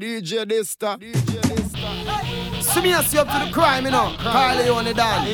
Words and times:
DJ 0.00 0.44
Dysta. 0.46 0.98
DJ 0.98 1.40
Dysta. 1.42 2.62
See 2.62 2.80
me 2.80 2.92
as 2.94 3.12
you 3.12 3.20
up 3.20 3.28
to 3.28 3.46
the 3.46 3.52
crime, 3.52 3.84
you 3.84 3.90
know. 3.90 4.14
Carly 4.18 4.68
on 4.68 4.84
the 4.84 4.94
dance. 4.94 5.28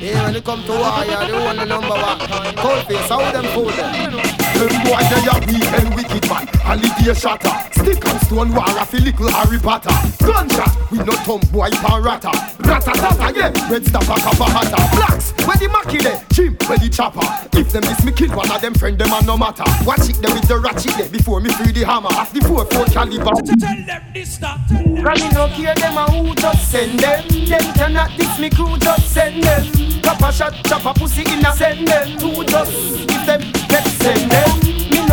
Yeah, 0.00 0.24
when 0.24 0.36
it 0.36 0.44
come 0.44 0.62
to 0.64 0.70
war, 0.70 1.04
yeah, 1.04 1.26
the 1.26 1.58
the 1.58 1.64
number 1.64 1.88
one. 1.88 2.54
Cold 2.56 2.86
face, 2.86 3.08
how 3.08 3.32
them 3.32 3.44
fool 3.52 3.70
them? 3.70 4.43
Them 4.54 4.74
boy 4.86 5.02
they 5.10 5.26
a 5.26 5.34
weak 5.46 5.72
and 5.74 5.94
wicked 5.94 6.28
man. 6.30 6.46
Holiday 6.64 7.14
shatter 7.14 7.52
Stick 7.76 8.04
and 8.06 8.20
stone 8.22 8.54
war 8.54 8.64
a 8.64 8.84
fi 8.86 8.98
little 8.98 9.30
Harry 9.30 9.58
Potter. 9.58 9.92
Gunshot 10.24 10.90
We 10.90 10.98
no 10.98 11.12
thumb 11.26 11.40
boy 11.52 11.70
pan 11.70 12.02
rata 12.02 12.32
Rata 12.60 12.92
tata 12.92 13.32
yeah 13.36 13.70
Red 13.70 13.86
star 13.86 14.00
back 14.06 14.26
up 14.26 14.40
a 14.40 14.44
hatter. 14.48 14.96
Blacks 14.96 15.32
Where 15.46 15.56
the 15.56 15.68
Mackie 15.68 15.98
there? 15.98 16.24
Jim 16.32 16.56
where 16.66 16.78
the 16.78 16.88
chopper? 16.88 17.20
If 17.58 17.72
them 17.72 17.82
miss 17.84 18.02
me 18.04 18.12
kill 18.12 18.34
one 18.34 18.50
of 18.50 18.60
them 18.60 18.74
friend 18.74 18.98
them 18.98 19.12
a 19.12 19.22
no 19.22 19.36
matter. 19.36 19.64
Watch 19.84 20.08
it 20.08 20.16
there 20.22 20.32
with 20.32 20.48
the 20.48 20.58
ratchet 20.58 20.96
there 20.96 21.08
Before 21.08 21.40
me 21.40 21.50
free 21.50 21.72
the 21.72 21.84
hammer. 21.84 22.08
Off 22.08 22.32
the 22.32 22.40
four 22.40 22.64
four 22.64 22.86
caliber 22.86 23.24
Tell 23.60 23.86
them 23.86 24.02
this 24.14 24.34
stop 24.34 24.60
Cause 24.68 25.20
me 25.20 25.28
no 25.30 25.48
care 25.48 25.74
them 25.74 25.98
a 25.98 26.10
who 26.10 26.34
just 26.34 26.70
send 26.70 26.98
them. 27.00 27.28
Them 27.28 27.74
cannot 27.74 28.16
diss 28.16 28.38
me 28.38 28.48
crew 28.48 28.78
just 28.78 29.12
send 29.12 29.42
them. 29.42 29.64
Chop 30.02 30.20
a 30.22 30.32
shot, 30.32 30.54
chop 30.64 30.84
a 30.86 30.98
pussy 30.98 31.22
in 31.30 31.44
a 31.44 31.52
send 31.52 31.86
them. 31.86 32.08
Who 32.20 32.44
just 32.44 32.72
if 32.72 33.26
them 33.26 33.40
get 33.68 33.86
send 34.00 34.30
them 34.30 34.53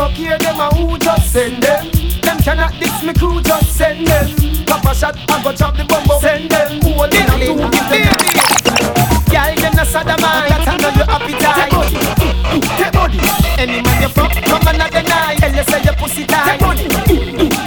Care 0.10 0.38
them 0.40 0.60
a 0.60 0.68
who 0.74 0.98
just 0.98 1.32
send 1.32 1.62
them. 1.62 1.86
Them 2.22 2.38
cannot 2.40 2.74
diss 2.80 3.04
me 3.04 3.14
crew 3.14 3.40
just 3.42 3.78
send 3.78 4.08
them. 4.08 4.28
Chop 4.66 4.84
a 4.86 4.96
shot, 4.96 5.16
I 5.30 5.44
go 5.44 5.54
chop 5.54 5.78
the 5.78 5.86
bumbo 5.86 6.18
Send 6.20 6.50
them. 6.50 6.82
Who 6.82 6.90
in 7.06 7.30
a 7.30 7.36
two 7.38 7.54
them 7.54 8.18
Girl, 9.30 9.54
them 9.62 9.74
no 9.78 9.84
sodomite 9.86 10.50
That 10.50 10.68
I 10.68 10.78
know 10.82 10.92
your 10.98 11.06
appetite 11.06 11.70
Take 12.82 12.94
body. 12.94 13.20
Any 13.62 13.82
man 13.86 14.02
you 14.02 14.10
fuck, 14.10 14.34
come 14.42 14.68
another 14.74 15.04
night. 15.04 15.38
Tell 15.38 15.54
you 15.54 15.64
say 15.70 15.84
your 15.84 15.94
pussy 15.94 16.26
tight. 16.26 16.58
Take 16.58 16.62
body. 16.62 16.90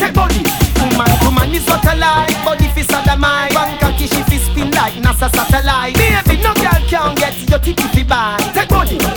Take 0.01 0.15
body. 0.15 0.43
Woman 0.83 1.07
to 1.23 1.31
man 1.31 1.55
is 1.55 1.65
what 1.67 1.87
I 1.87 1.95
like 1.95 2.45
Body 2.45 2.69
fi 2.75 2.83
sodomite 2.83 3.55
Bank 3.55 3.83
a 3.83 3.93
kiss 3.97 4.13
if 4.13 4.43
spin 4.43 4.71
like 4.73 4.95
NASA 4.95 5.31
satellite. 5.31 5.95
Baby, 5.95 6.43
no 6.43 6.53
girl 6.55 6.83
can 6.91 7.15
get 7.15 7.37
your 7.49 7.59
ticket 7.61 7.91
fi 7.95 8.03
buy 8.03 8.37
Take 8.53 8.69
body 8.69 9.14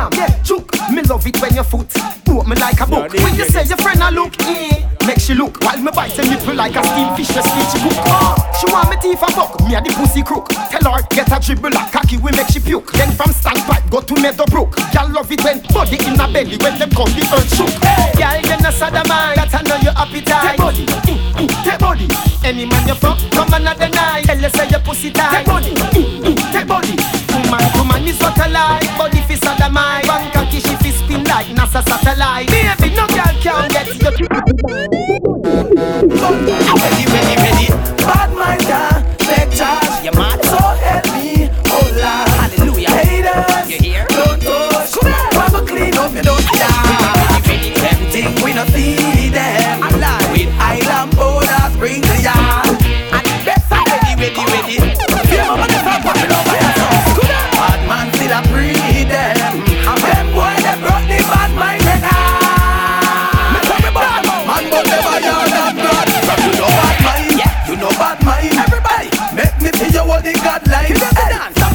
slow, 0.00 0.10
jam, 0.10 0.42
chook. 0.44 0.70
Me 0.90 1.02
love 1.02 1.26
it 1.26 1.40
when 1.40 1.54
your 1.54 1.64
foot 1.64 1.86
Boat 2.24 2.46
me 2.46 2.56
like 2.56 2.80
a 2.80 2.86
book. 2.86 3.12
When 3.12 3.34
you 3.34 3.44
say 3.46 3.64
your 3.64 3.76
friend 3.78 4.02
a 4.02 4.10
look 4.10 4.34
eh, 4.42 4.82
Make 5.06 5.20
she 5.20 5.34
look 5.34 5.62
While 5.62 5.78
me 5.78 5.90
bite 5.94 6.18
a 6.18 6.24
nipple 6.24 6.54
like 6.54 6.74
a 6.74 6.82
steam 6.82 7.14
fish 7.14 7.28
The 7.28 7.42
sweet 7.42 7.68
she 7.70 7.78
cook. 7.78 7.98
Oh, 8.10 8.34
She 8.58 8.66
want 8.72 8.90
me 8.90 8.96
teeth 8.98 9.22
a 9.22 9.30
fuck 9.30 9.60
Me 9.62 9.74
a 9.74 9.80
the 9.80 9.90
pussy 9.94 10.22
crook. 10.22 10.48
Tell 10.48 10.82
her 10.92 11.02
get 11.10 11.30
a 11.30 11.38
dribble 11.38 11.76
a 11.76 11.86
cocky 11.92 12.16
we 12.18 12.32
make 12.32 12.48
she 12.48 12.58
puke. 12.58 12.90
Then 12.92 13.12
from 13.12 13.30
standpipe 13.30 13.88
go 13.90 14.00
to 14.00 14.14
Meadowbrook. 14.20 14.74
Y'all 14.94 15.10
love 15.10 15.30
it 15.30 15.44
when 15.44 15.62
body 15.70 15.98
in 16.02 16.18
a 16.18 16.26
belly 16.26 16.58
When 16.58 16.74
them 16.78 16.90
come 16.90 17.10
the 17.14 17.22
earth 17.30 17.54
shook. 17.54 17.70
Hey. 17.86 18.18
Y'all 18.18 18.42
get 18.42 18.62
no 18.62 18.70
sodomite 18.70 19.36
That 19.38 19.54
I 19.54 19.62
know 19.62 19.78
your 19.78 19.94
appetite 19.94 20.42
Take 20.42 20.58
body, 20.58 20.86
mm, 20.86 21.46
mm, 21.46 21.50
take 21.62 21.78
body. 21.78 22.08
Any 22.42 22.66
man 22.66 22.88
you 22.88 22.94
fuck 22.94 23.18
come 23.30 23.52
another 23.54 23.88
night. 23.88 24.24
Tell 24.24 24.38
you 24.40 24.50
say 24.50 24.68
your 24.70 24.80
pussy 24.80 25.12
tight. 25.12 25.38
Take 25.38 25.46
body, 25.46 25.70
mm, 25.70 26.34
mm, 26.34 26.52
take 26.52 26.66
body 26.66 27.29
Woman 27.50 27.72
to 27.72 27.84
man 27.84 28.06
is 28.06 28.18
what 28.20 28.38
I 28.38 28.46
like 28.46 28.96
Body 28.96 29.20
fi 29.26 29.34
sodomite 29.34 30.06
Bank 30.06 30.36
a 30.36 30.46
kiss 30.46 30.62
she 30.62 30.76
fi 30.76 30.90
spin 30.92 31.24
like 31.24 31.46
NASA 31.48 31.82
satellite. 31.82 32.46
Baby 32.46 32.94
no 32.94 33.08
girl 33.08 33.34
can 33.42 33.68
get 33.70 33.90
your 33.98 34.14
Ready, 36.78 37.04
ready, 37.10 37.34
ready. 37.42 37.66
Bad 38.06 38.30
mind 38.38 38.62
down 38.70 39.02
charge 39.50 40.04
You 40.04 40.12
mad. 40.12 40.38
So 40.44 40.58
help 40.58 41.06
me 41.10 41.50
Oh 41.66 41.90
Lord. 41.98 42.28
Hallelujah. 42.38 42.90
Haters 42.90 43.66
You 43.68 43.78
hear? 43.82 44.06
Don't 44.10 44.40
touch. 44.40 44.94
A 45.50 45.66
clean 45.66 45.98
up 45.98 46.14
You 46.14 46.22
don't 46.22 46.46
die 46.54 47.40
Them 47.82 47.98
think 48.14 48.44
we 48.44 48.54
no 48.54 48.64
feed 48.66 49.34
them. 49.34 49.80
With 50.30 50.54
island 50.54 51.16
borders 51.16 51.76
Bring 51.78 52.00
the 52.00 52.16
yard. 52.22 52.68
And 53.10 53.26
the 53.26 53.42
best 53.44 53.72
are 53.72 53.84
ready, 53.90 54.14
ready, 54.22 54.44
ready 54.52 55.09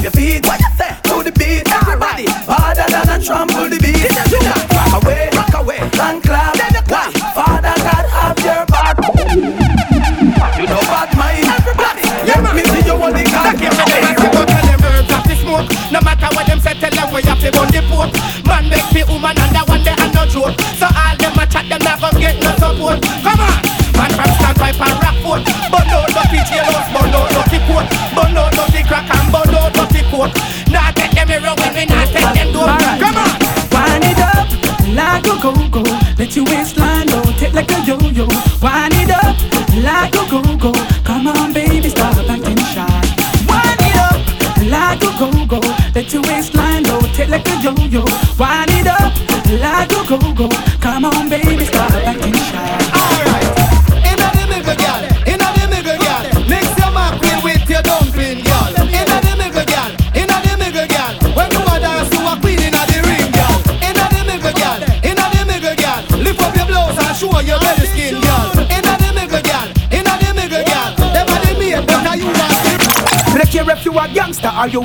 your 0.06 0.12
feet 0.12 0.46
What 0.46 0.60
you 0.60 0.66
say? 0.78 0.95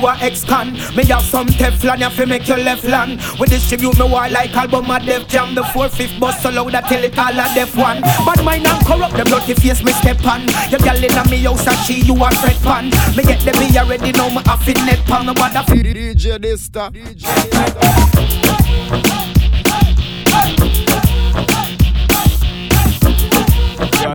A 0.06 0.16
ex-con 0.20 0.72
Me 0.96 1.04
have 1.04 1.22
some 1.22 1.46
Teflon 1.46 2.00
you 2.00 2.10
fi 2.10 2.24
make 2.24 2.48
your 2.48 2.58
left 2.58 2.84
land 2.84 3.20
We 3.38 3.46
distribute 3.46 3.98
me 3.98 4.08
war 4.08 4.28
like 4.28 4.54
album 4.56 4.90
a 4.90 4.98
Def 5.00 5.28
Jam 5.28 5.54
The 5.54 5.62
4-5 5.62 6.20
bust 6.20 6.42
so 6.42 6.50
loud 6.50 6.74
I 6.74 6.80
tell 6.82 7.02
it 7.02 7.18
all 7.18 7.38
a 7.38 7.54
Def 7.54 7.76
one 7.76 8.00
Bad 8.00 8.44
mind 8.44 8.66
and 8.66 8.86
corrupt 8.86 9.14
them 9.14 9.26
dirty 9.26 9.54
face 9.54 9.82
me 9.82 9.92
step 9.92 10.24
on 10.24 10.42
Your 10.70 10.80
girl 10.80 11.02
inna 11.02 11.24
me 11.30 11.42
house 11.42 11.66
and 11.66 11.76
she 11.86 12.00
you 12.00 12.14
a 12.14 12.30
fret 12.30 12.56
pan 12.62 12.90
Me 13.16 13.22
get 13.24 13.40
the 13.40 13.52
beer 13.58 13.84
ready 13.84 14.12
now 14.12 14.28
me 14.28 14.42
have 14.46 14.68
it 14.68 14.76
net 14.84 15.04
pan 15.06 15.26
No 15.26 15.34
bother 15.34 15.62
fi 15.66 15.82
DJ 15.82 16.38
Dysta. 16.38 16.90
DJ 16.90 17.16
Dysta. 17.16 18.02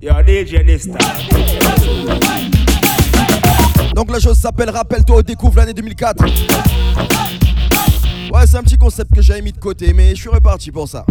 Yo, 0.02 0.14
DJ 0.24 0.64
Dysta. 0.64 0.98
Donc 3.98 4.12
la 4.12 4.20
chose 4.20 4.38
s'appelle 4.38 4.70
Rappelle-toi, 4.70 5.24
découvre 5.24 5.58
l'année 5.58 5.74
2004. 5.74 6.24
Ouais, 8.32 8.46
c'est 8.46 8.58
un 8.58 8.62
petit 8.62 8.78
concept 8.78 9.12
que 9.16 9.24
j'avais 9.24 9.42
mis 9.42 9.52
de 9.52 9.58
côté, 9.58 9.92
mais 9.92 10.12
je 10.12 10.22
suis 10.22 10.30
reparti 10.30 10.70
pour 10.70 10.88
ça. 10.88 11.04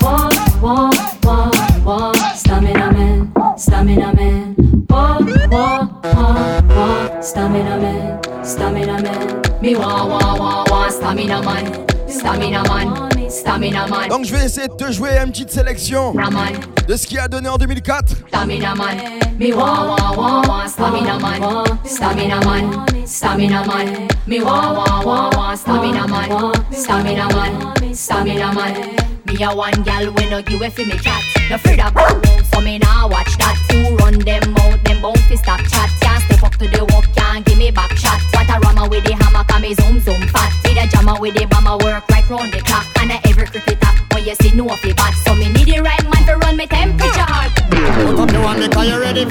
Wah, 0.00 0.28
wah, 0.62 0.90
wah, 1.24 1.50
wah, 1.84 2.12
stamina 2.36 2.92
man, 2.92 3.28
stamina 3.56 4.12
man. 4.12 4.54
Wah, 4.88 5.18
wah, 5.50 5.88
wah, 6.04 6.60
wah, 6.76 7.20
stamina 7.20 7.76
man, 7.78 8.20
stamina 8.44 9.02
man. 9.02 9.42
Me 9.60 9.74
wah, 9.74 10.06
wah, 10.06 10.36
wah, 10.38 10.64
wah, 10.70 10.88
stamina 10.88 11.42
man, 11.42 11.64
stamina 12.06 12.62
man, 12.62 13.10
stamina 13.28 13.88
man. 13.88 14.08
Donc 14.10 14.24
je 14.24 14.32
vais 14.32 14.44
essayer 14.44 14.68
de 14.68 14.74
te 14.74 14.92
jouer 14.92 15.18
une 15.18 15.32
petite 15.32 15.50
sélection 15.50 16.14
de 16.86 16.94
ce 16.96 17.04
qui 17.04 17.18
a 17.18 17.26
donné 17.26 17.48
en 17.48 17.56
2004. 17.56 18.28
stamina 18.28 18.76
man. 18.76 19.25
Me 19.38 19.52
wah, 19.52 19.84
wah, 19.86 20.16
wah, 20.16 20.42
wah, 20.48 20.66
stamina 20.66 21.18
man, 21.20 21.78
stamina 21.84 22.40
man, 22.46 23.06
stamina 23.06 23.66
man. 23.66 24.08
Me 24.26 24.42
wah, 24.42 24.72
wah, 24.72 25.04
wah, 25.04 25.30
wah, 25.36 25.54
stamina 25.54 26.08
man, 26.08 26.72
stamina 26.72 27.28
man, 27.34 27.94
stamina 27.94 28.54
man. 28.54 28.96
Me 29.26 29.42
a 29.44 29.54
one 29.54 29.82
gal 29.82 30.06
when 30.14 30.30
no 30.30 30.40
give 30.40 30.62
a 30.62 30.70
fi 30.70 30.84
me 30.84 30.96
chat. 30.98 31.22
No 31.50 31.56
afraid 31.56 31.80
of 31.80 31.92
so 32.46 32.62
me 32.62 32.78
nah 32.78 33.06
watch 33.08 33.36
that. 33.36 33.58
Who 33.70 33.96
run 33.96 34.18
them 34.20 34.56
out, 34.56 34.75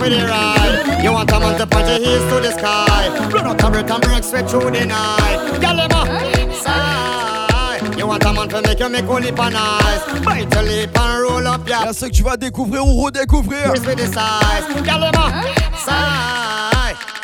for 0.06 0.12
the 0.12 0.25
ride. 0.25 1.04
You 1.04 1.12
want 1.12 1.31
a 1.31 1.40
man 1.40 1.57
to 1.60 1.68
point 1.68 1.88
your 1.88 2.00
heels 2.00 2.25
to 2.31 2.40
the 2.40 2.52
sky. 2.52 3.10
Run 3.31 3.48
out 3.48 3.63
a 3.63 3.72
breath 3.72 3.92
and 3.92 4.02
break 4.04 4.24
sweat 4.24 4.50
through 4.50 4.72
the 4.72 4.86
night. 4.86 5.38
Girl, 5.62 5.78
them 5.78 6.54
sigh. 6.54 7.98
You 7.98 8.07
want 8.07 8.24
a 8.24 8.34
man 8.34 8.50
to 8.50 8.62
make 8.62 8.80
you 8.80 8.90
make 8.90 9.06
only 9.06 9.31
pan 9.31 9.56
eyes. 9.56 10.02
Bite 10.24 10.54
your 10.54 10.63
lip 10.63 10.98
and 10.98 11.22
roll 11.22 11.48
up 11.48 11.68
your 11.68 11.78
Il 11.81 11.86
y 11.86 11.90
a 11.90 11.94
ceux 11.94 12.07
que 12.07 12.13
tu 12.13 12.24
vas 12.24 12.38
découvrir 12.38 12.86
ou 12.86 13.04
redécouvrir. 13.04 13.72
Please 13.72 13.86
with 13.86 13.98
the 13.98 14.07
size. 14.07 14.66
Girl, 14.84 15.00
them 15.00 15.16
a 15.16 15.78
sigh. 15.78 16.75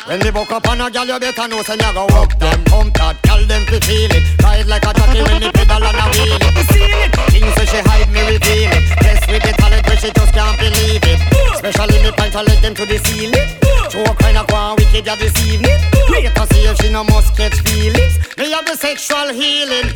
When 0.06 0.18
they 0.18 0.30
buck 0.30 0.50
up 0.50 0.66
on 0.66 0.80
a 0.80 0.90
girl, 0.90 1.06
you 1.06 1.18
better 1.20 1.46
know 1.46 1.62
say 1.62 1.78
you 1.78 1.92
go 1.94 2.02
up 2.18 2.34
them, 2.38 2.64
pump 2.66 2.94
that. 2.98 3.22
Girl, 3.22 3.38
them 3.46 3.62
fi 3.70 3.78
feel 3.78 4.10
it. 4.10 4.24
Ride 4.42 4.66
like 4.66 4.82
a 4.82 4.90
jockey 4.98 5.22
when 5.22 5.38
me 5.38 5.48
pedal 5.54 5.78
and 5.78 5.94
a 5.94 6.06
wheel 6.10 6.34
it. 6.42 6.42
Me 6.58 6.62
seal 6.74 6.90
it. 6.90 7.10
Things 7.30 7.54
say 7.54 7.66
she 7.70 7.80
hide 7.86 8.10
me 8.10 8.18
reveal 8.26 8.74
it. 8.74 8.82
Blessed 8.98 9.30
with 9.30 9.42
the 9.46 9.52
talent 9.62 9.86
where 9.86 10.00
she 10.02 10.10
just 10.10 10.32
can't 10.34 10.58
believe 10.58 11.06
it. 11.06 11.20
Especially 11.54 12.02
me 12.02 12.10
point 12.18 12.34
to 12.34 12.42
let 12.42 12.58
them 12.58 12.74
to 12.74 12.84
the 12.84 12.98
ceiling. 12.98 13.46
Show 13.94 14.02
kind 14.18 14.42
of 14.42 14.46
go 14.50 14.74
wicked 14.74 15.06
ya 15.06 15.14
this 15.14 15.38
evening. 15.46 15.78
Later 16.10 16.46
see 16.50 16.66
if 16.66 16.76
she 16.82 16.90
no 16.90 17.06
must 17.06 17.38
catch 17.38 17.62
feelings. 17.62 18.18
Me 18.34 18.50
have 18.50 18.66
the 18.66 18.74
sexual 18.74 19.30
healing. 19.30 19.86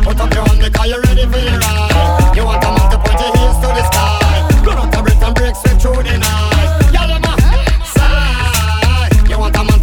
Put 0.00 0.16
up 0.16 0.32
your 0.32 0.48
hand 0.48 0.64
because 0.64 0.88
you 0.88 0.98
ready 1.04 1.28
for 1.28 1.36
the 1.44 1.60
ride. 1.60 2.32
You 2.32 2.48
want 2.48 2.64
a 2.64 2.72
man 2.72 2.88
to 2.88 2.96
point 3.04 3.20
your 3.20 3.36
heels 3.36 3.60
to 3.60 3.68
the 3.68 3.84
sky. 3.84 4.64
Run 4.64 4.80
out 4.80 4.96
a 4.96 4.98
breath 5.04 5.22
and 5.28 5.34
break 5.36 5.54
sweat 5.60 5.76
through 5.76 6.00
the 6.08 6.16
night. 6.24 6.55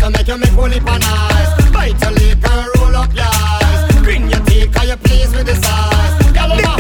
To 0.04 0.10
make 0.10 0.28
you 0.28 0.38
make 0.38 0.58
only 0.58 0.80
pan 0.80 1.02
eyes. 1.04 1.72
Bite 1.72 2.02
your 2.02 2.12
lip 2.12 2.44
and 2.52 2.68
roll 2.78 2.96
up 2.96 3.14
your 3.16 3.26
eyes. 3.26 4.04
Grin 4.04 4.30
your 4.30 4.42
teeth 4.48 4.70
'cause 4.74 4.88
you 4.90 4.98
pleased 4.98 5.34
with 5.36 5.46
the 5.46 5.56
size. 5.64 6.14
Y'all 6.36 6.50
them 6.50 6.78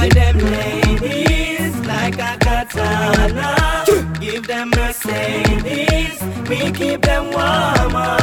a 0.00 0.08
them 0.18 0.38
ladies 0.56 1.74
like 1.92 2.18
a 2.30 2.32
katana. 2.44 3.50
Give 4.20 4.46
them 4.46 4.70
Mercedes, 4.76 6.16
we 6.48 6.58
keep 6.78 7.02
them 7.02 7.24
warmer. 7.36 8.16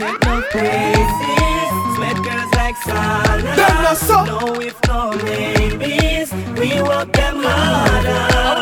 Get 0.00 0.16
no 0.26 0.34
praises, 0.52 1.70
sweat 1.94 2.18
girls 2.26 2.50
like 2.60 2.76
sauna. 2.86 3.56
Them 3.60 3.76
no 3.84 3.92
so. 4.08 4.18
No 4.30 4.40
if 4.68 4.76
no 4.88 4.98
maybes, 5.24 6.30
we 6.58 6.68
work 6.88 7.12
them 7.12 7.36
harder. 7.44 8.59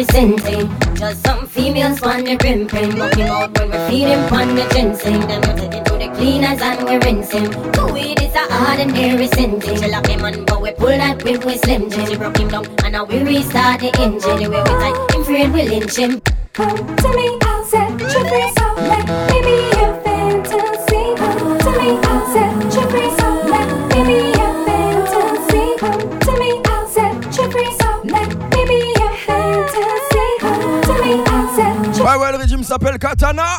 Sin 0.00 0.38
thing. 0.38 0.68
Just 0.94 1.26
some 1.26 1.46
females 1.46 2.00
want 2.00 2.24
the 2.24 2.36
rimping. 2.42 2.98
Walking 2.98 3.28
out 3.28 3.58
when 3.58 3.70
we're 3.70 3.90
feeding 3.90 4.28
pon 4.28 4.54
the 4.54 4.64
ginseng. 4.72 5.20
Then 5.28 5.40
we 5.42 5.60
take 5.60 5.74
it 5.74 5.84
to 5.86 5.94
the 5.98 6.08
cleaners 6.16 6.60
and 6.60 6.88
we 6.88 6.96
rinse 7.04 7.32
him. 7.32 7.50
Do 7.72 7.94
it 7.96 8.22
is 8.22 8.34
a 8.34 8.44
ordinary 8.68 9.26
thing. 9.28 9.60
She 9.60 9.90
lock 9.90 10.06
him 10.06 10.24
on, 10.24 10.44
but 10.44 10.62
we 10.62 10.72
pull 10.72 10.88
that 10.88 11.22
whip 11.24 11.44
with 11.44 11.60
slim 11.60 11.90
jim. 11.90 12.06
She 12.06 12.16
broke 12.16 12.38
him 12.38 12.48
down 12.48 12.66
and 12.84 12.92
now 12.92 13.04
we 13.04 13.22
restart 13.22 13.80
the 13.80 13.90
engine. 14.00 14.42
The 14.42 14.48
way 14.50 14.62
we 14.62 14.74
tight 14.82 15.14
him 15.14 15.22
afraid 15.22 15.52
we 15.52 15.62
lynch 15.68 15.96
him. 15.96 16.20
Come 16.52 16.96
to 16.96 17.08
me, 17.16 17.38
I'll 17.42 17.64
set 17.64 18.00
you 18.00 18.08
free. 18.08 18.52
So 18.58 18.66
let 18.76 19.04
me 19.30 19.38
be 19.46 19.56
your 19.78 19.94
fantasy. 20.04 21.02
Come 21.16 21.58
to 21.58 21.70
me, 21.78 21.98
I'll 22.02 22.26
set 22.32 22.74
you 22.74 22.81
you 32.12 32.20
Ouais, 32.20 32.32
le 32.32 32.38
régime 32.38 32.62
s'appelle 32.62 32.98
Katana. 32.98 33.58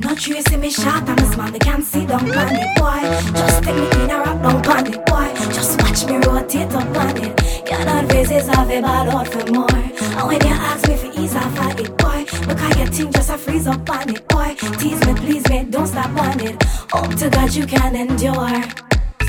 Not 0.00 0.26
you 0.26 0.42
see 0.42 0.56
me 0.56 0.70
shot, 0.70 1.08
I'm 1.08 1.18
a 1.18 1.32
small, 1.32 1.50
me 1.50 1.58
can't 1.58 1.84
see 1.84 2.06
down 2.06 2.20
on 2.20 2.54
it, 2.54 2.76
boy. 2.76 3.00
Just 3.34 3.62
take 3.62 3.76
me 3.76 4.04
in 4.04 4.10
a 4.10 4.18
rock 4.18 4.42
down 4.42 4.66
on 4.66 4.86
it, 4.86 5.06
boy. 5.06 5.28
Just 5.52 5.80
watch 5.80 6.06
me 6.06 6.16
rotate 6.26 6.72
up 6.74 6.96
on 6.96 7.16
it. 7.16 7.70
Your 7.70 7.84
not 7.84 8.10
faces 8.10 8.48
have 8.48 8.70
a 8.70 8.80
bad 8.80 9.08
out 9.08 9.28
for 9.28 9.52
more. 9.52 9.70
And 9.70 10.26
when 10.28 10.40
you 10.40 10.54
ask 10.54 10.88
me 10.88 10.96
for 10.96 11.20
ease 11.20 11.34
off 11.34 11.58
of 11.58 11.80
it, 11.80 11.96
boy, 11.98 12.24
because 12.46 12.76
your 12.76 12.86
thing 12.86 13.12
just 13.12 13.30
a 13.30 13.38
freeze 13.38 13.66
up 13.66 13.88
on 13.88 14.10
it, 14.10 14.28
boy. 14.28 14.54
Tease 14.78 15.06
me, 15.06 15.14
please 15.14 15.48
me, 15.48 15.64
don't 15.64 15.86
stop 15.86 16.16
on 16.20 16.40
it. 16.40 16.62
Hope 16.90 17.14
to 17.16 17.30
God 17.30 17.54
you 17.54 17.66
can 17.66 17.96
endure. 17.96 18.62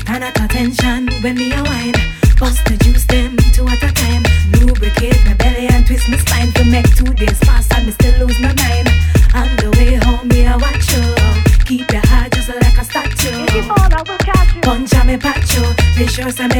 Stand 0.00 0.24
at 0.24 0.40
attention 0.40 1.08
when 1.22 1.36
me 1.36 1.52
a 1.52 1.62
wine. 1.62 1.94
Bust 2.38 2.64
the 2.66 2.76
juice 2.82 3.06
them 3.06 3.33
you. 16.26 16.48
Be 16.48 16.53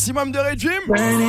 maximum 0.00 0.32
de 0.32 0.38
régime. 0.38 1.19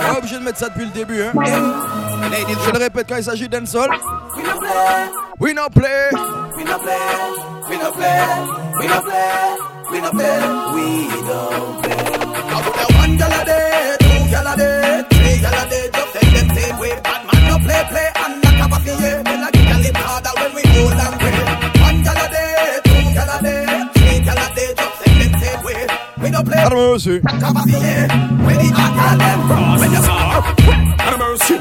Pas 0.00 0.18
obligé 0.18 0.38
de 0.38 0.42
mettre 0.44 0.58
ça 0.58 0.68
depuis 0.68 0.84
le 0.84 0.90
début 0.90 1.22
hein. 1.22 1.32
Je 1.34 2.70
le 2.70 2.78
répète 2.78 3.06
quand 3.08 3.16
il 3.16 3.24
s'agit 3.24 3.48
de 3.48 3.58
dancehall 3.58 3.90
we 4.36 4.42
no 4.44 4.60
play, 4.60 5.10
We 5.38 5.52
no 5.52 5.68
play 5.68 6.16
we 6.56 6.64
no 6.64 6.78
play, 6.78 6.96
we 7.68 7.76
no 7.76 7.90
play, 7.90 8.22
we 8.78 8.86
no 8.86 9.00
play, 9.02 9.56
we 9.90 10.00
no 10.00 10.10
play, 10.10 10.38
we 10.72 11.08
don't 11.26 11.82
play. 11.82 11.98
I 12.46 12.62
put 12.62 12.78
a 12.78 12.86
one 12.94 13.16
gal 13.16 13.32
a 13.32 13.44
day, 13.44 13.96
two 13.98 14.30
gal 14.30 14.46
a 14.46 14.56
day, 14.56 15.02
three 15.10 15.40
gal 15.42 15.54
a 15.54 15.68
day, 15.68 15.90
just 15.92 16.12
tell 16.14 16.30
them 16.30 16.48
same 16.54 16.78
way, 16.78 16.94
bad 17.02 17.26
man 17.26 17.62
play, 17.64 17.82
play, 17.90 18.08
and 18.14 18.44
a 18.44 18.66
I 18.66 19.50
get 19.50 19.74
a 19.74 19.78
little 19.78 20.02
harder 20.02 20.30
when 20.36 20.54
we 20.54 20.62
Have 26.66 26.74
a 26.74 27.62
fear. 27.62 28.10
When 28.42 28.58
the 28.58 28.74
hot 28.74 28.90
gal 28.98 29.14
them 29.22 29.40
cross, 29.46 29.78
when 29.78 29.94
star. 30.02 30.42
Not 30.98 31.14
a 31.14 31.18
mercy, 31.22 31.56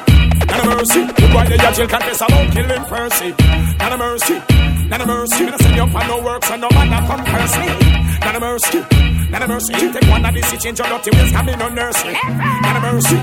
not 0.49 0.57
a 0.57 0.65
mercy. 0.65 1.01
Boy, 1.29 1.45
the 1.45 1.57
jail 1.61 1.85
confess 1.85 2.21
about 2.25 2.49
killing 2.49 2.85
Percy. 2.89 3.29
Not 3.77 3.93
a 3.93 3.97
mercy, 4.01 4.41
not 4.89 5.01
a 5.01 5.05
mercy. 5.05 5.45
Me 5.45 5.51
no 5.51 5.57
send 5.61 5.75
you 5.75 5.83
up 5.83 5.93
for 5.93 6.01
no 6.09 6.25
works 6.25 6.49
and 6.49 6.61
no 6.61 6.69
man 6.73 6.89
that 6.89 7.05
come 7.05 7.21
curse 7.21 7.53
me. 7.61 7.69
Not 8.25 8.33
a 8.33 8.39
mercy, 8.41 8.81
not 9.29 9.43
a 9.43 9.47
mercy. 9.47 9.73
You 9.77 9.93
take 9.93 10.09
one 10.09 10.25
of 10.25 10.33
these, 10.33 10.51
you 10.51 10.57
change 10.57 10.79
your 10.79 10.89
dirty 10.89 11.11
ways, 11.13 11.31
come 11.31 11.49
in 11.49 11.59
no 11.59 11.69
nursery. 11.69 12.17
Not 12.65 12.73
a 12.73 12.81
mercy, 12.81 13.21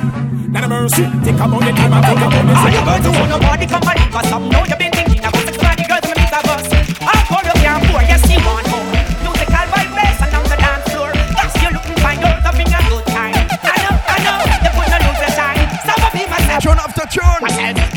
not 0.54 0.62
a 0.62 0.68
mercy. 0.70 1.02
Think 1.26 1.42
about 1.42 1.66
the 1.66 1.72
time 1.74 1.92
I 1.94 2.00
think 2.06 2.22
about 2.22 2.46
this. 2.46 2.62
Are 2.62 2.70
you 2.70 2.82
going 2.86 3.02
to 3.02 3.10
own 3.10 3.28
nobody 3.28 3.66
company? 3.66 4.06
Cause 4.14 4.28
some 4.30 4.48
know 4.48 4.62
you've 4.70 4.78
been 4.78 4.92
thinking 4.94 5.18
about 5.18 5.34
the 5.34 5.82
girls 5.90 6.06
when 6.06 6.22
it's 6.22 6.30
a 6.30 6.71
Tune 16.62 16.78
after 16.78 17.04
tune 17.08 17.91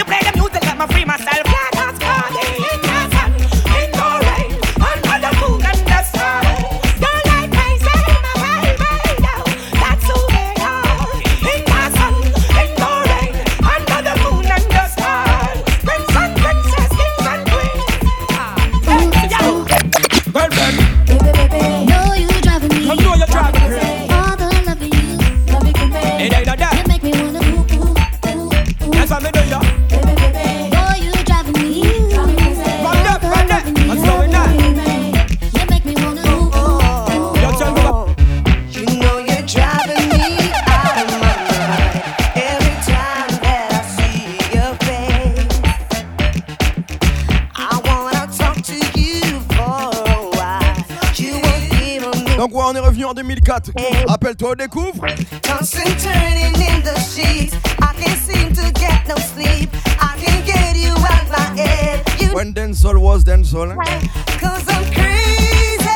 you 60.75 60.93
out 60.97 61.29
my 61.29 61.61
head. 61.61 62.03
You 62.19 62.33
When 62.33 62.53
dancehall 62.53 62.97
was 62.99 63.23
dancehall 63.23 63.69
hein. 63.75 64.09
Cause 64.39 64.65
I'm 64.67 64.85
crazy, 64.91 65.87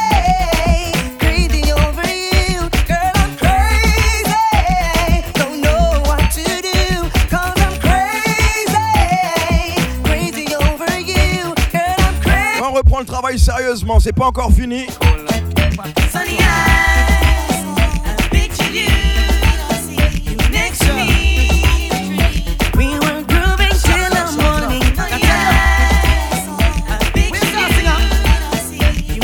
crazy 1.19 1.71
over 1.71 2.07
you. 2.07 2.69
Girl, 2.87 3.13
I'm 3.23 3.35
crazy. 3.37 4.33
Don't 5.33 5.61
know 5.61 6.01
what 6.05 6.29
to 6.37 6.45
do. 6.61 7.09
Cause 7.33 7.57
I'm 7.65 7.75
crazy, 7.79 8.77
crazy 10.03 10.47
over 10.55 10.99
you. 10.99 11.55
Girl, 11.71 11.99
I'm 12.07 12.21
crazy. 12.21 12.61
On 12.61 12.71
reprend 12.73 12.99
le 12.99 13.05
travail 13.05 13.39
sérieusement 13.39 13.99
C'est 13.99 14.13
pas 14.13 14.27
encore 14.27 14.51
fini 14.51 14.85
Sunny 16.11 16.37
eyes, 16.39 16.68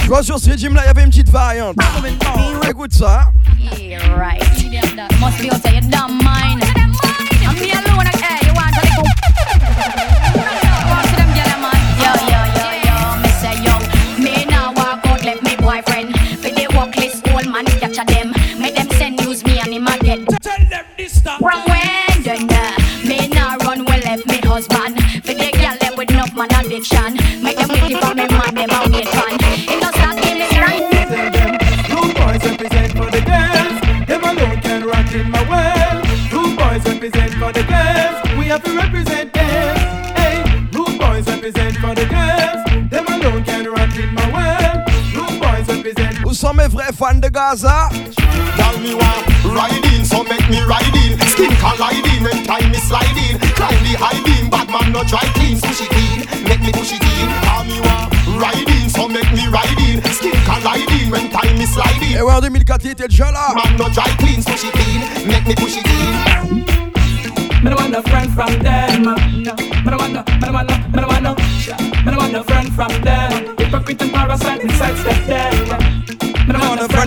picture 0.06 0.10
you. 0.10 0.10
Tu 0.10 0.10
vois 0.10 0.24
sur 0.24 0.40
ce 0.40 0.50
régime 0.50 0.76
là 0.76 0.84
il 0.84 0.88
y 0.88 0.90
avait 0.90 1.04
une 1.04 1.10
petite 1.10 1.30
variante 1.30 1.76
Écoute 2.70 2.94
ça 2.94 3.26
Yeah, 3.80 4.00
right. 4.16 4.42
Must 5.20 5.42
be 5.42 5.50
out 5.52 5.62
there, 5.64 5.74
you 5.74 5.82
mind. 6.24 6.62
I'm 7.42 7.56
me 7.56 7.72
alone, 7.72 8.08
okay? 8.14 8.38
You 8.46 8.54
want 8.54 8.74
to 8.76 8.82
lick 8.86 8.98
Want 10.90 11.08
to 11.10 11.16
them 11.16 11.32
gyal, 11.34 11.58
man? 11.62 11.80
Yo, 12.02 12.12
yo, 12.32 12.42
yo, 12.58 12.68
yo, 12.86 12.96
me 13.22 13.30
say 13.40 13.56
yo. 13.64 13.74
Me 14.22 14.46
now 14.46 14.74
walk 14.74 15.06
out, 15.08 15.24
left 15.24 15.42
me 15.44 15.56
boyfriend. 15.56 16.14
For 16.40 16.50
the 16.50 16.68
walk 16.76 16.96
list, 16.98 17.28
old 17.30 17.48
man 17.48 17.66
capture 17.66 18.06
them. 18.06 18.34
Make 18.60 18.76
them 18.76 18.90
send 18.92 19.18
news 19.18 19.44
me 19.46 19.60
and 19.60 19.74
him 19.74 19.88
a. 19.88 19.98
Tell 20.42 20.66
them 20.70 20.86
this 20.98 21.18
stuff. 21.18 21.40
From 21.40 21.62
when 21.66 22.24
then 22.24 22.48
uh, 22.50 22.78
me 23.08 23.28
now 23.30 23.58
run 23.58 23.86
well 23.86 24.00
left 24.00 24.28
me 24.28 24.38
husband. 24.44 25.00
For 25.26 25.34
the 25.34 25.50
gyal 25.54 25.80
them 25.80 25.96
with 25.96 26.12
enough 26.12 26.34
man 26.36 26.54
addiction. 26.54 27.25
from 46.96 47.20
the 47.20 47.30
Gaza. 47.30 47.90
Tell 48.56 48.80
me 48.80 48.96
why 48.96 49.26
in, 49.94 50.06
so 50.06 50.24
make 50.24 50.48
me 50.50 50.62
ride 50.64 50.96
in. 51.04 51.20
Skin 51.28 51.52
colliding 51.60 52.24
when 52.24 52.44
time 52.44 52.72
is 52.72 52.84
sliding. 52.88 53.38
Climb 53.60 53.80
the 53.84 53.94
high 54.00 54.22
beam, 54.24 54.50
bad 54.50 54.70
man 54.70 54.92
no 54.92 55.04
try 55.04 55.24
clean. 55.36 55.60
Push 55.60 55.82
it 55.82 55.92
in, 55.92 56.44
make 56.48 56.62
me 56.62 56.72
push 56.72 56.94
it 56.94 57.04
in. 57.04 57.28
Tell 57.44 57.64
me 57.64 57.80
why 57.84 58.56
in, 58.82 58.90
so 58.90 59.08
make 59.08 59.30
me 59.34 59.48
ride 59.48 59.80
in. 59.88 60.02
Skin 60.16 60.36
colliding 60.48 61.12
when 61.12 61.30
time 61.30 61.58
is 61.60 61.74
sliding. 61.74 62.16
Hey, 62.16 62.24
where 62.24 62.40
the 62.40 62.50
milk 62.50 62.70
at 62.70 62.86
it, 62.86 62.98
Jala? 63.10 63.54
Man 63.56 63.78
no 63.78 63.90
try 63.90 64.10
clean, 64.18 64.42
push 64.44 64.64
it 64.64 64.76
in, 64.76 65.28
make 65.28 65.46
me 65.46 65.56
push 65.56 65.78
it 65.78 65.88
in. 65.88 66.64
Me 67.64 67.72
no 67.72 67.76
want 67.76 67.92
no 67.92 68.02
friend 68.04 68.32
from 68.34 68.54
them. 68.60 69.04
No, 69.04 69.16
me 69.16 69.90
no 69.92 69.98
want 69.98 70.14
no, 70.14 70.24
me 70.24 70.48
no 70.48 70.54
want 70.54 70.70
no, 70.70 70.76
me 70.94 71.02
no 71.02 71.08
want 71.08 71.24
no, 71.24 71.36
me 71.36 72.12
no 72.12 72.18
want 72.18 72.32
no 72.32 72.44
friend 72.44 72.72
from 72.74 72.92
them. 73.02 73.58
Hypocrite 73.58 74.02
and 74.02 74.12
parasite 74.14 74.62
inside 74.62 74.96
step 74.98 75.28
them 75.28 75.85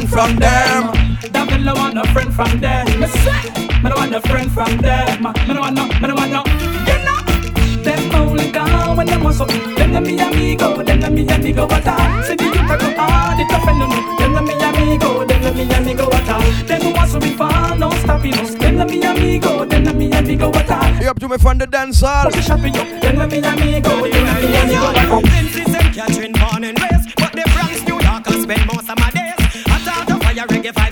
friend 0.09 0.31
from 0.31 0.37
them. 0.37 0.93
Devil 1.33 1.65
don't 1.65 1.79
want 1.79 1.95
no 1.95 2.03
friend 2.13 2.35
from 2.35 2.61
them. 2.61 2.87
Me 3.01 3.07
say, 3.07 3.51
me 3.83 3.89
don't 3.89 3.97
want 3.97 4.11
no 4.11 4.21
friend 4.21 4.51
from 4.51 4.77
them. 4.79 5.23
Me 5.23 5.55
don't 5.55 5.61
want 5.61 5.77
no, 5.77 5.87
me 5.87 6.07
don't 6.07 6.17
want 6.17 6.33
no. 6.33 6.43
You 6.89 6.99
know. 7.05 7.83
Them 7.83 8.15
only 8.15 8.51
gone 8.51 8.97
when 8.97 9.07
them 9.07 9.23
want 9.23 9.37
something. 9.37 9.75
Them 9.75 9.93
them 9.93 10.05
me 10.05 10.19
amigo, 10.19 10.83
them 10.83 11.01
them 11.01 11.15
me 11.15 11.29
amigo 11.29 11.67
what 11.67 11.87
I 11.87 12.23
Say 12.23 12.37
the 12.37 12.45
youth 12.45 12.57
a 12.57 12.77
go 12.79 12.91
hard, 12.97 13.41
it 13.41 13.53
offend 13.53 13.81
them. 13.81 13.91
Them 14.19 14.35
them 14.35 14.45
me 14.47 14.55
amigo, 14.55 15.25
them 15.25 15.43
them 15.43 15.57
me 15.57 15.75
amigo 15.75 16.05
what 16.05 16.29
I 16.29 16.63
Them 16.63 16.83
who 16.83 16.93
want 16.93 17.11
to 17.13 17.21
be 17.21 17.31
fun, 17.35 17.79
no 17.79 17.91
stopping 17.91 18.35
us. 18.35 18.55
Them 18.55 18.77
them 18.77 18.89
me 18.89 19.03
amigo, 19.03 19.65
them 19.65 19.85
them 19.85 19.99
me 19.99 20.13
amigo 20.13 20.49
what 20.49 20.71
I 20.71 21.03
Et 21.03 21.07
up 21.07 21.19
to 21.21 21.29
me 21.29 21.39
fan 21.39 21.59
de 21.59 21.67
dancehall. 21.67 22.31
Push 22.33 22.47
shopping 22.47 22.77
up, 22.77 22.89
them 23.01 23.17
them 23.17 23.29
me 23.29 23.39
amigo, 23.39 23.91
them 23.91 24.25
them 24.25 24.51
me 24.51 24.57
amigo 24.57 24.83
what 24.83 24.99
I 24.99 25.68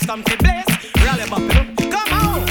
come 0.07 0.23
to 0.23 0.37
blaze 0.39 0.65
Rally 1.03 1.29
bop 1.29 1.43
it 1.43 1.57
up, 1.57 1.67
come 1.91 2.13
on. 2.15 2.47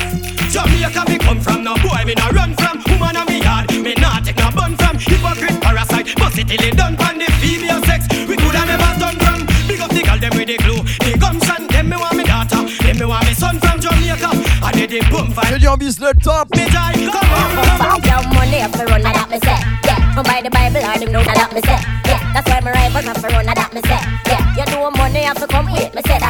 Jamaica 0.52 1.04
me 1.10 1.18
come 1.18 1.40
from, 1.40 1.64
no 1.64 1.74
boy 1.76 2.04
me 2.06 2.14
no 2.16 2.28
run 2.32 2.54
from. 2.56 2.84
Woman 2.92 3.16
on 3.16 3.26
me 3.28 3.40
yard, 3.42 3.72
me 3.72 3.94
not 3.96 4.26
take 4.26 4.38
no 4.38 4.52
bun 4.52 4.76
from. 4.76 4.98
Hypocrite 5.00 5.60
parasite, 5.62 6.16
bust 6.18 6.38
it 6.38 6.48
till 6.48 6.64
it 6.64 6.76
done 6.76 6.96
Pan 6.98 7.18
the 7.18 7.26
female 7.40 7.82
sex, 7.84 8.08
we 8.28 8.36
coulda 8.36 8.66
never 8.66 8.92
done 9.00 9.16
from. 9.24 9.40
Big 9.68 9.80
up 9.80 9.90
the 9.90 10.04
girl, 10.04 10.20
them 10.20 10.32
with 10.36 10.48
the 10.48 10.58
glue 10.58 10.84
The 11.04 11.18
gumption, 11.18 11.68
them 11.68 11.90
me 11.90 11.98
want 11.98 12.16
me 12.18 12.24
daughter 12.24 12.62
Them 12.84 13.00
me 13.00 13.06
want 13.06 13.26
me 13.26 13.34
son 13.34 13.60
from 13.60 13.80
Jamaica. 13.80 14.32
I 14.64 14.72
did 14.74 14.90
the 14.92 15.00
boom 15.10 15.32
fight. 15.32 15.48
Jeudi 15.52 15.68
en 15.68 15.78
vise 15.78 16.00
le 16.00 16.14
top. 16.14 16.50
Me 16.56 16.66
die, 16.68 17.08
come 17.08 17.32
on, 17.40 17.50
come 17.68 17.82
on 17.88 18.01
Down 18.01 18.24
money 18.36 18.62
up 18.62 18.72
to 18.75 18.84
run, 18.86 19.01
that 19.03 19.27
me 19.32 19.40
say. 19.40 19.60
Yeah, 19.88 20.00
me 20.16 20.22
buy 20.24 20.42
the 20.44 20.50
Bible 20.51 20.84
or 20.84 20.96
them 21.00 21.12
know 21.12 21.24
that 21.24 21.51
me 21.56 21.62
say. 21.64 21.79
Yeah, 22.08 22.20
that's 22.34 22.48
why 22.50 22.60
my 22.60 22.72
rifles 22.72 23.06
have 23.06 23.22
to 23.22 23.27
run, 23.32 23.46
that 23.46 23.72
me 23.75 23.82
say. 23.84 24.01
Yeah, 24.27 24.44
you 24.56 24.66
know 24.72 24.92
money 24.92 25.24
have 25.24 25.40
to 25.40 25.48
come 25.48 25.72
with 25.72 25.94
me 25.94 26.01
say 26.08 26.20
that. 26.20 26.24
Yeah, 26.24 26.25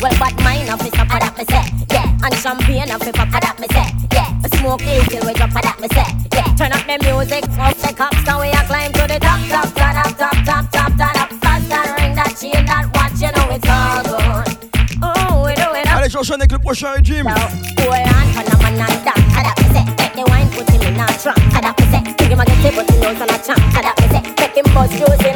well, 0.00 0.14
but 0.20 0.30
mine 0.44 0.68
off 0.70 0.78
me 0.82 0.90
up 0.94 1.08
that 1.10 1.34
me 1.36 1.44
say, 1.50 1.66
yeah. 1.90 2.06
And 2.22 2.34
champagne 2.38 2.90
off 2.90 3.04
me 3.04 3.10
pop 3.10 3.30
that 3.34 3.58
me 3.58 3.66
say, 3.74 3.90
yeah. 4.14 4.30
Smoke 4.58 4.82
is 4.86 5.08
till 5.08 5.26
we 5.26 5.34
drop 5.34 5.50
that 5.50 5.74
me 5.80 5.88
say, 5.90 6.06
yeah. 6.34 6.54
Turn 6.54 6.70
up 6.70 6.86
the 6.86 7.02
music, 7.02 7.42
off 7.58 7.74
the 7.82 7.92
cups, 7.92 8.22
now 8.24 8.38
we 8.40 8.46
are 8.54 8.62
climb 8.70 8.92
to 8.92 9.02
the 9.10 9.18
top, 9.18 9.42
top, 9.50 9.66
top, 9.74 9.94
top, 10.14 10.14
top, 10.46 10.70
top, 10.70 10.92
top, 10.94 11.12
top. 11.18 11.28
Start 11.42 11.62
that 11.66 11.98
ring, 11.98 12.14
that 12.14 12.30
chain, 12.38 12.62
that 12.66 12.86
watch, 12.94 13.18
you 13.18 13.30
know 13.34 13.50
it's 13.50 13.66
all 13.66 14.06
good. 14.06 14.70
Oh, 15.02 15.42
we 15.42 15.54
do 15.58 15.66
it 15.74 15.86
up. 15.90 15.98
Allez, 15.98 16.10
j'enchaîne 16.10 16.38
avec 16.38 16.52
le 16.52 16.60
prochain 16.60 16.94
régime. 16.94 17.26
So, 17.26 17.90
hold 17.90 17.98
on, 17.98 18.26
turn 18.38 18.46
up 18.46 18.62
and 18.70 18.78
down, 18.78 19.02
that 19.02 19.56
me 19.58 19.66
say. 19.74 19.82
Take 19.98 20.14
the 20.14 20.22
wine, 20.30 20.46
put 20.54 20.70
him 20.70 20.82
in 20.82 20.94
a 20.94 21.06
trunk, 21.18 21.42
that 21.58 21.74
me 21.74 21.84
say. 21.90 22.02
Give 22.22 22.38
him 22.38 22.46
get 22.46 22.58
tip, 22.62 22.74
put 22.78 22.86
him 22.86 23.00
nose 23.02 23.18
on 23.18 23.34
a 23.34 23.38
chunk, 23.42 23.58
that 23.74 23.98
me 23.98 24.06
say. 24.14 24.22
Make 24.38 24.54
him 24.54 24.66
juice. 24.94 25.27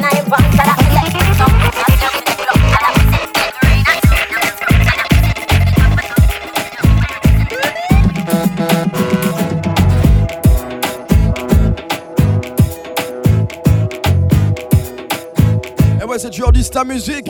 ta 16.73 16.83
musique. 16.83 17.27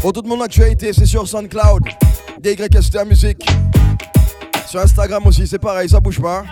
Pour 0.00 0.12
toute 0.12 0.26
mon 0.26 0.40
actualité, 0.40 0.92
c'est 0.92 1.06
sur 1.06 1.28
SoundCloud. 1.28 1.84
à 2.98 3.04
Musique. 3.04 3.48
Sur 4.66 4.80
Instagram 4.80 5.24
aussi, 5.26 5.46
c'est 5.46 5.60
pareil, 5.60 5.88
ça 5.88 6.00
bouge 6.00 6.20
pas. 6.20 6.42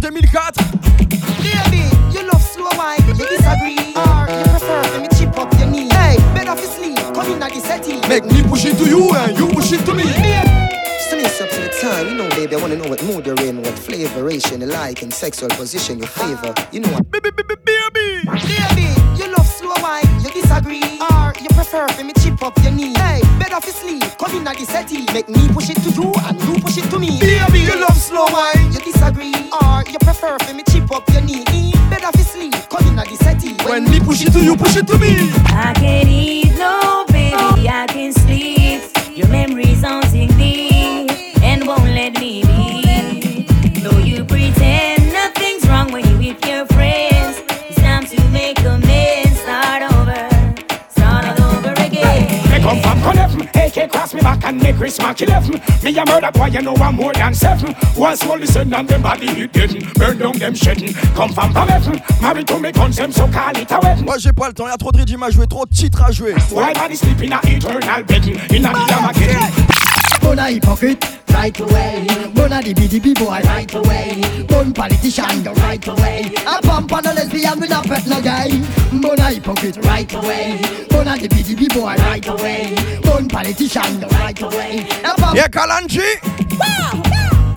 2004. 0.00 0.40
Baby, 1.44 1.84
you 2.16 2.22
love 2.32 2.40
slow 2.42 2.70
wine, 2.76 3.00
you 3.06 3.14
disagree. 3.14 3.92
Or 4.00 4.24
you 4.32 4.44
prefer. 4.48 4.82
When 4.92 5.02
me 5.02 5.08
chip 5.18 5.36
up 5.36 5.52
your 5.58 5.68
knee. 5.68 5.88
Hey, 5.92 6.16
better 6.32 6.56
fi 6.56 6.64
sleep, 6.64 6.96
come 7.14 7.32
in 7.32 7.42
at 7.42 7.52
the 7.52 7.60
setting 7.60 8.00
Make 8.08 8.24
me 8.24 8.42
push 8.42 8.64
it 8.64 8.78
to 8.78 8.88
you 8.88 9.14
and 9.14 9.36
you 9.38 9.48
push 9.48 9.72
it 9.72 9.84
to 9.84 9.92
me. 9.94 10.04
Still 10.04 11.20
it's 11.20 11.40
up 11.40 11.50
to 11.50 11.60
the 11.60 11.68
time, 11.80 12.08
you 12.08 12.14
know, 12.14 12.28
baby. 12.30 12.56
I 12.56 12.60
wanna 12.60 12.76
know 12.76 12.88
what 12.88 13.02
mood 13.04 13.26
you're 13.26 13.40
in, 13.42 13.62
what 13.62 13.78
flavoration 13.78 14.62
you 14.62 14.68
like, 14.68 15.02
and 15.02 15.12
sexual 15.12 15.50
position 15.50 15.98
you 15.98 16.06
favor. 16.06 16.54
You 16.72 16.80
know, 16.80 16.88
what? 16.92 17.10
Baby, 17.10 17.30
baby, 17.30 18.88
you 19.20 19.28
love 19.36 19.46
slow 19.46 19.74
wine, 19.82 20.08
you 20.24 20.30
disagree. 20.30 20.98
Or 21.12 21.34
you 21.40 21.48
prefer. 21.52 21.86
When 21.96 22.06
me 22.06 22.12
chip 22.22 22.42
up 22.42 22.56
your 22.62 22.72
knee. 22.72 22.94
Hey, 22.96 23.20
better 23.38 23.60
fi 23.60 23.70
sleep, 23.70 24.02
come 24.18 24.34
in 24.36 24.46
at 24.48 24.56
the 24.56 24.64
setting 24.64 25.04
Make 25.12 25.28
me 25.28 25.48
push 25.48 25.68
it 25.68 25.76
to 25.84 25.90
you 25.90 26.12
and 26.24 26.40
you 26.40 26.58
push 26.62 26.78
it 26.78 26.88
to 26.90 26.98
me. 26.98 27.20
Baby, 27.20 27.60
you 27.68 27.76
love 27.78 27.89
prefer 30.20 30.36
when 30.46 30.56
me 30.56 30.62
chip 30.70 30.90
up 30.92 31.08
your 31.12 31.22
knee. 31.22 31.44
Better 31.88 32.10
fi 32.12 32.22
sleep, 32.22 32.54
come 32.68 32.86
in 32.86 32.98
at 32.98 33.08
the 33.08 33.16
setting 33.16 33.56
When 33.66 33.84
me 33.90 34.00
push 34.00 34.22
it 34.24 34.32
to 34.32 34.40
you, 34.42 34.56
push 34.56 34.76
it 34.76 34.86
to 34.88 34.98
me. 34.98 35.30
I 35.46 35.72
can't 35.74 36.08
eat, 36.08 36.56
no, 36.58 37.04
baby, 37.08 37.68
I 37.68 37.86
can 37.88 38.09
Cross 54.10 54.14
me 54.14 54.22
back 54.22 54.44
and 54.44 54.60
make 54.60 54.76
Chris 54.76 54.98
Mack 54.98 55.22
11. 55.22 55.60
Me 55.84 55.96
a 55.96 56.04
murder 56.04 56.32
boy, 56.32 56.46
you 56.46 56.62
know 56.62 56.74
I'm 56.74 56.96
more 56.96 57.12
than 57.12 57.32
seven. 57.32 57.74
One 57.94 58.16
soul 58.16 58.38
listen 58.38 58.74
and 58.74 58.88
them 58.88 59.02
body 59.02 59.28
hit 59.28 59.52
dead. 59.52 59.94
Burn 59.94 60.18
down 60.18 60.36
them 60.36 60.52
shedding. 60.52 60.92
Come 61.14 61.32
from 61.32 61.52
Conneff, 61.52 62.20
married 62.20 62.48
to 62.48 62.58
me 62.58 62.72
guns, 62.72 62.96
them 62.96 63.12
so 63.12 63.28
call 63.28 63.56
it 63.56 63.70
a 63.70 63.78
weapon. 63.78 64.04
Moi, 64.04 64.18
j'ai 64.18 64.32
pas 64.32 64.48
le 64.48 64.54
temps, 64.54 64.66
y 64.66 64.70
a 64.70 64.76
trop 64.76 64.90
de 64.90 64.98
rythme 64.98 65.22
à 65.22 65.30
jouer, 65.30 65.46
trop 65.46 65.64
de 65.64 65.72
titres 65.72 66.02
à 66.02 66.10
jouer. 66.10 66.34
Why 66.50 66.72
body 66.74 66.96
sleep 66.96 67.22
in 67.22 67.32
a 67.32 67.40
eternal 67.44 68.02
bed? 68.02 68.26
In 68.26 68.64
a 68.64 68.72
the 68.72 68.94
Armageddon. 68.94 69.79
Bona 70.20 70.50
hypocrite, 70.50 71.04
right 71.30 71.58
away. 71.60 72.06
Bona 72.34 72.62
the 72.62 72.74
BDB 72.74 73.14
boy, 73.18 73.40
right 73.44 73.74
away. 73.74 74.44
Bon 74.48 74.72
politician, 74.72 75.42
the 75.42 75.52
right 75.54 75.86
away. 75.86 76.32
A 76.46 76.62
pump 76.62 76.92
on 76.92 77.06
a 77.06 77.12
lesbian 77.12 77.58
with 77.60 77.70
a 77.70 77.82
pet 77.82 78.06
no 78.06 78.20
gay. 78.20 78.62
Bona 79.00 79.30
hypocrite, 79.30 79.76
right 79.84 80.12
away. 80.14 80.60
Bona 80.90 81.16
the 81.18 81.28
BDB 81.28 81.72
boy, 81.74 81.94
right 81.96 82.26
away. 82.28 82.74
Bon 83.02 83.28
politician, 83.28 84.00
the 84.00 84.06
right 84.08 84.40
away. 84.42 84.86
A 85.04 85.14
pump 85.14 85.36
Yeah, 85.36 85.48
Kalanji. 85.48 86.20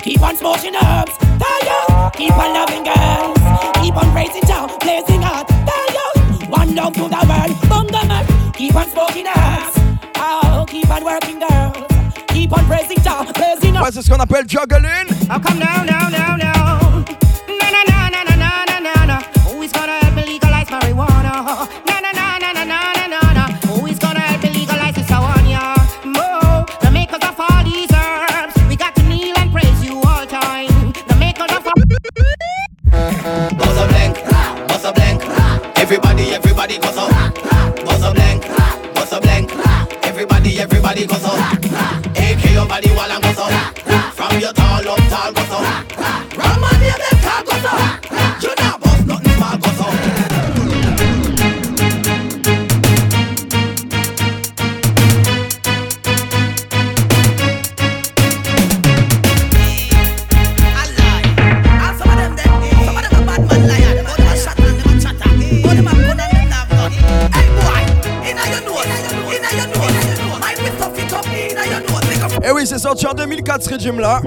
Keep 0.02 0.22
on 0.22 0.36
smoking 0.36 0.76
herbs, 0.76 1.16
fire. 1.40 2.12
Keep 2.16 2.34
on 2.34 2.54
loving 2.54 2.84
girls. 2.84 3.40
Keep 3.82 3.96
on 3.96 4.12
praising 4.12 4.44
Jah, 4.48 4.68
blazing 4.82 5.22
hot, 5.22 5.48
fire. 5.68 6.50
One 6.50 6.76
love 6.76 6.94
to 6.94 7.08
the 7.08 7.26
world, 7.28 7.58
from 7.68 7.88
the. 7.88 8.04
Keep 8.58 8.76
on 8.76 8.90
smoking 8.90 9.28
herbs. 9.28 9.78
Oh, 10.18 10.66
keep 10.68 10.90
on 10.90 11.04
working 11.06 11.40
girls 11.40 11.93
keep 12.44 12.58
on 12.58 12.66
praising 12.66 12.98
Jah, 13.02 13.26
praising 13.34 13.74
Jah. 13.74 13.84
Ouais, 13.84 13.90
c'est 13.92 14.02
ce 14.02 14.10
qu'on 14.10 14.20
appelle 14.20 14.46
juggling. 14.48 15.08
Oh, 15.32 15.40
come 15.40 15.60
now, 15.60 15.84
now, 15.86 16.10
now, 16.10 16.36
now. 16.36 17.06
Na 17.60 17.68
na 17.76 17.82
na 17.90 18.10
na 18.12 18.36
na 18.36 18.66
na 18.68 18.80
na 18.82 19.06
na. 19.06 19.18
Who 19.48 19.62
is 19.64 19.72
gonna 19.72 19.94
help 20.02 20.16
me 20.16 20.24
legalize 20.26 20.68
marijuana? 20.70 21.34
Na 21.88 22.02
na 22.04 22.12
na 22.12 22.40
na 22.40 22.52
na 22.54 22.66
na 22.66 23.08
na 23.08 23.34
na. 23.34 23.46
Who 23.68 23.88
is 23.88 23.98
gonna 23.98 24.20
help 24.20 24.44
me 24.44 24.50
legalize 24.50 24.96
this 24.96 25.08
Hawanya? 25.08 25.64
Mo, 26.06 26.66
the 26.82 26.92
makers 26.92 27.24
of 27.24 27.40
all 27.40 27.64
these 27.64 27.92
herbs, 27.94 28.56
we 28.68 28.76
got 28.76 28.94
to 28.96 29.04
kneel 29.04 29.38
and 29.38 29.50
praise 29.52 29.80
you 29.86 29.96
all 30.02 30.26
time. 30.26 30.92
The 31.08 31.16
makers 31.16 31.52
of 31.58 31.66
all. 31.66 31.74
Buzz 33.58 33.78
a 33.78 33.88
blank, 33.88 34.16
buzz 34.68 34.84
a 34.84 34.92
blank. 34.92 35.22
Everybody, 35.78 36.34
everybody, 36.34 36.78
buzz 36.80 36.98
a, 36.98 37.08
buzz 37.86 38.04
a 38.04 38.12
blank, 38.12 38.42
buzz 38.96 39.14
a 39.14 39.22
blank. 39.22 39.50
Everybody, 40.04 40.60
everybody, 40.60 41.08
buzz 41.08 41.24
a 41.24 41.73
your 42.64 42.70
body 42.70 42.90
while 42.90 43.12
I'm 43.12 43.22
go 43.22 43.32
so 43.34 43.46
From 44.14 44.40
your 44.40 44.54
tall 44.54 44.88
up 44.88 45.00
tall 45.10 45.34
go 45.34 45.44
so 45.44 46.03
Eh 72.46 72.52
oui, 72.52 72.68
c'est 72.68 72.78
sorti 72.80 73.08
en 73.08 73.14
2004 73.14 73.64
ce 73.64 73.70
régime 73.70 74.00
là. 74.00 74.22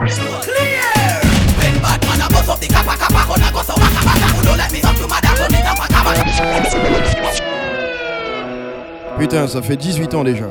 Putain, 9.19 9.49
ça 9.49 9.63
fait 9.63 9.77
18 9.77 10.15
ans 10.15 10.25
déjà. 10.25 10.45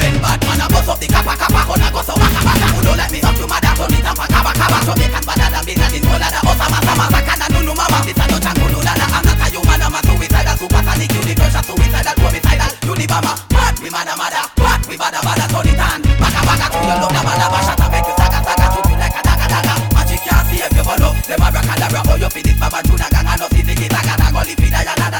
When 0.00 0.14
bad 0.24 0.40
man 0.48 0.60
a 0.60 0.66
bust 0.72 0.88
up 0.88 0.98
the 0.98 1.06
kappa 1.06 1.34
kappa, 1.36 1.60
gonna 1.68 1.88
go 1.92 2.00
so 2.00 2.14
waka 2.16 2.40
waka. 2.40 2.66
Who 2.72 2.80
don't 2.80 2.96
let 2.96 3.10
me 3.12 3.20
talk 3.20 3.36
to 3.36 3.46
my 3.46 3.60
dad, 3.60 3.76
so 3.76 3.84
me 3.92 4.00
tap 4.00 4.16
a 4.16 4.26
kappa 4.26 4.52
kappa. 4.56 4.78
Jamaican 4.88 5.24
badder 5.28 5.48
than 5.52 5.62
Bin 5.68 5.76
Laden, 5.76 6.02
colder 6.08 6.30
than 6.32 6.42
Osama 6.48 6.78
Sama. 6.80 7.04
Sakana 7.12 7.46
nunu 7.52 7.72
mama, 7.76 7.98
this 8.08 8.16
a 8.16 8.24
no 8.30 8.38
chan 8.40 8.56
kunu. 8.56 8.80
I'm 8.80 9.24
not 9.26 9.42
a 9.42 9.46
human, 9.52 9.82
I'm 9.82 9.92
a 9.92 10.00
suicidal, 10.06 10.56
supersonic, 10.56 11.12
universal, 11.12 11.62
suicidal, 11.68 12.16
homicidal, 12.24 12.70
unibama. 12.88 13.32
Bad 13.52 13.76
we 13.82 13.90
mother 13.90 14.16
mother, 14.16 14.44
bad 14.56 14.80
we 14.88 14.96
bada 14.96 15.20
bada, 15.20 15.44
turn 15.50 15.68
it 15.68 15.76
on. 15.76 16.00
Baka 16.16 16.40
baka, 16.46 16.66
to 16.72 16.78
your 16.80 16.96
love, 16.96 17.12
bada 17.12 17.46
bada, 17.52 17.68
shut 17.68 17.84
make 17.92 18.06
you 18.08 18.14
saga 18.16 18.40
saga, 18.40 18.66
you 18.88 18.96
like 18.96 19.12
a 19.12 19.20
daga 19.20 19.46
daga. 19.52 19.74
Magic 19.92 20.20
can't 20.24 20.46
see 20.48 20.62
if 20.64 20.72
you 20.72 20.84
follow. 20.86 21.12
Them 21.28 21.42
abracadabra, 21.42 22.00
how 22.06 22.14
oh, 22.14 22.16
you 22.16 22.30
feed 22.30 22.48
it, 22.48 22.56
Baba 22.56 22.80
Juna 22.80 22.96
gang, 22.96 23.09
I 23.09 23.09
know 23.09 23.09
see 23.09 23.09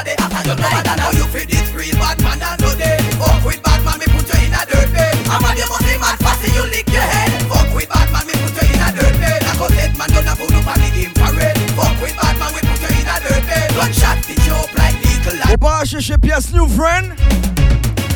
it, 0.07 0.19
another 0.19 0.55
day. 0.55 0.63
After 0.65 0.71
you 0.71 0.73
know 0.75 0.83
bad, 0.83 0.99
how 0.99 1.11
you 1.11 1.25
feed 1.29 1.51
it, 1.51 1.67
real 1.73 1.95
bad 1.97 2.17
man, 2.21 2.41
and 2.41 2.61
no 2.61 2.71
day. 2.75 2.97
Fuck 3.19 3.43
with 3.45 3.61
bad 3.63 3.81
man, 3.85 3.97
me 3.99 4.07
put 4.09 4.27
you 4.29 4.39
in 4.45 4.53
a 4.53 4.61
dirt 4.65 4.89
bed. 4.93 5.15
I'm 5.29 5.43
a 5.45 5.49
you 5.57 5.67
must 5.69 5.85
be 5.85 5.95
mad, 5.97 6.17
fast, 6.19 6.43
you 6.45 6.63
lick 6.69 6.87
your 6.89 7.05
head. 7.05 7.31
Fuck 7.49 7.69
with 7.75 7.89
bad 7.89 8.07
man, 8.11 8.23
me 8.27 8.33
put 8.39 8.55
you 8.55 8.65
in 8.71 8.81
a 8.81 8.89
dirt 8.93 9.15
bed. 9.21 9.41
I 9.43 9.53
go 9.57 9.67
dead 9.69 9.91
man, 9.97 10.09
don't 10.09 10.25
have 10.25 10.37
put 10.39 10.53
up 10.53 10.67
on 10.67 10.79
the 10.79 10.89
infrared. 11.05 11.55
Fuck 11.77 11.95
with 12.01 12.15
bad 12.17 12.35
man, 12.39 12.49
we 12.53 12.61
put 12.65 12.81
you 12.81 12.91
in 12.97 13.07
a 13.07 13.15
dirt 13.21 13.43
bed. 13.45 13.67
Gunshot, 13.75 14.17
stitch 14.23 14.45
you 14.47 14.55
up 14.55 14.71
like 14.77 14.97
legal. 15.03 15.35
On 15.49 15.57
part 15.57 15.87
chercher 15.87 16.17
pièce 16.17 16.51
new 16.53 16.67
friend. 16.67 17.13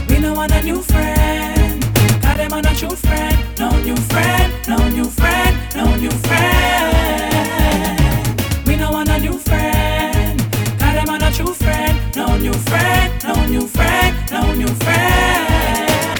We 0.09 0.19
no 0.19 0.33
want 0.33 0.51
a 0.53 0.61
new 0.63 0.81
friend. 0.81 1.83
Got 2.21 2.37
them 2.37 2.53
on 2.53 2.65
a 2.65 2.73
true 2.75 2.95
friend. 2.95 3.37
No 3.59 3.69
new 3.81 3.95
friend, 3.95 4.53
no 4.67 4.77
new 4.89 5.05
friend, 5.05 5.53
no 5.75 5.95
new 5.95 6.11
friend. 6.11 6.94
New 12.45 12.53
friend, 12.69 13.11
no 13.23 13.33
new 13.47 13.67
friend, 13.67 14.15
no 14.31 14.53
new 14.53 14.73
friend. 14.83 16.19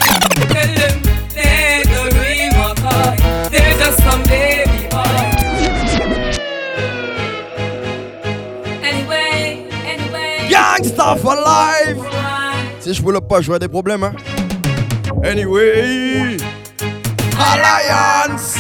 Tell 0.53 0.71
them 0.81 0.95
they 1.35 1.83
the 1.85 2.01
real 2.17 2.49
McCoy. 2.57 3.15
They're 3.51 3.77
just 3.77 3.99
some 4.01 4.23
baby 4.23 4.88
boy. 4.89 5.25
Anyway, 8.81 9.69
anyway. 9.85 10.49
Gangsta 10.49 11.15
for 11.21 11.35
life. 11.35 12.01
Si 12.79 12.93
je 12.93 13.01
pull 13.03 13.15
up 13.15 13.27
pas, 13.27 13.41
j'aurais 13.41 13.59
des 13.59 13.69
problèmes. 13.69 14.03
Hein. 14.03 14.15
Anyway. 15.23 16.38
Alliance. 17.38 18.54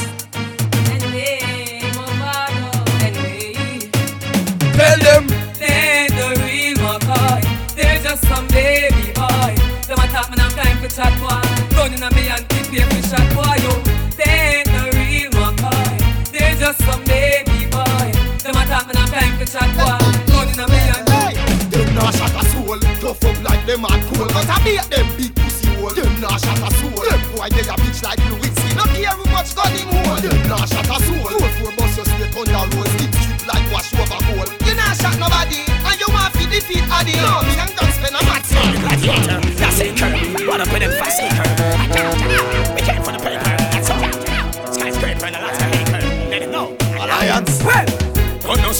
Boy. 11.85 11.91
Running 11.91 12.03
on 12.03 12.15
me 12.15 12.29
and 12.29 12.49
keep 12.49 12.67
here 12.67 12.85
for 12.87 13.07
shot 13.07 13.27
boy 13.35 13.55
yo. 13.63 13.73
They 14.17 14.61
ain't 14.61 14.67
the 14.67 14.83
real 14.97 15.31
McCoy. 15.31 16.31
They're 16.31 16.55
just 16.55 16.79
some 16.83 17.03
baby 17.05 17.69
boy. 17.69 18.07
Them 18.41 18.55
a 18.55 18.65
talk 18.65 18.87
me 18.87 18.93
now 18.93 19.05
time 19.05 19.37
for 19.37 19.45
chat 19.45 19.69
boy. 19.77 19.97
Running 20.33 20.59
on 20.59 20.69
me 20.69 20.79
and 20.81 21.71
Them 21.71 21.95
nah 21.95 22.11
shot 22.11 22.33
a 22.33 22.43
soul, 22.49 22.79
tough 23.01 23.23
up 23.25 23.37
like 23.43 23.65
them 23.65 23.83
hard 23.83 24.01
cool 24.09 24.27
But 24.27 24.49
I 24.49 24.57
beat 24.63 24.85
them 24.89 25.07
big 25.17 25.35
pussy 25.35 25.67
hole. 25.77 25.93
Them 25.93 26.21
nah 26.21 26.37
shot 26.37 26.59
a 26.61 26.69
soul, 26.73 27.01
them 27.05 27.21
boy 27.33 27.49
they 27.49 27.65
a 27.65 27.75
bitch 27.77 28.01
like 28.03 28.19
Lewinsky 28.19 28.71
No 28.75 28.83
care 28.93 29.13
who 29.13 29.25
much 29.31 29.53
gun 29.55 29.71
him 29.73 29.89
hold. 29.89 30.21
Them 30.23 30.41
nah 30.49 30.65
shot 30.65 30.89
a 30.89 30.97
soul, 31.05 31.29
two 31.29 31.49
four 31.61 31.71
bust 31.77 31.97
your 31.97 32.05
straight 32.05 32.33
on 32.33 32.45
the 32.49 32.75
road. 32.75 32.89
Skin 32.97 33.11
strip 33.13 33.45
like 33.45 33.65
wash 33.71 33.93
over 33.93 34.21
gold. 34.25 34.49
You 34.65 34.73
nah 34.73 34.93
shot 34.97 35.17
nobody, 35.21 35.61
and 35.69 35.97
you 36.01 36.09
want 36.09 36.33
fi 36.33 36.45
defeat 36.49 36.85
Addy. 36.89 37.13
No, 37.21 37.45
me 37.45 37.53
and 37.61 37.71
guns 37.77 37.93
spend 37.93 38.15
a 38.15 38.21
match 38.25 38.49
Gladiator, 38.49 39.39
that's 39.57 39.79
it, 39.81 39.97
curve. 39.97 40.34
Run 40.47 40.61
up 40.61 40.71
them 40.81 40.91
fast 40.91 41.21
acre. 41.21 42.94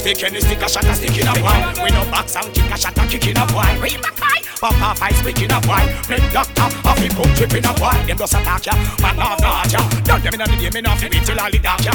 Stick 0.06 0.24
any 0.24 0.39
stick 0.39 0.62
a 0.62 0.70
shot 0.70 0.86
a 0.86 0.94
stick 0.94 1.18
in 1.18 1.28
a 1.28 1.34
boy. 1.41 1.82
We 1.82 1.89
no 1.89 2.06
box 2.12 2.36
and 2.36 2.54
kick 2.54 2.70
a 2.70 2.78
shot 2.78 2.98
a 2.98 3.08
kick 3.10 3.26
in 3.26 3.38
a 3.38 3.46
boy. 3.50 3.65
Read 3.82 3.98
my 4.06 4.12
guy. 4.13 4.39
Pop 4.62 5.02
I 5.02 5.12
speak 5.18 5.41
in 5.41 5.50
a 5.50 5.60
boy. 5.65 5.82
Make 6.10 6.30
doctor 6.32 6.70
off 6.86 7.00
him 7.02 7.10
put 7.18 7.34
chip 7.34 7.54
in 7.58 7.65
a 7.65 7.74
boy. 7.74 7.98
Them 8.06 8.18
just 8.18 8.34
attack 8.38 8.65
ya, 8.65 8.74
man 9.02 9.18
off 9.18 9.41
not 9.41 9.72
ya. 9.74 9.82
Don't 10.06 10.22
them 10.22 10.34
in 10.38 10.39
the 10.46 10.58
day, 10.62 10.70
me 10.70 10.82
not 10.82 11.00
fi 11.00 11.10
beat 11.10 11.26
till 11.26 11.39
all 11.39 11.50
the 11.50 11.58
dark 11.58 11.82
ya. 11.82 11.94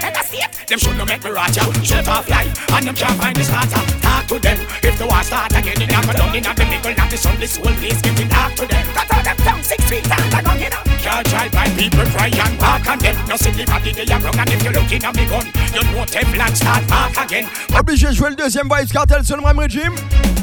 Head 0.00 0.16
a 0.16 0.22
state, 0.24 0.48
them 0.68 0.78
should 0.78 0.96
no 0.96 1.04
make 1.04 1.22
me 1.22 1.30
rot 1.30 1.54
ya. 1.54 1.64
Shoot 1.84 2.08
off 2.08 2.28
life 2.28 2.48
and 2.72 2.86
them 2.86 2.94
can't 2.96 3.16
find 3.20 3.36
the 3.36 3.44
starter. 3.44 3.84
Talk 4.00 4.24
to 4.32 4.38
them 4.40 4.58
if 4.80 4.96
the 4.96 5.04
war 5.04 5.22
start 5.22 5.52
again. 5.52 5.76
In 5.84 5.92
a 5.92 6.00
go 6.00 6.12
down 6.16 6.32
in 6.32 6.46
a 6.48 6.52
middle 6.56 6.96
of 6.96 7.08
the 7.12 7.16
sun, 7.16 7.36
this 7.36 7.56
whole 7.60 7.76
place 7.76 8.00
getting 8.00 8.28
dark 8.28 8.56
to 8.56 8.64
them. 8.64 8.84
Cut 8.96 9.12
out 9.12 9.24
them 9.24 9.36
tongue 9.44 9.62
six 9.62 9.84
feet 9.84 10.08
and 10.08 10.32
I 10.32 10.40
don't 10.40 10.56
get 10.56 10.72
up. 10.72 10.84
Can't 11.04 11.26
drive 11.28 11.52
by 11.52 11.68
people 11.76 12.08
cry 12.16 12.32
and 12.32 12.56
walk 12.56 12.88
and 12.88 13.00
them. 13.00 13.16
No 13.28 13.36
see 13.36 13.52
the 13.52 13.64
body 13.68 13.92
they 13.92 14.08
are 14.08 14.20
wrong 14.20 14.38
and 14.40 14.48
if 14.48 14.64
you 14.64 14.72
looking 14.72 15.04
at 15.04 15.12
me 15.12 15.24
gun, 15.28 15.44
you 15.76 15.82
know 15.92 16.08
Teflon 16.08 16.56
start 16.56 16.88
mark 16.88 17.16
again. 17.20 17.49
Obligé 17.78 18.08
de 18.08 18.12
jouer 18.12 18.30
le 18.30 18.36
deuxième 18.36 18.68
Vybz 18.68 18.92
Kartel 18.92 19.24
sur 19.24 19.36
le 19.36 19.42
même 19.42 19.58
régime. 19.58 19.94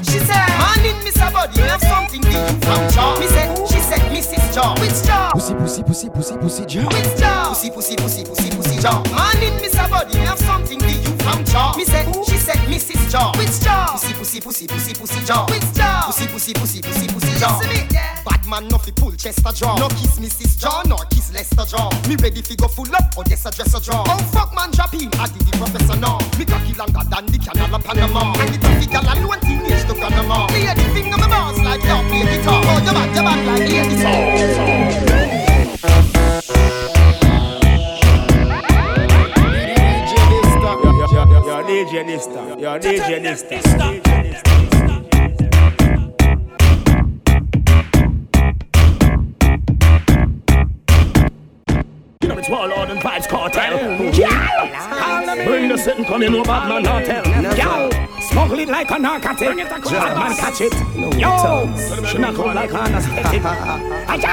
She 0.04 0.20
said, 0.20 0.58
Mr. 1.04 1.32
Body, 1.34 1.62
me 1.62 1.68
have 1.68 1.82
something 1.82 2.22
for 2.22 2.32
you 2.32 2.62
from 2.62 2.90
Jaw. 2.94 3.20
Me 3.20 3.28
said, 3.28 3.50
she 3.68 3.80
said, 3.80 4.02
Mrs. 4.12 4.54
Jaw. 4.54 4.76
Which 4.80 5.04
Jaw? 5.06 5.32
Pussy, 5.34 5.54
pussy, 5.56 5.84
pussy, 5.84 6.10
pussy, 6.10 6.38
pussy, 6.38 6.66
Jaw. 6.66 6.88
Which 6.88 7.20
Jaw? 7.20 7.50
Pussy, 7.50 7.70
pussy, 7.72 7.96
pussy, 7.96 8.24
pussy, 8.24 8.50
pussy 8.56 8.80
Jaw. 8.80 9.04
Morning, 9.12 9.54
Mr. 9.62 9.90
Body, 9.90 10.18
me 10.18 10.26
have 10.26 10.40
something 10.40 10.80
for 10.80 10.88
you 10.88 11.18
from 11.18 11.44
Jaw. 11.46 11.76
Me 11.76 11.84
said, 11.84 12.06
she 12.26 12.37
said, 12.48 12.64
Mrs. 12.72 13.12
Jaw. 13.12 13.32
Which 13.38 13.60
Jaw? 13.60 13.92
Pussy, 13.92 14.14
pussy, 14.14 14.40
pussy, 14.40 14.68
pussy, 14.68 14.94
pussy 14.94 15.22
Jaw. 15.26 15.46
Which 15.52 15.68
Jaw? 15.76 16.06
Pussy, 16.08 16.28
pussy, 16.28 16.54
pussy, 16.54 16.82
pussy, 16.82 17.08
pussy 17.08 17.40
Jaw. 17.40 17.60
Bad 18.24 18.46
man, 18.48 18.68
no 18.70 18.78
fi 18.78 18.92
pull 18.92 19.12
Chester 19.12 19.52
Jaw. 19.52 19.76
No 19.78 19.90
kiss 19.90 20.18
Mrs. 20.20 20.58
Jaw, 20.58 20.84
nor 20.88 21.06
kiss 21.12 21.34
Lester 21.34 21.66
Jaw. 21.66 21.90
Me 22.08 22.16
ready 22.16 22.42
fi 22.42 22.56
go 22.56 22.68
full 22.68 22.96
up, 22.96 23.18
or 23.18 23.24
yes 23.30 23.46
a 23.46 23.52
dresser 23.52 23.82
Jaw. 23.82 24.04
Oh 24.08 24.18
fuck 24.32 24.56
man, 24.56 24.72
drop 24.72 24.94
in, 24.94 25.10
I 25.20 25.28
did 25.28 25.44
the 25.44 25.58
professor 25.58 26.00
now. 26.00 26.20
Me 26.40 26.46
cocky 26.46 26.74
longer 26.74 27.04
than 27.12 27.26
the 27.28 27.38
canal 27.38 27.76
of 27.76 27.84
Panama. 27.84 28.34
And 28.40 28.54
the 28.54 28.58
toughy 28.64 28.88
gal 28.88 29.04
alone 29.04 29.42
teenage 29.42 29.84
to 29.88 29.94
Panama. 29.94 30.48
Play 30.48 30.66
the 30.72 30.86
finger 30.96 31.18
me 31.18 31.28
bounce 31.28 31.60
like 31.60 31.84
you 31.84 32.00
play 32.08 32.24
guitar. 32.32 32.64
Oh, 32.64 32.80
you 32.80 32.94
back, 32.96 33.12
you 33.16 33.24
back 33.28 33.40
like 33.46 33.68
lady 33.68 33.88
Your 41.58 41.66
DJ 41.66 42.06
Dysta. 42.06 42.60
Your 42.60 42.80
DJ 42.80 43.20
Dysta. 43.20 44.77
It's 52.38 52.50
Warlord 52.50 52.92
and 52.92 53.00
Vybz 53.00 53.28
Kartel. 53.28 54.14
Yeah. 54.14 55.44
Bring 55.46 55.70
the 55.70 55.78
sitting, 55.78 56.06
come 56.06 56.22
in, 56.22 56.34
no 56.34 56.44
bad 56.44 56.70
man 56.70 56.86
hotel. 56.86 57.26
Yo, 57.58 57.90
smuggle 58.30 58.60
it 58.60 58.70
like 58.70 58.92
a 58.92 59.00
narcotic. 59.00 59.58
Bad 59.58 60.18
man 60.18 60.38
catch 60.38 60.62
it. 60.62 60.74
Yo, 61.18 62.06
she 62.06 62.18
knock 62.20 62.38
out 62.38 62.56
like 62.56 62.72
a 62.72 62.78
anesthetic. 62.78 63.42
Ay, 63.44 64.18
yo, 64.18 64.30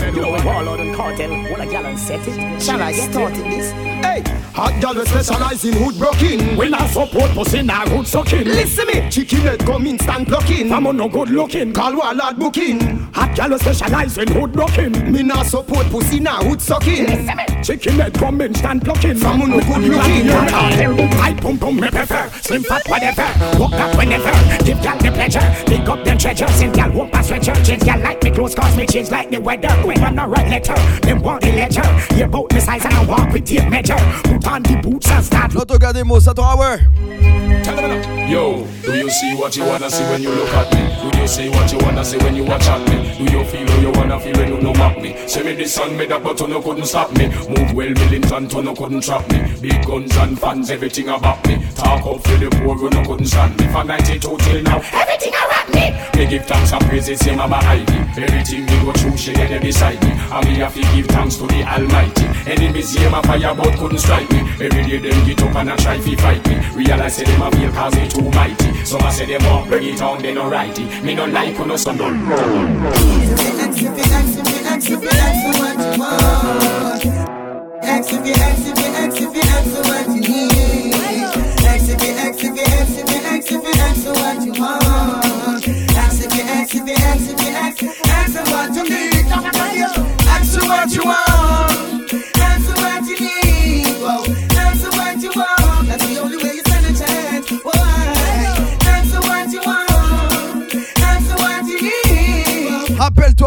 yo, 0.00 0.12
You 0.12 0.22
know 0.22 0.30
Warlord 0.46 0.80
and 0.80 0.94
Kartel. 0.94 1.50
What 1.50 1.60
a 1.60 1.66
gallon 1.66 1.98
set 1.98 2.26
it. 2.26 2.62
Shall 2.62 2.80
I 2.80 2.92
get 2.92 3.10
started 3.10 3.44
this? 3.44 3.70
Hey, 3.70 4.22
hot 4.54 4.80
gal 4.80 5.04
specialize 5.04 5.64
in 5.64 5.74
hood 5.74 5.98
broking. 5.98 6.56
We 6.56 6.68
not 6.70 6.88
support 6.90 7.30
pussy, 7.32 7.62
nah 7.62 7.86
hood 7.86 8.06
sucking. 8.06 8.44
Listen 8.44 8.86
me, 8.86 9.10
chicken 9.10 9.40
head 9.40 9.60
come 9.60 9.86
instant 9.86 10.28
blocking. 10.28 10.72
I'm 10.72 10.86
on 10.86 10.96
no 10.96 11.08
good 11.08 11.30
looking. 11.30 11.72
Call 11.72 11.96
Warlord 11.96 12.38
booking. 12.38 12.80
Hot 13.12 13.34
gal 13.36 13.58
specialize 13.58 14.18
in 14.18 14.28
hood 14.28 14.52
broking. 14.52 15.12
Me 15.12 15.22
not 15.22 15.46
support 15.46 15.86
pussy, 15.86 16.20
nah 16.20 16.42
hood 16.42 16.60
sucking. 16.62 17.25
Chicken 17.66 17.98
head 17.98 18.14
come 18.14 18.40
instant 18.40 18.84
plucking. 18.84 19.18
Some 19.18 19.38
no 19.40 19.60
good 19.60 19.82
looking. 19.82 19.92
have 19.92 20.24
your 20.24 20.48
cartel. 20.48 21.20
I 21.20 21.34
pum 21.34 21.58
pum 21.58 21.76
me 21.76 21.88
prefer. 21.88 22.28
Slim 22.40 22.62
fat 22.62 22.82
whatever. 22.88 23.26
Walk 23.58 23.72
that 23.72 23.96
whenever. 23.96 24.64
Give 24.64 24.78
y'all 24.84 24.98
the 24.98 25.10
pleasure. 25.10 25.40
Pick 25.66 25.88
up 25.88 26.04
them 26.04 26.18
treasure. 26.18 26.48
Since 26.48 26.76
y'all 26.76 26.92
walk 26.92 27.12
past 27.12 27.28
stretcher. 27.28 27.54
Change 27.64 27.82
y'all 27.84 28.00
like 28.00 28.22
me 28.22 28.30
clothes 28.30 28.54
cause 28.54 28.76
me 28.76 28.86
change 28.86 29.10
like 29.10 29.30
the 29.30 29.40
weather. 29.40 29.70
When 29.84 30.02
I'm 30.02 30.14
not 30.14 30.30
right 30.30 30.48
letter. 30.48 30.74
Them 31.00 31.22
want 31.22 31.42
the 31.42 31.52
ledger. 31.52 32.16
You 32.16 32.26
bout 32.26 32.52
me 32.52 32.60
size 32.60 32.84
and 32.84 32.94
I 32.94 33.04
walk 33.04 33.32
with 33.32 33.44
tape 33.44 33.68
measure. 33.68 33.96
Put 34.24 34.46
on 34.46 34.62
the 34.62 34.76
boots 34.82 35.10
and 35.10 35.24
start. 35.24 35.52
L'autogardemo, 35.54 36.20
ça 36.20 36.32
hour. 36.38 36.80
Yo, 38.28 38.66
do 38.82 38.92
you 38.96 39.08
see 39.08 39.34
what 39.36 39.56
you 39.56 39.64
wanna 39.64 39.88
see 39.88 40.02
when 40.04 40.20
you 40.20 40.30
look 40.30 40.48
at 40.48 40.72
me? 40.74 41.10
Do 41.10 41.18
you 41.18 41.28
see 41.28 41.48
what 41.48 41.72
you 41.72 41.78
wanna 41.78 42.04
see 42.04 42.18
when 42.18 42.34
you 42.34 42.44
watch 42.44 42.66
at 42.66 42.80
me? 42.88 43.16
Do 43.18 43.24
you 43.32 43.44
feel 43.44 43.66
how 43.68 43.80
you 43.80 43.90
wanna 43.92 44.18
feel 44.20 44.36
when 44.36 44.48
you 44.48 44.60
no 44.60 44.74
mock 44.74 44.98
me? 45.00 45.16
Say 45.28 45.44
me 45.44 45.54
this 45.54 45.78
and 45.78 45.96
me 45.96 46.06
that, 46.06 46.22
but 46.22 46.40
you 46.40 46.48
no 46.48 46.60
couldn't 46.60 46.86
stop 46.86 47.12
me. 47.12 47.15
Move 47.16 47.72
well, 47.72 47.90
Millington, 47.90 48.50
you 48.50 48.62
no 48.62 48.74
couldn't 48.74 49.00
trap 49.02 49.26
me. 49.30 49.40
Big 49.60 49.86
guns 49.86 50.14
and 50.16 50.38
fans, 50.38 50.70
everything 50.70 51.08
about 51.08 51.44
me. 51.46 51.56
Talk 51.74 52.04
up 52.04 52.20
for 52.22 52.36
the 52.36 52.50
poor, 52.60 52.76
you 52.76 52.90
no 52.90 53.02
couldn't 53.04 53.26
stand 53.26 53.58
me. 53.58 53.66
From 53.72 53.86
92 53.86 54.20
till 54.20 54.62
now, 54.62 54.80
everything 54.92 55.32
around 55.32 55.68
me. 55.72 55.86
Me 56.16 56.26
give 56.26 56.44
thanks 56.44 56.72
and 56.72 56.84
praises, 56.84 57.18
say 57.20 57.34
mama 57.34 57.56
hide 57.56 57.88
me. 57.88 58.22
Everything 58.22 58.66
me 58.66 58.84
go 58.84 58.92
through, 58.92 59.16
she 59.16 59.32
there 59.32 59.60
beside 59.60 60.02
me. 60.02 60.10
And 60.10 60.46
me 60.46 60.54
have 60.56 60.74
to 60.74 60.80
give 60.94 61.06
thanks 61.06 61.36
to 61.36 61.46
the 61.46 61.62
Almighty. 61.64 62.26
Enemies 62.50 62.92
here, 62.94 63.10
my 63.10 63.22
fire, 63.22 63.54
but 63.54 63.78
couldn't 63.78 63.98
strike 63.98 64.30
me. 64.30 64.40
Every 64.60 64.84
day 64.84 64.98
them 64.98 65.26
get 65.26 65.42
up 65.42 65.54
and 65.56 65.70
I 65.70 65.76
try 65.76 65.98
to 65.98 66.16
fight 66.16 66.46
me. 66.48 66.56
Realize 66.74 67.16
them 67.16 67.42
a 67.42 67.50
feel 67.50 67.72
cause 67.72 67.94
me 67.96 68.08
too 68.08 68.30
mighty. 68.30 68.84
Some 68.84 69.02
I 69.02 69.10
say 69.10 69.26
them 69.26 69.42
won't 69.44 69.68
bring 69.68 69.84
it 69.84 70.02
on, 70.02 70.20
they 70.20 70.34
no 70.34 70.50
righty. 70.50 70.84
Me 71.02 71.14
no 71.14 71.24
like 71.26 71.58
no 71.66 71.76
son 71.76 71.96
Ask 74.88 75.02
if 78.12 78.24
you 78.24 78.32
ask 78.34 78.66
if 78.66 78.78
you 78.78 78.84
ask 78.94 79.20
if 79.20 79.34
you 79.34 79.42
ask 79.42 79.68
for 79.68 79.82
what 79.82 80.06
you 80.14 80.20
need. 80.20 80.75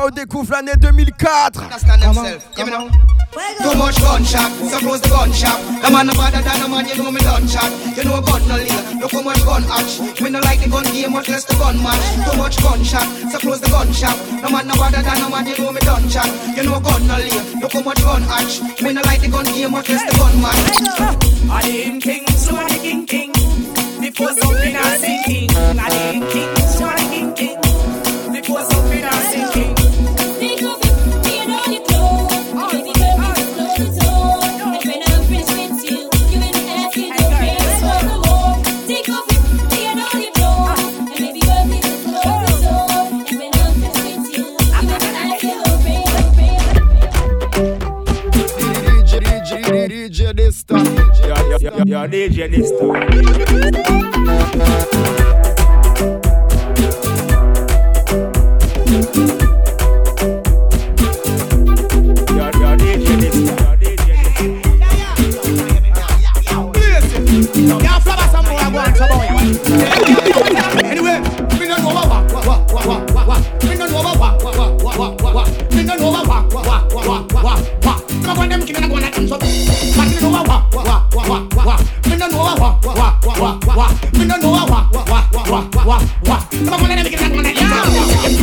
On 0.09 0.15
découvre 0.15 0.51
l'année 0.51 0.73
2004. 0.79 1.63
Understand 1.63 2.01
themselves. 2.01 2.45
You 2.57 2.65
know? 2.65 2.89
Too 3.61 3.77
much 3.77 4.01
gunshot, 4.01 4.49
so 4.69 4.79
close 4.79 5.01
the 5.01 5.09
gun 5.09 5.31
shop. 5.31 5.59
The 5.83 5.91
man 5.91 6.07
no 6.07 6.13
better 6.13 6.41
than 6.41 6.61
the 6.61 6.67
man, 6.67 6.87
you 6.87 6.97
know 6.97 7.11
me 7.11 7.21
done 7.21 7.47
shot. 7.47 7.69
You 7.95 8.03
know 8.03 8.21
gun 8.21 8.41
no 8.47 8.55
leave, 8.57 9.01
look 9.01 9.11
how 9.11 9.21
much 9.21 9.45
gun 9.45 9.63
hatch. 9.63 10.21
Me 10.21 10.29
no 10.29 10.39
like 10.39 10.61
the 10.61 10.69
gun 10.69 10.83
game, 10.85 11.13
much 11.13 11.29
less 11.29 11.45
the 11.45 11.53
gun 11.55 11.77
match. 11.83 12.01
Too 12.25 12.37
much 12.37 12.57
gunshot, 12.57 13.05
so 13.31 13.37
close 13.37 13.61
the 13.61 13.69
gun 13.69 13.93
shop. 13.93 14.17
The 14.41 14.49
man 14.49 14.67
no 14.67 14.73
better 14.73 15.01
than 15.01 15.21
the 15.21 15.29
man, 15.29 15.45
you 15.45 15.57
know 15.57 15.71
me 15.71 15.81
done 15.81 16.09
shot. 16.09 16.29
You 16.57 16.63
know 16.63 16.79
gun 16.79 17.05
no 17.05 17.15
leave, 17.17 17.61
look 17.61 17.73
how 17.73 17.81
much 17.81 18.01
gun 18.01 18.23
hatch. 18.23 18.81
Me 18.81 18.93
no 18.93 19.01
like 19.05 19.21
the 19.21 19.29
gun 19.29 19.45
game, 19.45 19.71
much 19.71 19.89
less 19.89 20.03
the 20.09 20.17
gun 20.17 20.41
match. 20.41 20.81
I 21.51 21.61
didn't 21.61 22.01
king, 22.01 22.25
so 22.29 22.55
I 22.55 22.69
king 22.81 23.05
king. 23.05 23.31
Before 24.01 24.33
something 24.33 24.75
I 24.75 24.97
sinking. 24.97 25.51
I 25.53 25.89
didn't 25.89 26.29
king, 26.33 26.55
so 26.65 26.85
I 26.85 26.97
king 27.13 27.33
king. 27.35 27.68
DJ, 50.69 50.77
this 50.77 50.77
time. 50.77 50.86
Yo, 51.21 51.36
yo, 51.49 51.58
yo, 51.60 51.84
yo, 51.86 52.08
DJ 52.08 52.47
this 52.49 52.71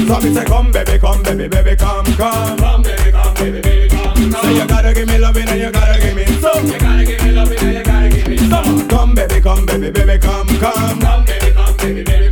So 0.06 0.20
me 0.20 0.32
say 0.32 0.44
come 0.44 0.70
baby, 0.70 0.98
come 0.98 1.22
baby, 1.22 1.48
baby, 1.48 1.74
come, 1.76 2.04
come. 2.16 2.56
Come 2.58 2.82
baby, 2.82 3.10
come 3.10 3.34
baby, 3.34 3.60
baby, 3.60 3.88
come, 3.88 4.14
come. 4.14 4.32
Say 4.32 4.54
you 4.54 4.66
gotta 4.68 4.94
give 4.94 5.08
me 5.08 5.18
loving 5.18 5.48
and 5.48 5.60
you 5.60 5.70
gotta 5.72 6.00
give 6.00 6.14
me 6.14 6.24
some. 6.26 6.66
You 6.66 6.78
gotta 6.78 7.04
give 7.04 7.22
me 7.24 7.32
loving 7.32 7.58
and 7.58 7.74
you 7.76 7.82
gotta 7.82 8.08
give 8.08 8.28
me 8.28 8.36
some. 8.38 8.88
Come 8.88 9.14
baby, 9.16 9.40
come 9.40 9.66
baby, 9.66 9.90
baby, 9.90 10.18
come, 10.18 10.46
come. 10.60 11.00
Come 11.00 11.24
baby, 11.24 11.52
come 11.52 11.76
baby, 11.78 12.04
baby, 12.04 12.25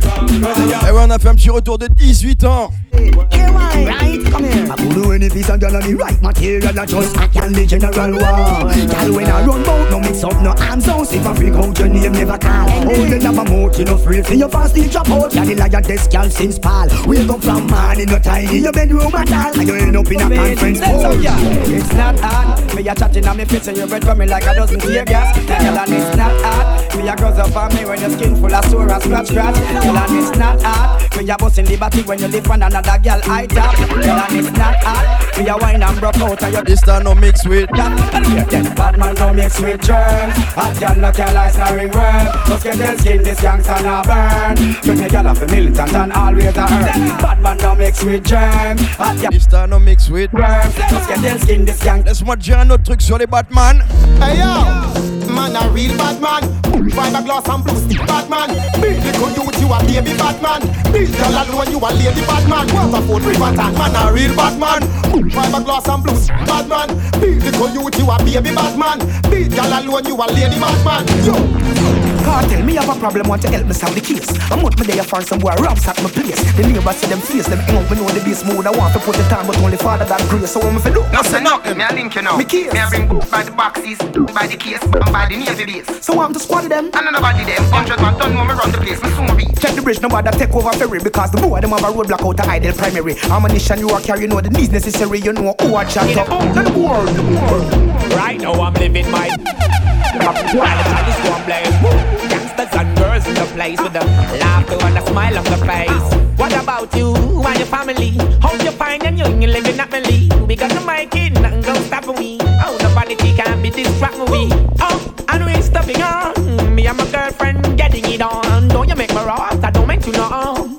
Et 0.87 0.91
ouais, 0.91 1.01
on 1.01 1.09
a 1.09 1.17
fait 1.17 1.29
un 1.29 1.35
petit 1.35 1.49
retour 1.49 1.77
de 1.77 1.87
18 1.87 2.43
ans. 2.43 2.69
Right, 2.93 4.23
come 4.31 4.45
here. 4.45 4.71
I 4.71 4.93
do 4.93 5.11
any 5.11 5.29
piece 5.29 5.49
of 5.49 5.59
girl 5.59 5.75
on 5.75 5.81
the 5.81 5.95
right 5.95 6.21
material, 6.21 6.79
I 6.79 6.85
just 6.85 7.17
I 7.17 7.27
can 7.27 7.51
the 7.51 7.65
general 7.65 8.11
war. 8.11 8.71
Girl 8.71 9.15
when 9.15 9.27
I 9.27 9.45
run 9.45 9.63
bout, 9.63 9.91
no 9.91 9.99
mix 9.99 10.23
up, 10.23 10.41
no 10.41 10.51
arms 10.51 10.87
out. 10.87 11.11
If 11.11 11.25
I 11.25 11.35
freak 11.35 11.53
out, 11.53 11.77
your 11.77 11.87
name 11.89 12.13
never 12.13 12.37
call. 12.37 12.69
Oh, 12.69 13.05
you 13.05 13.19
have 13.19 13.37
a 13.37 13.43
mouth, 13.43 13.77
you 13.77 13.85
no 13.85 13.97
free 13.97 14.23
your 14.37 14.49
fast 14.49 14.75
sleep 14.75 14.91
drop 14.91 15.09
out. 15.09 15.33
You're 15.33 15.45
the 15.45 15.55
lion, 15.55 15.83
this 15.83 16.07
girl 16.07 16.29
since 16.29 16.57
pal. 16.57 16.87
Wake 17.05 17.29
up 17.29 17.43
from 17.43 17.67
morning, 17.67 18.07
no 18.07 18.19
tiny, 18.19 18.59
your 18.59 18.71
bedroom 18.71 19.13
at 19.13 19.31
all. 19.31 19.59
And 19.59 19.67
you 19.67 19.75
end 19.75 19.97
up 19.97 20.11
in 20.11 20.21
a 20.21 20.35
conference. 20.35 20.79
It's 20.81 21.93
not 21.93 22.19
hard. 22.19 22.75
Me 22.75 22.87
a 22.87 22.95
chatting 22.95 23.27
on 23.27 23.37
me 23.37 23.45
face 23.45 23.67
and 23.67 23.77
you 23.77 23.87
bread 23.87 24.05
for 24.05 24.15
me 24.15 24.25
like 24.25 24.45
a 24.45 24.55
dozen 24.55 24.79
tear 24.79 25.05
gas. 25.05 25.35
Girl, 25.35 25.77
and 25.77 25.93
it's 25.93 26.17
not 26.17 26.31
hard. 26.41 26.64
Me 26.95 27.07
a 27.07 27.15
goes 27.15 27.37
up 27.37 27.55
on 27.55 27.73
me 27.75 27.85
when 27.85 27.99
your 27.99 28.09
skin 28.09 28.35
full 28.35 28.53
of 28.53 28.65
sore 28.65 28.91
and 28.91 29.03
scratch 29.03 29.27
scratch. 29.27 29.55
Girl, 29.55 29.97
and 29.97 30.17
it's 30.17 30.37
not 30.37 30.61
hard. 30.61 31.17
Me 31.17 31.29
a 31.29 31.37
bust 31.37 31.57
in 31.57 31.65
the 31.65 31.77
body 31.77 32.01
when 32.03 32.19
you 32.19 32.27
live 32.27 32.49
on 32.49 32.63
another 32.63 32.97
girl 33.03 33.21
eye 33.25 33.47
top. 33.47 33.75
Girl, 33.77 34.19
and 34.19 34.35
it's 34.35 34.51
not 34.57 34.75
hard. 34.83 35.37
Me 35.37 35.49
a 35.49 35.57
wine 35.57 35.83
and 35.83 35.99
broke 35.99 36.15
out 36.17 36.41
and 36.43 36.53
you 36.53 36.63
This 36.63 36.81
time 36.81 37.03
no 37.03 37.13
mix 37.13 37.45
with. 37.45 37.69
Bad 37.71 38.97
man 38.97 39.15
no 39.15 39.33
mix 39.33 39.59
with 39.59 39.81
germs 39.81 40.33
Hot 40.55 40.79
girl 40.79 40.95
no 40.95 41.11
care 41.11 41.33
like 41.33 41.51
snoring 41.51 41.91
worm 41.91 42.27
Just 42.47 42.63
get 42.63 42.77
their 42.77 42.97
skin, 42.97 43.23
this 43.23 43.41
youngster 43.41 43.81
no 43.83 44.01
burn 44.05 44.55
Bring 44.83 44.99
me 44.99 45.09
girl 45.09 45.27
off 45.27 45.41
a 45.41 45.47
militant 45.47 45.93
and 45.93 46.13
always 46.13 46.45
a 46.45 46.61
earn 46.61 47.17
Bad 47.19 47.41
man 47.41 47.57
no 47.57 47.75
mix 47.75 48.03
with 48.03 48.23
germs 48.23 48.81
Hot 48.95 49.19
girl 49.19 49.31
This 49.31 49.45
time 49.47 49.69
no 49.71 49.79
mix 49.79 50.09
with. 50.09 50.31
Just 50.31 51.09
get 51.09 51.21
their 51.21 51.39
skin, 51.39 51.65
this 51.65 51.83
young 51.83 52.03
Laisse-moi 52.03 52.37
te 52.37 52.43
dire 52.43 52.59
un 52.59 52.69
autre 52.69 52.83
truc 52.83 53.01
sur 53.01 53.17
les 53.17 53.27
Batman. 53.27 53.83
Hey 54.21 54.37
yo, 54.37 55.14
man 55.35 55.55
a 55.55 55.69
real 55.71 55.95
bad 55.97 56.21
man. 56.21 56.43
Find 56.91 57.15
a 57.15 57.21
glass 57.21 57.47
and 57.49 57.63
blue 57.63 57.75
stick 57.75 58.07
bad 58.07 58.29
man. 58.29 58.49
Big 58.81 59.03
little 59.03 59.29
youth, 59.35 59.59
you 59.59 59.67
a 59.67 59.79
baby 59.83 60.17
bad 60.17 60.41
man. 60.41 60.61
Big 60.91 61.11
girl 61.11 61.35
alone, 61.35 61.71
you 61.71 61.79
a 61.79 61.89
lady 61.91 62.21
bad 62.25 62.47
man. 62.49 62.65
Waterford 62.73 63.23
River 63.23 63.51
Town, 63.55 63.73
man 63.75 63.95
a 63.95 64.13
real 64.13 64.35
bad 64.35 64.57
man. 64.59 64.81
Find 65.29 65.55
a 65.55 65.61
glass 65.61 65.87
and 65.89 66.03
blue 66.03 66.15
stick 66.15 66.45
bad 66.47 66.67
man. 66.69 66.89
Big 67.19 67.43
little 67.43 67.69
youth, 67.69 67.99
you 67.99 68.09
a 68.09 68.17
baby 68.23 68.55
bad 68.55 68.79
man. 68.79 68.99
Big 69.29 69.51
girl 69.51 69.67
alone, 69.67 70.05
you 70.05 70.15
a 70.15 70.25
lady 70.31 70.59
bad 70.59 70.79
man. 70.85 71.03
Yo. 71.25 72.04
Kartel, 72.25 72.65
me 72.65 72.73
have 72.73 72.89
a 72.89 72.97
problem, 72.97 73.29
want 73.29 73.41
to 73.43 73.49
help 73.49 73.67
me 73.67 73.73
solve 73.73 73.93
the 73.93 74.01
case. 74.01 74.25
I'm 74.49 74.65
out 74.65 74.73
me 74.79 74.85
there 74.89 75.03
for 75.03 75.21
some 75.21 75.37
boy 75.37 75.53
robs 75.61 75.87
at 75.87 76.01
my 76.01 76.09
place. 76.09 76.41
The 76.57 76.65
neighbors 76.65 76.97
see 76.97 77.05
them 77.05 77.21
face, 77.21 77.45
them 77.45 77.59
hang 77.59 77.77
out, 77.77 77.85
me 77.85 77.97
know 78.01 78.09
the 78.09 78.21
base 78.25 78.43
mood. 78.43 78.65
I 78.65 78.73
want 78.73 78.93
to 78.97 78.99
put 78.99 79.13
it 79.13 79.31
on, 79.31 79.45
but 79.45 79.57
only 79.61 79.77
father 79.77 80.05
that 80.05 80.21
grace. 80.27 80.49
So 80.49 80.59
I'm 80.61 80.81
for 80.81 80.89
do. 80.89 81.05
No, 81.13 81.21
say 81.21 81.37
nothing. 81.39 81.77
Me 81.77 81.85
a 81.85 81.93
link 81.93 82.15
you 82.15 82.23
now. 82.23 82.37
Me 82.37 82.45
case. 82.45 82.73
Me 82.73 82.79
a 82.81 82.89
bring 82.89 83.07
book 83.07 83.29
by 83.29 83.43
the 83.43 83.51
boxes, 83.51 84.01
by 84.33 84.49
the 84.49 84.57
case, 84.57 84.81
and 84.81 85.11
by 85.13 85.29
the 85.29 85.37
navy 85.37 85.65
base. 85.69 85.85
So 86.01 86.19
I'm 86.19 86.33
to 86.33 86.39
squad 86.39 86.65
them. 86.65 86.89
And 86.97 87.05
nobody 87.13 87.45
them. 87.45 87.61
Hundred 87.69 88.01
man 88.01 88.17
don't 88.17 88.33
know 88.33 88.43
me 88.43 88.57
run 88.57 88.71
the 88.73 88.81
place. 88.81 88.97
Me 89.05 89.09
soon 89.13 89.29
be. 89.37 89.45
Check 89.61 89.77
the 89.77 89.81
bridge, 89.85 90.01
nobody 90.01 90.33
take 90.33 90.53
over 90.57 90.73
ferry 90.73 90.97
because 90.97 91.29
the 91.29 91.37
boy 91.37 91.61
them 91.61 91.77
have 91.77 91.85
a 91.85 91.93
roadblock 91.93 92.25
out 92.25 92.37
the 92.37 92.45
idle 92.49 92.73
primary. 92.73 93.13
Ammunition 93.29 93.79
you 93.79 93.89
are 93.93 94.01
carry, 94.01 94.25
you 94.25 94.27
know 94.27 94.41
the 94.41 94.49
needs 94.49 94.73
necessary, 94.73 95.21
you 95.21 95.31
know 95.31 95.53
who 95.61 95.75
are 95.75 95.85
chat 95.85 96.09
up. 96.17 96.25
The 96.25 96.73
world, 96.73 97.09
the 97.13 97.23
world. 97.37 97.69
Right 98.17 98.41
now 98.41 98.53
I'm 98.53 98.73
living 98.73 99.09
my 99.11 99.29
While 99.29 100.33
the 100.33 100.85
time 100.89 101.05
is 101.05 101.29
one 101.29 101.45
blaze 101.45 102.14
Gangsters 102.35 102.73
and 102.79 102.97
girls 102.97 103.27
in 103.27 103.33
the 103.35 103.45
place 103.55 103.81
With 103.81 103.95
a 103.95 104.05
laughter 104.43 104.77
and 104.85 104.97
a 104.97 105.07
smile 105.07 105.37
on 105.37 105.45
the 105.45 105.57
face 105.65 106.37
What 106.37 106.53
about 106.61 106.93
you 106.95 107.15
and 107.15 107.57
your 107.57 107.67
family? 107.67 108.11
Hope 108.41 108.61
you 108.61 108.71
find 108.71 109.03
and 109.03 109.17
young, 109.17 109.41
you 109.41 109.47
living 109.47 109.77
happily 109.77 110.29
We 110.45 110.55
got 110.55 110.71
the 110.71 110.81
mic 110.81 111.15
in, 111.15 111.33
nothing 111.33 111.61
gonna 111.61 111.81
stop 111.81 112.07
me 112.19 112.37
Oh, 112.41 112.77
nobody 112.81 113.15
quality 113.15 113.35
can't 113.35 113.61
be 113.61 113.69
distract 113.69 114.17
me. 114.31 114.49
Oh, 114.79 115.15
and 115.29 115.45
we're 115.45 115.61
stepping 115.61 116.01
on. 116.01 116.73
Me 116.75 116.87
and 116.87 116.97
my 116.97 117.09
girlfriend 117.11 117.77
getting 117.77 118.05
it 118.05 118.21
on. 118.21 118.67
Don't 118.67 118.87
you 118.89 118.95
make 118.95 119.11
me 119.11 119.17
rough, 119.17 119.63
I 119.63 119.71
don't 119.71 119.87
make 119.87 120.05
you 120.05 120.13
know. 120.13 120.75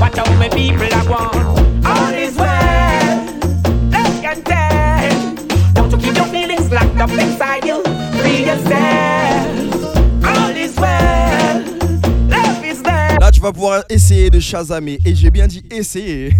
Watch 0.00 0.18
out, 0.18 0.28
my 0.38 0.48
people 0.48 0.92
are 0.92 1.04
gone. 1.06 1.86
All 1.86 2.14
is 2.14 2.36
well, 2.36 3.40
can 4.22 4.42
tell. 4.42 5.72
Don't 5.74 5.90
you 5.92 5.98
keep 5.98 6.16
your 6.16 6.26
feelings 6.26 6.70
locked 6.70 6.98
up 6.98 7.10
inside 7.10 7.64
you. 7.64 7.82
Free 8.20 8.44
yourself. 8.44 9.21
Vas 13.42 13.52
pouvoir 13.52 13.82
essayer 13.90 14.30
de 14.30 14.38
chasamer. 14.40 14.98
Et 15.04 15.14
j'ai 15.14 15.30
bien 15.30 15.46
dit 15.46 15.62
essayer. 15.70 16.32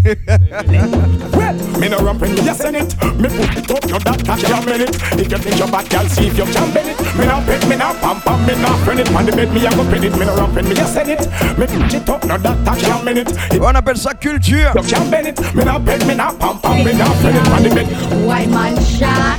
Me 1.78 1.88
no 1.88 1.98
ramp 1.98 2.22
in 2.22 2.36
you 2.36 2.54
send 2.54 2.76
it. 2.76 2.94
Me 3.18 3.28
put 3.28 3.58
it 3.58 3.70
up, 3.70 3.84
no 3.90 3.98
that 3.98 4.22
catch 4.24 4.48
your 4.48 4.62
minute. 4.64 4.94
If 5.18 5.30
you 5.30 5.38
think 5.38 5.58
your 5.58 5.68
bad 5.68 5.88
girl, 5.90 6.08
see 6.08 6.28
if 6.28 6.38
you 6.38 6.44
can 6.44 6.70
bend 6.72 6.88
it. 6.88 6.98
Me 7.16 7.26
no 7.26 7.42
pet, 7.44 7.66
me 7.68 7.76
no 7.76 7.92
pam 8.00 8.20
pam, 8.20 8.46
me 8.46 8.54
no 8.62 8.68
friend 8.84 9.00
it. 9.00 9.10
On 9.14 9.26
the 9.26 9.32
bed, 9.32 9.52
me 9.52 9.66
a 9.66 9.70
go 9.70 9.84
pin 9.90 10.04
it. 10.04 10.16
Me 10.16 10.24
no 10.24 10.36
ramp 10.36 10.56
in 10.56 10.68
me 10.68 10.76
you 10.76 10.86
send 10.86 11.10
it. 11.10 11.26
Me 11.58 11.66
put 11.66 11.92
it 11.92 12.08
up, 12.08 12.24
no 12.24 12.38
that 12.38 12.64
catch 12.64 12.86
your 12.86 13.02
minute. 13.02 13.30
If 13.50 13.60
On 13.60 13.74
appelle 13.74 13.96
ça 13.96 14.14
culture. 14.14 14.70
you 14.74 14.82
can 14.82 15.10
bend 15.10 15.26
it. 15.26 15.54
Me 15.54 15.64
no 15.64 15.80
pet, 15.80 16.06
me 16.06 16.14
no 16.14 16.32
pam 16.38 16.58
pam, 16.60 16.84
me 16.84 16.92
no 16.94 17.04
friend 17.20 17.36
it. 17.36 17.48
On 17.48 17.62
the 17.62 17.74
bed. 17.74 18.26
White 18.26 18.50
man 18.50 18.76
shot, 18.84 19.38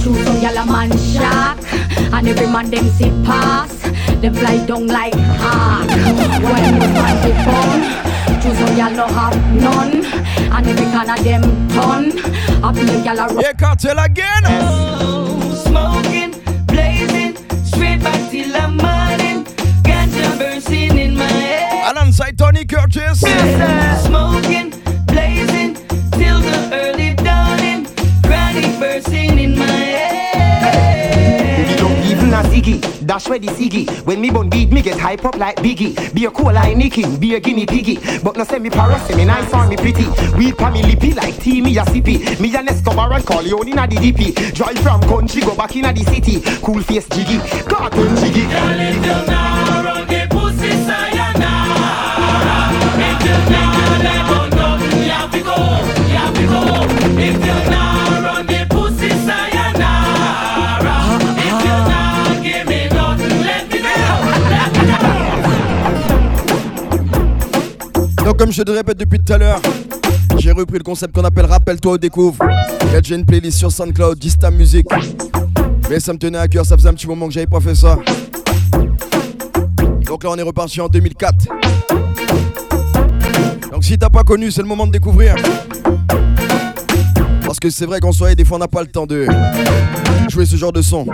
true 0.00 0.16
some 0.24 0.40
yellow 0.40 0.64
man 0.64 0.90
shock, 0.98 1.58
and 2.12 2.28
every 2.28 2.46
man 2.46 2.70
them 2.70 2.88
see 2.90 3.10
pass. 3.24 3.72
They 4.20 4.30
fly 4.30 4.64
down 4.66 4.86
like 4.88 5.14
hawk. 5.14 5.88
When 5.88 6.64
you 6.74 6.88
find 6.96 7.18
the 7.24 7.32
phone, 7.46 7.82
true 8.40 8.54
some 8.54 8.76
yellow 8.76 9.06
have 9.06 9.36
none, 9.54 10.04
and 10.52 10.66
every 10.66 10.86
kind 10.86 11.10
of 11.10 11.24
them 11.24 11.42
ton. 11.68 12.12
I 12.64 12.72
feel 12.72 13.04
yellow. 13.04 13.40
Yeah, 13.40 13.52
Kartel 13.52 13.98
again. 13.98 14.44
Smoking, 15.64 16.32
blazing, 16.66 17.36
straight 17.64 18.02
back 18.02 18.30
till 18.30 18.50
the 18.52 18.68
morning. 18.68 19.44
Ganja 19.84 20.38
bursting 20.38 20.98
in 20.98 21.14
my 21.16 21.24
head. 21.24 21.92
Alongside 21.92 22.36
Tony 22.36 22.64
Curtis. 22.64 23.20
Smoking, 23.20 24.72
ziggy, 32.60 33.06
dash 33.06 33.28
where 33.28 33.38
the 33.38 33.48
ziggy. 33.48 33.88
When 34.06 34.20
me 34.20 34.30
bun 34.30 34.50
weed, 34.50 34.72
me 34.72 34.82
get 34.82 34.98
hype 34.98 35.24
up 35.24 35.36
like 35.36 35.56
Biggie. 35.56 36.14
Be 36.14 36.24
a 36.24 36.30
cool 36.30 36.52
like 36.52 36.76
Nicky, 36.76 37.04
be 37.16 37.34
a 37.34 37.40
guinea 37.40 37.66
piggy. 37.66 37.98
But 38.22 38.36
no 38.36 38.44
send 38.44 38.62
me 38.62 38.70
paras, 38.70 39.02
say 39.02 39.16
me 39.16 39.24
nice 39.24 39.52
or 39.52 39.66
me 39.68 39.76
pretty. 39.76 40.06
Weed 40.36 40.56
pa 40.56 40.70
me 40.70 40.82
lippy 40.82 41.14
like 41.14 41.36
tea, 41.38 41.60
me 41.60 41.76
a 41.78 41.82
sippy. 41.82 42.40
Me 42.40 42.54
a 42.54 42.58
Escobar 42.58 43.12
and 43.12 43.24
Corleone 43.24 43.68
inna 43.68 43.86
the 43.86 43.96
DP. 43.96 44.54
Drive 44.54 44.78
from 44.80 45.00
country, 45.02 45.40
go 45.42 45.54
back 45.54 45.74
inna 45.76 45.92
the 45.92 46.04
city. 46.04 46.40
Cool 46.62 46.82
face 46.82 47.08
jiggy, 47.08 47.38
cartoon 47.68 48.16
jiggy. 48.16 48.42
Girl, 48.48 48.80
if 48.80 48.96
you 48.96 49.26
now 49.26 49.82
run 49.84 50.06
the 50.06 50.26
pussy 50.30 50.70
sayonara. 50.86 51.90
If 53.00 53.50
now 53.50 53.98
let 54.06 54.22
go, 54.28 54.68
you 54.96 55.10
have 55.10 55.32
go, 55.32 55.56
you 56.08 56.16
have 56.16 56.38
go. 56.50 56.60
If 57.20 57.70
now 57.70 57.97
comme 68.38 68.52
je 68.52 68.62
te 68.62 68.70
répète 68.70 68.96
depuis 68.96 69.18
tout 69.18 69.32
à 69.32 69.38
l'heure, 69.38 69.60
j'ai 70.38 70.52
repris 70.52 70.78
le 70.78 70.84
concept 70.84 71.12
qu'on 71.14 71.24
appelle 71.24 71.46
Rappelle-toi 71.46 71.92
au 71.92 71.98
découvre. 71.98 72.38
J'ai 73.02 73.16
une 73.16 73.26
playlist 73.26 73.58
sur 73.58 73.72
SoundCloud, 73.72 74.16
Dista 74.18 74.50
Music. 74.50 74.86
Mais 75.90 75.98
ça 75.98 76.12
me 76.12 76.18
tenait 76.18 76.38
à 76.38 76.46
cœur, 76.46 76.64
ça 76.64 76.76
faisait 76.76 76.88
un 76.88 76.94
petit 76.94 77.08
moment 77.08 77.26
que 77.26 77.34
j'avais 77.34 77.46
pas 77.46 77.60
fait 77.60 77.74
ça. 77.74 77.98
Donc 80.02 80.22
là 80.22 80.30
on 80.30 80.36
est 80.36 80.42
reparti 80.42 80.80
en 80.80 80.88
2004. 80.88 81.48
Donc 83.72 83.84
si 83.84 83.98
t'as 83.98 84.10
pas 84.10 84.22
connu, 84.22 84.50
c'est 84.52 84.62
le 84.62 84.68
moment 84.68 84.86
de 84.86 84.92
découvrir. 84.92 85.34
Parce 87.44 87.58
que 87.58 87.70
c'est 87.70 87.86
vrai 87.86 87.98
qu'en 87.98 88.12
soirée, 88.12 88.36
des 88.36 88.44
fois 88.44 88.58
on 88.58 88.60
n'a 88.60 88.68
pas 88.68 88.82
le 88.82 88.88
temps 88.88 89.06
de 89.06 89.26
jouer 90.28 90.46
ce 90.46 90.56
genre 90.56 90.72
de 90.72 90.82
son. 90.82 91.06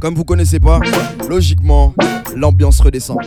Comme 0.00 0.14
vous 0.14 0.24
connaissez 0.24 0.60
pas, 0.60 0.80
logiquement, 1.28 1.94
l'ambiance 2.34 2.80
redescend. 2.80 3.18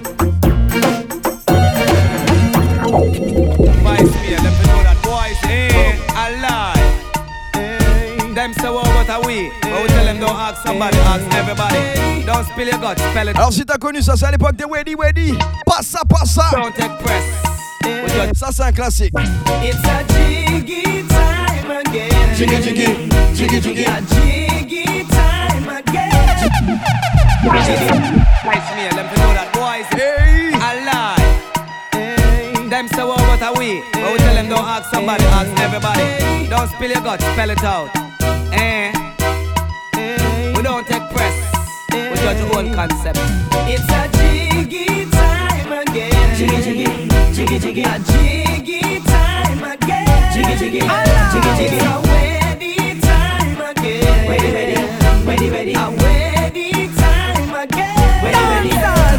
Vice 2.88 4.16
me, 4.22 4.30
let 4.32 4.44
me 4.44 4.64
know 4.64 4.82
that 4.84 4.98
boys 5.04 5.38
ain't 5.52 6.00
alive. 6.16 6.80
Them 8.34 8.54
say 8.54 8.70
what 8.70 8.88
what 8.88 9.10
are 9.10 9.22
we? 9.26 9.52
But 9.62 9.82
we 9.82 9.88
tell 9.90 10.06
them 10.06 10.20
don't 10.20 10.40
ask 10.40 10.64
somebody, 10.66 10.98
ask 11.00 11.26
everybody. 11.36 12.24
Don't 12.26 12.46
spill 12.46 12.68
your 12.68 12.80
guts, 12.80 13.02
spell 13.02 13.28
it. 13.28 13.36
Alors 13.36 13.52
si 13.52 13.66
t'as 13.66 13.78
connu 13.78 14.02
ça, 14.02 14.16
c'est 14.16 14.26
à 14.26 14.32
l'époque 14.32 14.56
des 14.56 14.64
Weddy 14.64 14.96
Weddy. 14.96 15.38
Passa, 15.66 16.00
passa. 16.08 16.50
Don't 16.54 16.74
take 16.74 16.98
press. 17.04 17.24
Ça 18.34 18.52
c'est 18.52 18.64
un 18.64 18.72
classique. 18.72 19.14
It's 19.62 19.78
a 19.84 20.04
jiggy 20.14 21.04
time 21.10 21.72
again. 21.86 22.36
Jiggy, 22.36 22.62
jiggy, 22.62 23.10
jiggy, 23.34 23.60
jiggy. 23.62 23.86
A 23.86 24.02
jiggy 24.02 25.06
time 25.10 25.70
again. 25.70 26.80
Vice 27.44 28.72
me, 28.76 28.90
let 28.96 29.06
me 29.06 29.16
know 29.18 29.34
that 29.34 29.52
boys 29.54 29.88
ain't 30.00 30.56
alive. 30.56 30.57
Them 32.78 32.88
say 32.90 33.04
what 33.04 33.20
what 33.22 33.42
are 33.42 33.58
we? 33.58 33.82
But 33.92 34.14
we 34.14 34.20
tell 34.20 34.36
them 34.36 34.50
don't 34.50 34.64
ask 34.64 34.94
somebody, 34.94 35.24
ask 35.34 35.50
everybody. 35.60 36.48
Don't 36.48 36.70
spill 36.70 36.92
your 36.92 37.02
guts, 37.02 37.26
spell 37.34 37.50
it 37.50 37.64
out. 37.64 37.90
Eh? 38.54 38.94
We 40.56 40.62
don't 40.62 40.86
take 40.86 41.02
press. 41.10 41.34
We 41.92 42.16
judge 42.22 42.38
your 42.38 42.56
own 42.56 42.72
concept. 42.76 43.18
It's 43.66 43.82
a 43.90 44.06
jiggy 44.14 45.10
time 45.10 45.72
again. 45.74 46.38
Jiggy 46.38 46.62
jiggy, 46.62 46.86
jiggy 47.34 47.58
jiggy. 47.58 47.82
A 47.82 47.98
jiggy 47.98 49.00
time 49.10 49.64
again. 49.74 50.34
Jiggy 50.34 50.56
jiggy, 50.62 50.82
jiggy 51.34 51.52
jiggy. 51.58 51.80
A 51.82 51.98
weddy 52.06 53.02
time 53.02 53.60
again. 53.72 54.30
Ready 54.30 54.52
ready, 54.54 54.78
ready 55.26 55.50
ready. 55.50 55.74
A 55.74 55.90
weddy 55.98 56.96
time 56.96 57.56
again. 57.56 58.24
Ready 58.24 58.44
ready, 58.54 58.72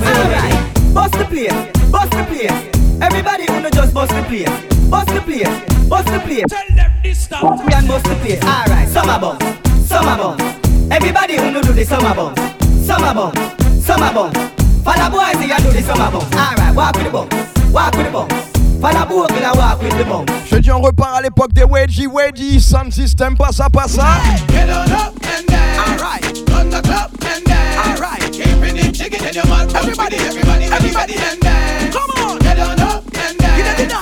Alright, 0.07 0.95
bust 0.95 1.15
the 1.19 1.25
place, 1.25 1.91
bust 1.91 2.13
the 2.13 2.23
place. 2.23 2.78
Everybody 3.01 3.45
wanna 3.49 3.71
just 3.71 3.95
bust 3.95 4.11
the 4.11 4.23
place, 4.25 4.49
bust 4.91 5.09
the 5.09 5.21
place, 5.21 5.89
bust 5.89 6.07
the 6.07 6.21
place. 6.21 6.45
Tell 6.49 6.77
them 6.77 6.93
this 7.03 7.23
stop. 7.25 7.65
We 7.65 7.73
and 7.73 7.87
bust 7.87 8.05
the 8.05 8.15
place. 8.17 8.43
Alright, 8.43 8.89
summer 8.89 9.19
bumps, 9.21 9.47
summer 9.89 10.17
bumps. 10.17 10.45
Everybody 10.91 11.37
wanna 11.37 11.63
do 11.63 11.73
the 11.73 11.85
summer 11.85 12.15
bumps, 12.15 12.43
summer 12.87 13.15
bumps, 13.15 13.87
summer 13.87 14.13
bumps. 14.13 14.39
Father 14.83 15.11
boys, 15.11 15.39
they 15.39 15.51
a 15.51 15.59
do 15.59 15.71
the 15.71 15.83
summer 15.83 16.11
bumps. 16.11 16.35
Alright, 16.35 16.75
walk 16.75 16.97
with 16.97 17.05
the 17.05 17.11
bumps, 17.11 17.37
walk 17.73 17.95
with 17.95 18.07
the 18.07 18.13
bumps. 18.13 18.35
Father 18.81 19.07
boy, 19.09 19.27
gonna 19.27 19.53
walk 19.59 19.83
with 19.83 19.97
the 19.99 20.05
bumps. 20.05 20.33
Je 20.47 20.57
dis, 20.57 20.71
on 20.71 20.81
repart 20.81 21.17
à 21.17 21.21
l'époque 21.23 21.53
des 21.53 21.65
Wedgie 21.65 22.07
Wedgie, 22.07 22.61
Sound 22.61 22.93
System, 22.93 23.37
passa, 23.37 23.69
passa. 23.71 24.21
Get 24.49 24.71
on 24.71 24.91
up 24.93 25.15
and 25.23 25.47
dance. 25.47 26.03
Alright. 26.03 26.51
On 26.53 26.71
the 26.71 26.81
club 26.83 27.11
and 27.27 27.45
dance. 27.45 28.01
Alright. 28.01 28.33
Keeping 28.33 28.77
it 28.77 28.95
chicken 28.95 29.25
in 29.25 29.35
your 29.35 29.47
mouth. 29.47 29.75
Everybody, 29.75 30.17
everybody, 30.17 30.65
everybody 30.65 31.15
and 31.15 31.41
dance. 31.41 31.98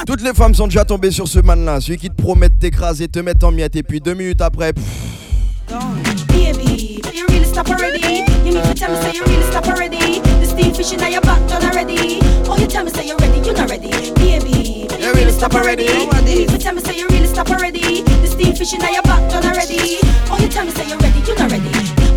Toutes 0.07 0.23
les 0.23 0.35
femmes 0.35 0.55
sont 0.55 0.67
déjà 0.67 0.85
tombées 0.85 1.11
sur 1.11 1.27
ce 1.27 1.41
man-là, 1.41 1.81
celui 1.81 1.99
qui 1.99 2.09
te 2.09 2.15
promet 2.15 2.49
de 2.49 2.55
t'écraser, 2.55 3.09
te 3.09 3.19
mettre 3.19 3.47
en 3.47 3.53
miettes, 3.53 3.77
et 3.77 3.83
puis 3.83 4.01
deux 4.01 4.15
minutes 4.15 4.41
après, 4.41 4.73
pff, 4.73 4.85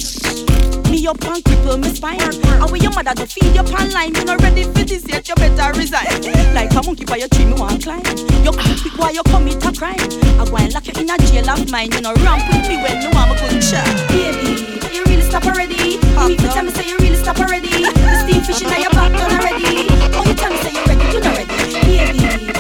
Me 0.92 1.06
up 1.08 1.22
and 1.26 1.44
cripple 1.44 1.80
me 1.82 1.90
spine. 1.94 2.20
How 2.60 2.68
will 2.68 2.78
your 2.78 2.94
mother 2.94 3.14
go 3.16 3.26
feed 3.26 3.56
your 3.56 3.64
pan 3.64 3.92
line? 3.92 4.14
You 4.16 4.26
not 4.26 4.42
ready 4.42 4.64
for 4.64 4.84
this 4.84 5.08
yet? 5.08 5.28
You 5.28 5.36
better 5.36 5.78
resign. 5.78 6.08
Like 6.54 6.74
a 6.74 6.82
monkey 6.82 7.06
by 7.06 7.18
your 7.18 7.28
tree, 7.30 7.46
me 7.46 7.54
want 7.54 7.84
climb. 7.84 8.02
You 8.44 8.52
quick 8.52 8.98
why 8.98 9.12
you 9.12 9.24
commit 9.24 9.64
a 9.64 9.72
crime. 9.72 10.00
I 10.40 10.46
go 10.50 10.58
and 10.58 10.74
lock 10.74 10.88
you 10.88 10.94
in 11.00 11.10
a 11.10 11.18
jail 11.18 11.50
of 11.50 11.70
mine. 11.72 11.92
You 11.92 12.02
know 12.02 12.14
ramp 12.16 12.44
with 12.50 12.68
me 12.68 12.78
when 12.82 12.99
no 13.04 13.10
want 13.12 13.32
me 13.32 13.50
good 13.50 13.64
shot. 13.64 13.86
Baby, 14.10 14.80
you 14.94 15.04
really 15.06 15.22
stop 15.22 15.46
already? 15.46 16.00
You 16.00 16.28
need 16.28 16.40
to 16.40 16.48
tell 16.50 16.64
me 16.64 16.72
say 16.72 16.88
you 16.88 16.98
really 17.00 17.18
stop 17.18 17.40
already. 17.40 17.70
The 17.70 18.16
steam 18.24 18.44
fish 18.44 18.62
in 18.62 18.70
your 18.82 18.92
back 18.92 19.12
done 19.12 19.32
already. 19.32 19.88
Oh, 20.16 20.24
you 20.26 20.36
tell 20.36 20.52
me 20.52 20.58
say 20.60 20.72
you 20.74 20.84
ready? 20.86 21.06
You 21.14 21.22
not 21.22 21.38
ready? 21.38 21.48
Baby, 21.86 22.20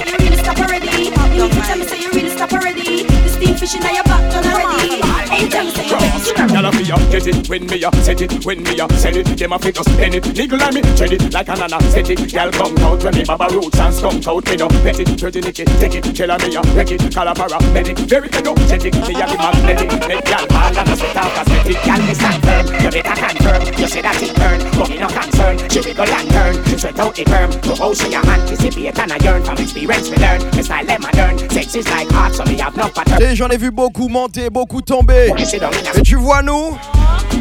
you 0.09 0.15
really 0.19 0.37
stop 0.37 0.57
already? 0.59 1.11
You 1.35 1.43
need 1.43 1.51
to 1.51 1.61
tell 1.61 1.77
me 1.77 1.85
say 1.85 1.99
you 1.99 2.09
really 2.13 2.29
stop 2.29 2.53
already. 2.53 3.03
The 3.03 3.29
steam 3.29 3.55
fishing 3.55 3.83
in 3.83 3.95
your 3.95 4.03
back 4.03 4.31
done 4.31 4.45
already. 4.45 5.08
Y'all 5.39 6.71
be 6.71 6.91
up, 6.91 6.99
get 7.11 7.27
it 7.27 7.47
when 7.47 7.65
me 7.67 7.83
up, 7.83 7.95
set 7.95 8.19
it 8.21 8.45
when 8.45 8.61
me 8.61 8.79
up, 8.79 8.91
set 8.93 9.15
it. 9.15 9.25
Them 9.37 9.53
a 9.53 9.59
fit 9.59 9.79
us 9.79 9.85
spend 9.85 10.15
it, 10.15 10.23
niggle 10.35 10.61
on 10.61 10.73
me, 10.73 10.81
tread 10.97 11.13
it 11.13 11.33
like 11.33 11.47
an 11.47 11.61
anesthetic. 11.61 12.31
Y'all 12.33 12.51
come 12.51 12.77
out 12.79 13.01
when 13.03 13.15
me 13.15 13.23
baba 13.23 13.47
roots 13.53 13.79
and 13.79 13.93
skunk 13.93 14.27
out 14.27 14.45
me 14.45 14.57
no 14.57 14.67
pet 14.67 14.99
it, 14.99 15.17
dirty 15.17 15.39
nicky, 15.39 15.63
take 15.63 15.95
it, 15.95 16.03
tell 16.13 16.37
me 16.39 16.55
a 16.55 16.61
wreck 16.75 16.91
it, 16.91 17.01
calamara, 17.01 17.59
medic, 17.73 17.97
very 17.99 18.29
energetic. 18.33 18.93
Me 18.93 19.15
a 19.15 19.27
the 19.27 19.37
magnetic, 19.37 20.07
make 20.07 20.27
y'all 20.27 20.45
ball 20.47 20.77
and 20.77 20.89
a 20.89 20.95
sweat 20.97 21.15
out 21.15 21.31
cosmetic. 21.31 21.85
Y'all 21.85 22.01
me 22.05 22.13
stand 22.13 22.43
firm, 22.43 22.67
you 22.83 22.91
better 22.91 23.15
confirm. 23.15 23.58
Out 26.99 27.15
the 27.15 27.23
perm. 27.23 27.51
To 27.51 27.75
how 27.75 27.93
she 27.93 28.13
a 28.13 28.19
anticipate 28.19 28.99
and 28.99 29.11
a 29.11 29.17
yearn 29.23 29.43
from 29.43 29.57
experience 29.57 30.09
we 30.09 30.17
learn. 30.17 30.41
Me 30.55 30.63
style 30.63 30.85
them 30.85 31.01
modern, 31.01 31.37
sex 31.49 31.75
is 31.75 31.87
like 31.89 32.11
art, 32.13 32.35
so 32.35 32.43
me 32.45 32.57
have 32.57 32.75
no 32.75 32.89
pattern. 32.89 33.21
Et 33.21 33.35
j'en 33.35 33.49
ai 33.49 33.57
vu 33.57 33.71
beaucoup 33.71 34.07
monter, 34.09 34.49
beaucoup 34.49 34.81
tomber. 34.81 35.31
Et 35.95 36.01
tu 36.01 36.15
vois 36.15 36.41
nous 36.41 36.77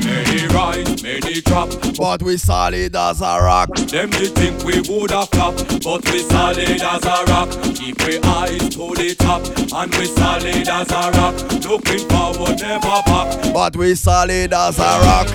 Many 0.05 0.46
rise, 0.49 1.03
many 1.03 1.40
drop. 1.40 1.70
But 1.96 2.22
we 2.22 2.36
solid 2.36 2.94
as 2.94 3.20
a 3.20 3.40
rock. 3.40 3.74
Them 3.74 4.11
they 4.11 4.26
think 4.26 4.64
we 4.64 4.80
woulda 4.88 5.26
flop, 5.26 5.57
but 5.82 6.05
we 6.11 6.20
solid 6.20 6.82
as 6.82 7.05
a 7.05 7.24
rock. 7.32 7.51
Keep 7.74 7.99
we 8.07 8.18
eyes 8.22 8.68
to 8.74 8.94
the 8.94 9.14
top, 9.18 9.42
and 9.72 9.94
we 9.96 10.07
solid 10.07 10.68
as 10.68 10.90
a 10.90 11.11
rock. 11.18 11.36
Looking 11.64 12.09
forward, 12.09 12.61
never 12.61 13.03
back. 13.07 13.53
But 13.53 13.76
we 13.76 13.94
solid 13.94 14.53
as 14.53 14.78
a 14.78 15.01
rock. 15.07 15.28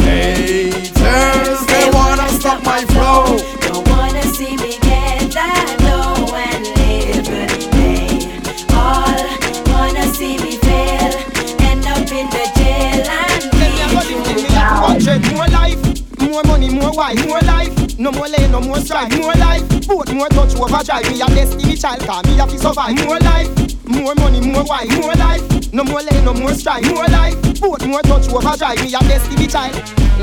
Haters, 0.00 1.66
they 1.66 1.90
wanna 1.92 2.28
stop 2.28 2.62
my 2.64 2.80
flow. 2.86 3.38
Don't 3.60 3.88
wanna 3.88 4.22
see 4.22 4.56
me 4.56 4.78
get 4.80 5.32
that 5.32 5.77
more 16.44 16.56
money, 16.56 16.68
more 16.68 16.92
wife, 16.92 17.26
more 17.26 17.40
life. 17.40 17.77
No 17.98 18.12
more 18.12 18.28
lay, 18.28 18.46
no 18.46 18.60
more 18.60 18.78
strife, 18.78 19.10
more 19.18 19.34
life. 19.34 19.66
Both 19.88 20.12
more 20.14 20.28
touch 20.28 20.54
overdrive. 20.54 21.10
Me 21.10 21.20
a 21.20 21.26
destiny 21.26 21.74
child, 21.74 21.98
cause 22.06 22.24
me 22.26 22.36
have 22.36 22.48
to 22.48 22.56
survive. 22.56 22.94
More 23.04 23.18
life, 23.18 23.50
more 23.88 24.14
money, 24.14 24.40
more 24.40 24.62
wife, 24.62 24.88
more 25.00 25.14
life. 25.14 25.72
No 25.72 25.82
more 25.82 26.02
lay, 26.02 26.24
no 26.24 26.32
more 26.32 26.54
strife, 26.54 26.86
more 26.94 27.08
life. 27.08 27.34
Both 27.60 27.84
more 27.88 28.02
touch 28.02 28.28
overdrive. 28.28 28.78
Me 28.84 28.94
a 28.94 29.00
destiny 29.00 29.48
child. 29.48 29.74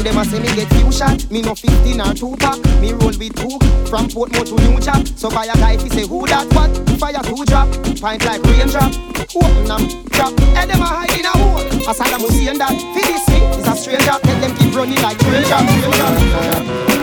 Them 0.05 0.17
a 0.17 0.23
say 0.23 0.39
me 0.39 0.47
get 0.55 0.71
few 0.73 0.91
shot, 0.91 1.29
me 1.31 1.41
no 1.41 1.55
15 1.55 1.99
or 1.99 2.13
2 2.13 2.35
pack 2.37 2.59
Me 2.79 2.91
roll 2.91 3.15
with 3.17 3.33
two, 3.33 3.57
from 3.87 4.07
Portmore 4.07 4.45
to 4.45 4.55
New 4.69 4.79
Jack 4.79 5.07
So 5.15 5.31
fire 5.31 5.49
a 5.49 5.57
guy 5.57 5.77
fi 5.77 5.87
say 5.87 6.05
who 6.05 6.27
that 6.27 6.45
what, 6.53 6.69
fire 6.99 7.23
two 7.23 7.43
drop 7.45 7.71
Pint 7.99 8.23
like 8.25 8.43
rain 8.43 8.67
drop, 8.67 8.93
open 9.33 9.65
them 9.65 9.87
drop 10.11 10.33
And 10.53 10.69
them 10.69 10.81
a 10.81 10.85
hide 10.85 11.17
in 11.17 11.25
a 11.25 11.29
hole, 11.29 11.89
as 11.89 11.97
Saddam 11.97 12.21
Hussein 12.21 12.57
that 12.59 12.75
Fi 12.75 13.01
this 13.01 13.27
me, 13.29 13.39
is 13.57 13.67
a 13.67 13.75
stranger, 13.75 14.11
let 14.11 14.41
them 14.41 14.55
keep 14.57 14.75
running 14.75 15.01
like 15.01 15.17
train 15.17 16.94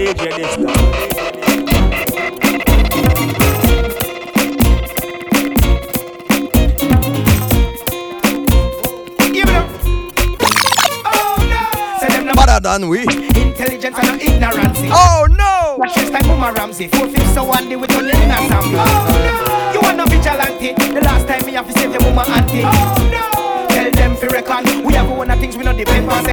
drop, 0.00 0.18
train 0.24 0.40
Better 12.34 12.60
than 12.60 12.88
we. 12.88 13.00
Intelligence 13.00 13.96
and 13.98 14.08
no 14.08 14.14
ignorance. 14.14 14.78
Oh 14.84 15.26
no! 15.30 15.76
Watch 15.78 15.94
this 15.94 16.08
time 16.10 16.22
Boomer 16.22 16.52
Ramsey 16.54 16.88
Four 16.88 17.08
fifths 17.08 17.34
so 17.34 17.44
one 17.44 17.68
day 17.68 17.76
with 17.76 17.90
your 17.92 18.02
living 18.02 18.30
ensemble 18.30 18.70
You 19.74 19.80
are 19.82 19.94
no 19.94 20.06
vigilante. 20.06 20.72
The 20.72 21.00
last 21.02 21.28
time 21.28 21.44
me 21.44 21.52
have 21.52 21.66
to 21.66 21.78
save 21.78 21.92
your 21.92 22.02
woman 22.02 22.24
auntie. 22.30 22.62
Oh 22.64 23.08
no! 23.12 23.66
Tell 23.68 23.90
them 23.90 24.16
fi 24.16 24.26
reckon. 24.28 24.84
We 24.84 24.94
have 24.94 25.10
one 25.10 25.30
of 25.30 25.38
things 25.38 25.56
we 25.56 25.64
know 25.64 25.74
depend 25.74 26.08
on 26.08 26.24
say 26.24 26.32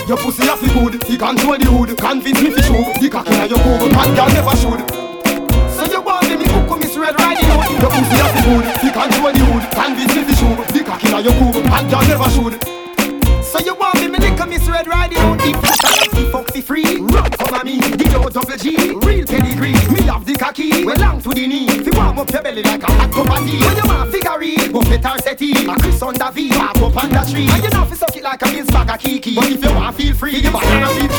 Your 0.08 0.18
pussy 0.18 0.42
a 0.48 0.56
fi 0.56 0.68
good, 0.72 1.02
he 1.04 1.16
the 1.16 1.24
hood 1.24 1.96
Convince 1.96 2.40
me 2.40 2.50
shoot, 2.62 3.00
the 3.00 3.08
cock 3.10 3.26
inna 3.26 3.46
your 3.46 3.58
Man 3.92 4.14
girl 4.14 4.28
never 4.28 4.56
should. 4.56 4.80
So 5.70 5.84
you 5.90 6.00
want 6.02 6.28
me, 6.28 6.36
me 6.36 6.44
cook 6.44 6.70
on 6.70 6.78
Miss 6.80 6.96
Red 6.96 7.18
Riding 7.18 7.48
Hood 7.48 7.80
Your 7.80 7.90
pussy 7.90 8.20
a 8.20 8.26
fi 8.28 8.40
good, 8.44 8.64
he 8.80 8.90
control 8.90 9.32
the 9.32 9.44
hood 9.44 9.64
Convince 9.72 10.14
me 10.14 10.22
fi 10.24 10.34
shoot, 10.34 10.68
the 10.68 10.84
cock 10.84 11.04
inna 11.04 11.20
your 11.20 11.32
boob 11.34 11.64
Man 11.64 11.88
girl 11.88 12.02
never 12.02 12.30
should 12.30 12.83
on 14.84 14.90
Red 14.90 15.12
Riding 15.14 15.18
Hood 15.18 15.40
If 15.42 16.18
you 16.18 16.30
fuck 16.30 16.50
free. 16.64 16.84
Come 16.84 17.54
at 17.54 17.64
me, 17.64 17.78
the 17.78 18.18
low 18.18 18.28
double 18.28 18.56
G. 18.56 18.76
Real 19.04 19.26
pedigree, 19.26 19.72
me 19.92 20.02
have 20.08 20.24
the 20.24 20.34
cocky 20.34 20.84
Well 20.84 20.96
long 20.98 21.20
to 21.22 21.30
the 21.30 21.46
knee, 21.46 21.68
fi 21.68 21.90
warm 21.96 22.18
up 22.18 22.30
your 22.30 22.42
belly 22.42 22.62
like 22.62 22.82
a 22.82 22.92
hot 22.92 23.12
cup 23.12 23.30
of 23.30 23.44
tea. 23.44 23.60
When 23.60 23.76
you 23.76 23.84
want 23.84 24.10
figure 24.12 24.72
buffet 24.72 25.04
or 25.04 25.18
settee 25.18 25.66
A 25.66 25.76
Chris 25.76 26.02
under 26.02 26.30
V, 26.30 26.48
pop 26.50 26.76
up 26.76 27.04
on 27.04 27.10
the 27.10 27.22
tree 27.30 27.48
And 27.48 27.62
you 27.64 27.70
know 27.70 27.84
fi 27.84 27.94
suck 27.94 28.16
it 28.16 28.22
like 28.22 28.42
a 28.42 28.46
Mills 28.50 28.70
bag 28.70 28.90
of 28.90 28.98
Kiki 28.98 29.34
But 29.34 29.50
if 29.50 29.64
you 29.64 29.74
want 29.74 29.96
feel 29.96 30.14
free, 30.14 30.36
you 30.40 30.50
banana 30.50 30.88
feet 30.94 31.10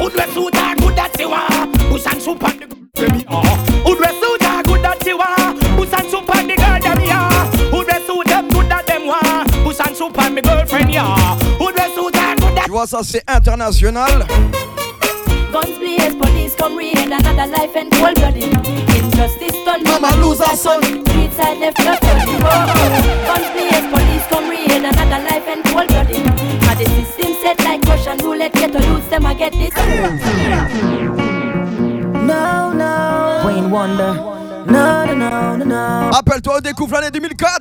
Udwe 0.00 0.26
suta 0.34 0.74
good 0.78 0.96
that 0.96 1.16
you 1.18 1.30
are? 1.32 1.66
Busan 1.88 2.20
super 2.20 2.52
the 2.52 2.66
girl 2.66 3.10
me 3.10 3.24
are? 3.28 3.56
Udwe 3.88 4.10
suta 4.20 4.62
good 4.64 4.82
that 4.84 5.04
you 5.06 5.18
are? 5.18 5.54
Busan 5.76 6.04
super 6.10 6.40
the 6.44 6.56
girl 6.56 6.80
them 6.80 7.00
ya 7.00 7.28
Udwe 7.72 7.96
suta 8.06 8.42
good 8.52 8.68
that 8.68 8.86
them 8.86 9.06
want? 9.06 9.48
Busan 9.64 9.94
super 9.94 10.30
me 10.30 10.42
girlfriend 10.42 10.92
ya 10.92 11.34
vois 12.74 12.86
ça 12.88 12.98
c'est 13.04 13.22
international 13.28 14.26
Guns 15.52 15.78
blaze, 15.78 16.16
police 16.20 16.56
come 16.56 16.76
raid 16.76 16.96
another 16.98 17.46
life 17.46 17.76
and 17.76 17.88
cold 17.92 18.16
blooded. 18.16 18.52
Injustice 18.98 19.54
done, 19.64 19.84
mama 19.84 20.10
lose 20.16 20.40
her 20.40 20.56
son. 20.56 20.82
Street 20.82 21.32
side 21.32 21.58
left 21.60 21.78
left 21.84 22.02
body. 22.02 22.24
Oh, 22.26 22.42
oh. 22.42 23.14
Guns 23.28 23.48
blaze, 23.54 23.86
police 23.94 24.26
come 24.28 24.50
raid 24.50 24.72
another 24.72 25.22
life 25.22 25.46
and 25.46 25.62
cold 25.66 25.86
blooded. 25.86 26.24
Now 26.62 26.74
the 26.74 26.86
system 26.86 27.34
set 27.40 27.60
like 27.64 27.80
Russian 27.84 28.18
roulette, 28.18 28.52
get 28.54 28.72
to 28.72 28.80
lose 28.80 29.06
them, 29.06 29.26
I 29.26 29.34
get 29.34 29.52
this. 29.52 29.72
No, 32.26 32.72
no. 32.72 33.44
Wayne 33.46 33.70
Wonder. 33.70 34.14
No, 34.66 35.04
no, 35.04 35.14
no, 35.14 35.56
no, 35.56 35.64
no. 35.64 36.10
Rappelle-toi, 36.10 36.56
on 36.56 36.60
découvre 36.60 36.94
l'année 36.94 37.12
2004 37.12 37.60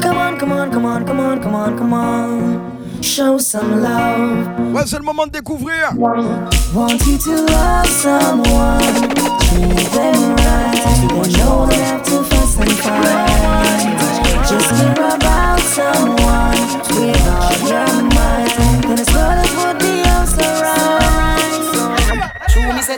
Come 0.00 0.16
on, 0.16 0.36
come 0.36 0.52
on, 0.52 0.70
come 0.72 0.84
on, 0.86 1.04
come 1.04 1.20
on, 1.20 1.40
come 1.40 1.54
on, 1.54 1.76
come 1.78 1.92
on. 1.92 2.73
Show 3.04 3.38
some 3.38 3.82
love. 3.82 4.72
Ouais, 4.72 4.82
c'est 4.86 4.96
le 4.96 5.04
moment 5.04 5.26
de 5.26 5.32
découvrir. 5.32 5.92
Want 5.98 6.96
you 7.06 7.18
to 7.18 7.44
love 7.46 7.86
someone, 7.86 8.80
treat 8.80 9.92
them 9.92 10.34
right. 10.36 10.74
You 11.12 11.36
don't 11.36 11.70
have 11.70 12.02
to 12.02 12.22
fuss 12.24 12.56
and 12.58 12.72
fight. 12.72 14.48
Just 14.48 14.70
care 14.70 15.16
about 15.16 15.60
someone 15.60 16.56
with 16.98 17.28
all 17.28 17.68
your 17.68 18.13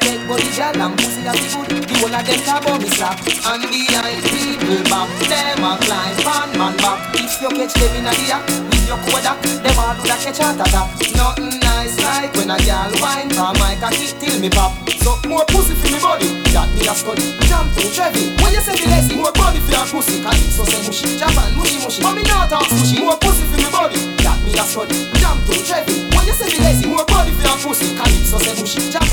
say 0.00 0.16
take 0.16 0.28
body 0.28 0.50
gal 0.56 0.76
and 0.76 0.96
pussy 0.98 1.22
that 1.22 1.36
good 1.36 1.88
The 1.88 1.94
whole 2.00 2.14
of 2.14 2.24
them 2.24 2.40
talk 2.44 2.62
about 2.62 2.80
me 2.80 2.88
slap 2.88 3.16
And 3.48 3.62
behind 3.68 4.22
people 4.28 4.82
back 4.88 5.08
Them 5.28 5.64
a 5.64 5.70
climb 5.80 6.16
fan 6.24 6.48
man 6.58 6.74
back. 6.78 7.14
If 7.16 7.40
you 7.40 7.50
catch 7.52 7.74
them 7.74 7.92
in 7.96 8.08
a 8.08 8.12
the 8.12 8.26
act 8.32 8.50
With 8.50 8.88
your 8.88 9.00
Kodak 9.08 9.38
Them 9.42 9.78
all 9.78 9.94
do 9.96 10.02
that 10.08 10.20
catch 10.20 10.40
heart 10.40 10.60
attack. 10.60 10.88
Nothing 11.16 11.60
nice 11.60 11.96
like 12.02 12.32
when 12.36 12.50
a 12.50 12.58
gal 12.64 12.92
whine 13.00 13.30
From 13.30 13.56
my 13.60 13.76
cocky 13.80 14.12
till 14.20 14.36
me 14.40 14.50
pop. 14.50 14.72
So 15.00 15.16
more 15.28 15.46
pussy 15.48 15.74
for 15.74 15.88
me 15.88 15.98
body 16.00 16.28
That 16.52 16.68
me 16.76 16.84
a 16.84 16.94
study. 16.94 17.24
Jump 17.48 17.72
to 17.76 17.82
Chevy. 17.88 18.36
When 18.42 18.52
you 18.52 18.62
say 18.62 18.76
the 18.76 18.86
lazy 18.90 19.16
More 19.16 19.32
body 19.32 19.60
for 19.60 19.72
your 19.72 19.86
pussy. 19.86 20.20
Cause 20.22 20.40
it's 20.40 20.56
so 20.56 20.64
say 20.64 20.80
mushy. 20.84 21.16
Japan 21.16 21.56
mushy 21.56 21.78
mushy. 21.80 22.02
But 22.02 22.14
me 22.16 22.22
not 22.28 22.50
talk 22.50 22.68
mushy. 22.68 23.00
More 23.00 23.16
pussy 23.16 23.44
for 23.48 23.58
me 23.60 23.68
body 23.72 24.00
That 24.24 24.38
me 24.44 24.52
a 24.56 24.64
study. 24.66 24.96
Jam 25.20 25.36
to 25.46 25.54
heavy. 25.72 26.05
When 26.26 26.34
you 26.34 26.42
say 26.42 26.58
me 26.58 26.64
lazy, 26.64 26.86
more 26.88 27.04
body 27.06 27.30
for 27.30 27.46
your 27.46 27.56
pussy. 27.62 27.94
Calypso 27.94 28.38
say 28.38 28.58
bushy. 28.58 28.90
Jump. 28.90 29.12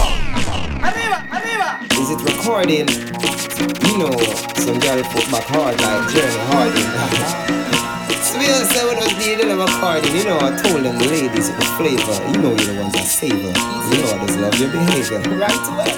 Arriba, 0.82 1.22
arriba. 1.30 1.78
Is 2.02 2.10
it 2.10 2.18
recording? 2.26 2.90
You 3.86 3.98
know, 4.02 4.18
some 4.58 4.80
girl 4.82 4.98
put 5.14 5.30
back 5.30 5.46
hard 5.54 5.78
like 5.78 6.10
Jeremy 6.10 6.42
Harding. 6.50 6.90
so 8.26 8.40
we 8.40 8.48
don't 8.50 8.66
say 8.66 8.82
we 8.90 8.98
don't 8.98 9.14
need 9.22 9.38
them 9.46 9.62
according. 9.62 10.10
You 10.16 10.24
know, 10.26 10.38
I 10.42 10.58
told 10.58 10.82
them 10.82 10.98
the 10.98 11.06
ladies 11.06 11.54
with 11.54 11.60
the 11.62 11.70
flavor. 11.78 12.18
You 12.34 12.42
know 12.42 12.50
you're 12.50 12.74
the 12.74 12.82
ones 12.82 12.94
that 12.94 13.06
savor. 13.06 13.38
You 13.38 13.96
know 14.02 14.10
I 14.10 14.26
just 14.26 14.40
love 14.42 14.58
your 14.58 14.72
behavior. 14.74 15.22
Right 15.38 15.66
away. 15.70 15.94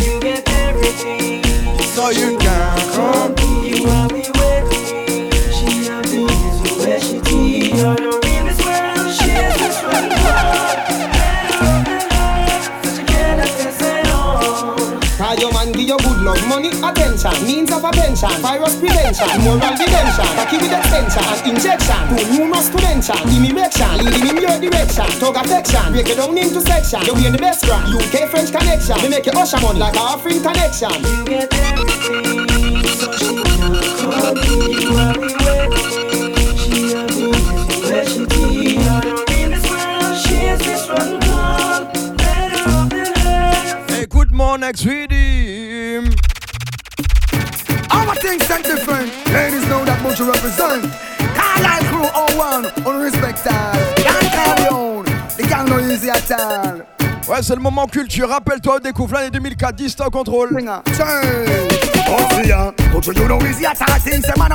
You 0.00 0.18
get 0.18 0.48
everything. 0.64 1.44
So 1.92 2.08
you 2.08 2.38
can 2.38 2.78
come. 2.96 3.36
You 3.68 3.84
are 3.84 4.08
me 4.08 4.24
waiting. 4.32 5.28
She 5.52 5.84
have 5.92 6.08
me 6.08 6.24
is 6.24 6.78
where 6.80 7.00
she 7.02 7.20
tea. 7.20 8.25
Money, 16.48 16.70
attention, 16.82 17.34
means 17.46 17.70
of 17.72 17.84
attention, 17.84 18.30
virus 18.40 18.76
prevention, 18.76 19.28
moral 19.42 19.70
redemption, 19.74 20.26
cocky 20.36 20.56
with 20.58 20.72
extension, 20.72 21.24
and 21.26 21.40
injection, 21.46 22.00
too 22.10 22.24
numerous 22.38 22.68
to 22.68 22.78
mention, 22.82 23.18
immigration, 23.30 23.90
leading 23.98 24.26
in 24.30 24.36
your 24.42 24.58
direction, 24.58 25.06
tug 25.18 25.36
affection, 25.36 25.92
break 25.92 26.08
it 26.08 26.16
down 26.16 26.36
into 26.38 26.60
section, 26.60 27.02
you 27.06 27.14
in 27.26 27.32
the 27.32 27.38
best 27.38 27.64
brand, 27.66 27.92
UK 27.94 28.28
French 28.30 28.50
connection, 28.52 28.96
we 29.02 29.08
make 29.08 29.26
you 29.26 29.32
usher 29.36 29.60
money 29.60 29.78
like 29.78 29.96
a 29.96 30.00
offering 30.00 30.42
connection. 30.42 30.90
You 31.02 31.24
get 31.24 31.52
everything. 31.52 32.86
So 32.86 33.12
she 33.12 33.34
not 33.34 33.84
come. 33.98 34.36
You 34.36 34.96
are. 34.96 35.14
She 36.56 36.92
have 36.92 37.10
me 37.16 37.30
is 37.68 37.80
where 37.90 38.06
she 38.06 38.26
tea. 38.26 38.74
You're 38.74 39.00
the 39.00 39.12
realest 39.28 39.66
world. 39.70 40.16
She 40.16 40.36
is 40.46 40.58
this 40.60 40.88
one. 40.88 41.20
called 41.20 42.16
Better 42.16 42.62
off 42.70 42.92
her. 42.92 44.02
Écoute-moi, 44.02 44.56
next 44.58 44.84
redeem. 44.84 46.04
Our 46.04 46.15
things 48.26 48.50
are 48.50 48.62
different. 48.62 49.08
Ladies 49.32 49.66
know 49.68 49.84
that 49.84 50.02
much 50.02 50.18
you 50.18 50.26
represent. 50.26 50.82
Carlisle 51.38 51.84
crew 51.90 52.08
all 52.12 52.32
01, 52.36 52.64
unrespected. 52.82 53.96
Can't 54.02 54.30
carry 54.36 54.68
on. 54.68 55.04
The 55.36 55.46
gang 55.48 55.66
no 55.68 55.78
easy 55.78 56.10
at 56.10 56.30
all. 56.32 56.95
Ouais, 57.28 57.42
c'est 57.42 57.56
le 57.56 57.60
moment 57.60 57.86
culture. 57.88 58.28
Rappelle-toi, 58.28 58.78
découvre 58.78 59.14
l'année 59.14 59.30
2004, 59.30 59.74
distant 59.74 60.10
you 63.18 63.26
know 63.26 63.38
man 64.38 64.52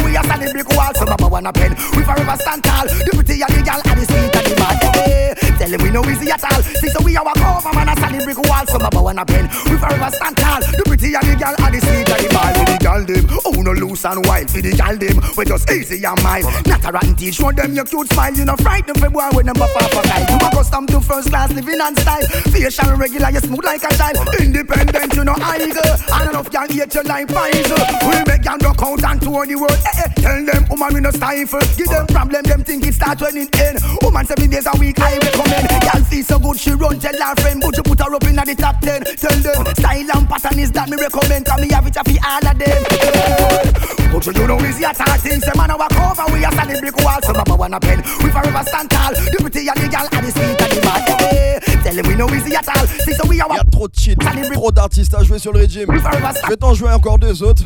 we 0.00 0.16
standing 0.24 0.48
wall. 0.74 0.94
Some 0.96 1.12
of 1.12 1.20
pen, 1.52 1.76
we 1.92 2.02
forever 2.02 2.36
stand 2.40 2.64
tall. 2.64 2.88
The 2.88 3.10
pretty 3.12 3.42
and 3.42 3.52
the 3.52 3.62
gal 3.62 3.80
and 3.84 4.00
the 4.00 4.04
sweet 4.08 4.32
and 4.32 4.46
the 4.48 4.54
bad. 4.56 4.80
Hey, 4.96 5.34
tell 5.58 5.68
them 5.68 5.82
we 5.84 5.90
know 5.90 6.04
easy 6.08 6.30
at 6.32 6.42
all. 6.44 6.62
See 6.62 6.88
so 6.88 7.04
we 7.04 7.16
a 7.16 7.22
walk 7.22 7.36
over, 7.36 7.72
man 7.76 7.88
a 7.88 7.94
standing 8.00 8.24
brick 8.24 8.38
wall. 8.38 8.64
Some 8.66 8.80
of 8.80 8.96
wanna 8.96 9.24
pen, 9.26 9.44
we 9.68 9.76
forever 9.76 10.08
stand 10.08 10.36
tall. 10.40 10.60
The 10.60 10.82
pretty 10.88 11.12
and 11.12 11.26
the 11.28 11.36
gal 11.36 11.52
and 11.52 11.74
the 11.74 11.80
sweet 11.84 12.08
and 12.08 12.20
the 12.24 12.28
bad. 12.32 12.56
For 12.56 12.64
the 12.64 12.76
gal 12.80 13.04
them, 13.04 13.24
oh 13.44 13.60
no 13.60 13.72
loose 13.76 14.04
and 14.04 14.24
wild. 14.24 14.48
For 14.50 14.62
the 14.64 14.72
gal 14.72 14.96
them, 14.96 15.20
we 15.36 15.44
just 15.44 15.68
easy 15.68 16.00
and 16.00 16.22
mild. 16.24 16.48
Not 16.64 16.80
a 16.80 16.90
rotten 16.92 17.14
teeth, 17.14 17.36
show 17.36 17.52
them 17.52 17.76
your 17.76 17.84
cute 17.84 18.08
smile. 18.08 18.32
You 18.32 18.44
know 18.48 18.56
frightened 18.56 18.98
for 18.98 19.10
boy 19.10 19.28
when 19.36 19.46
them 19.46 19.56
pop 19.56 19.76
up 19.76 19.92
a 19.92 20.00
kite. 20.08 20.28
You 20.32 20.40
accustomed 20.40 20.88
to 20.96 21.00
first 21.00 21.28
class 21.28 21.52
living 21.52 21.80
and 21.80 21.96
style. 22.06 22.26
Facial 22.54 22.96
regular, 22.96 23.30
you 23.30 23.40
smooth 23.40 23.64
like 23.64 23.82
a 23.82 23.90
child. 23.98 24.16
Independent, 24.38 25.14
you 25.14 25.24
know 25.24 25.34
idle. 25.42 25.90
And 26.14 26.30
enough 26.30 26.50
gal 26.50 26.68
hate 26.68 26.94
you 26.94 27.02
like 27.02 27.26
Pfizer. 27.26 27.82
We 28.06 28.16
make 28.30 28.42
gal 28.42 28.58
rock 28.62 28.82
out 28.82 29.02
and 29.02 29.20
tour 29.20 29.46
the 29.46 29.56
world. 29.56 29.74
Eh, 29.74 30.02
eh. 30.06 30.08
Tell 30.22 30.44
them, 30.46 30.62
woman, 30.70 30.94
we 30.94 31.00
no 31.00 31.10
stifle. 31.10 31.60
Give 31.76 31.90
them 31.90 32.06
problem, 32.06 32.42
them 32.42 32.62
think 32.62 32.86
it 32.86 32.94
start 32.94 33.20
when 33.20 33.36
it 33.36 33.50
end. 33.58 33.78
Woman, 34.02 34.24
seven 34.24 34.50
days 34.50 34.66
a 34.66 34.74
week, 34.78 35.00
I 35.00 35.18
recommend. 35.18 35.68
Gal 35.68 36.02
feel 36.06 36.24
so 36.24 36.38
good, 36.38 36.58
she 36.58 36.72
run, 36.72 36.98
tell 37.00 37.18
her 37.18 37.34
friend. 37.42 37.60
But 37.60 37.76
you 37.76 37.82
put 37.82 38.00
her 38.00 38.14
up 38.14 38.24
in 38.24 38.36
the 38.36 38.54
top 38.54 38.80
ten. 38.80 39.02
Tell 39.02 39.38
them, 39.42 39.66
style 39.74 40.10
and 40.14 40.28
pattern 40.28 40.58
is 40.58 40.70
that 40.72 40.88
me 40.88 40.96
recommend. 40.96 41.46
Cause 41.46 41.60
me 41.60 41.68
have 41.74 41.86
it 41.86 41.94
for 41.94 42.06
all 42.22 42.46
of 42.46 42.54
them. 42.58 43.86
But 44.12 44.26
you 44.26 44.46
know 44.46 44.58
easy 44.64 44.84
at 44.84 45.00
all 45.00 45.18
things. 45.18 45.44
Say 45.44 45.52
man, 45.56 45.70
I 45.70 45.76
walk 45.76 45.92
over, 45.98 46.32
we 46.32 46.44
a 46.44 46.50
standing 46.52 46.80
brick 46.80 46.96
wall. 47.02 47.20
Some 47.22 47.36
of 47.36 47.58
wanna 47.58 47.80
pen. 47.80 47.98
We 48.22 48.30
forever 48.30 48.62
stand 48.64 48.90
tall. 48.90 49.12
The 49.12 49.38
pretty 49.40 49.68
and 49.68 49.76
the 49.76 49.88
gal 49.88 50.08
and 50.10 50.26
the 50.26 50.30
sweet 50.30 50.60
and 50.62 50.72
the 50.72 50.80
bad. 50.80 51.22
Eh. 51.34 51.82
Tell 51.82 51.95
them 51.96 52.06
we 52.08 52.14
know 52.14 52.28
easy 52.30 52.54
at 52.54 52.68
all. 52.68 52.86
See, 52.86 53.12
so 53.14 53.26
we 53.26 53.40
are 53.40 53.48
Il 53.50 53.56
y 53.56 53.58
a 53.58 53.64
trop 53.64 53.88
de 53.88 53.94
shit, 53.98 54.18
trop 54.52 54.72
d'artistes 54.72 55.14
à 55.14 55.22
jouer 55.22 55.38
sur 55.38 55.52
le 55.52 55.60
régime. 55.60 55.86
Je 55.90 56.48
vais 56.48 56.56
t'en 56.56 56.74
jouer 56.74 56.92
encore 56.92 57.18
deux 57.18 57.42
autres. 57.42 57.62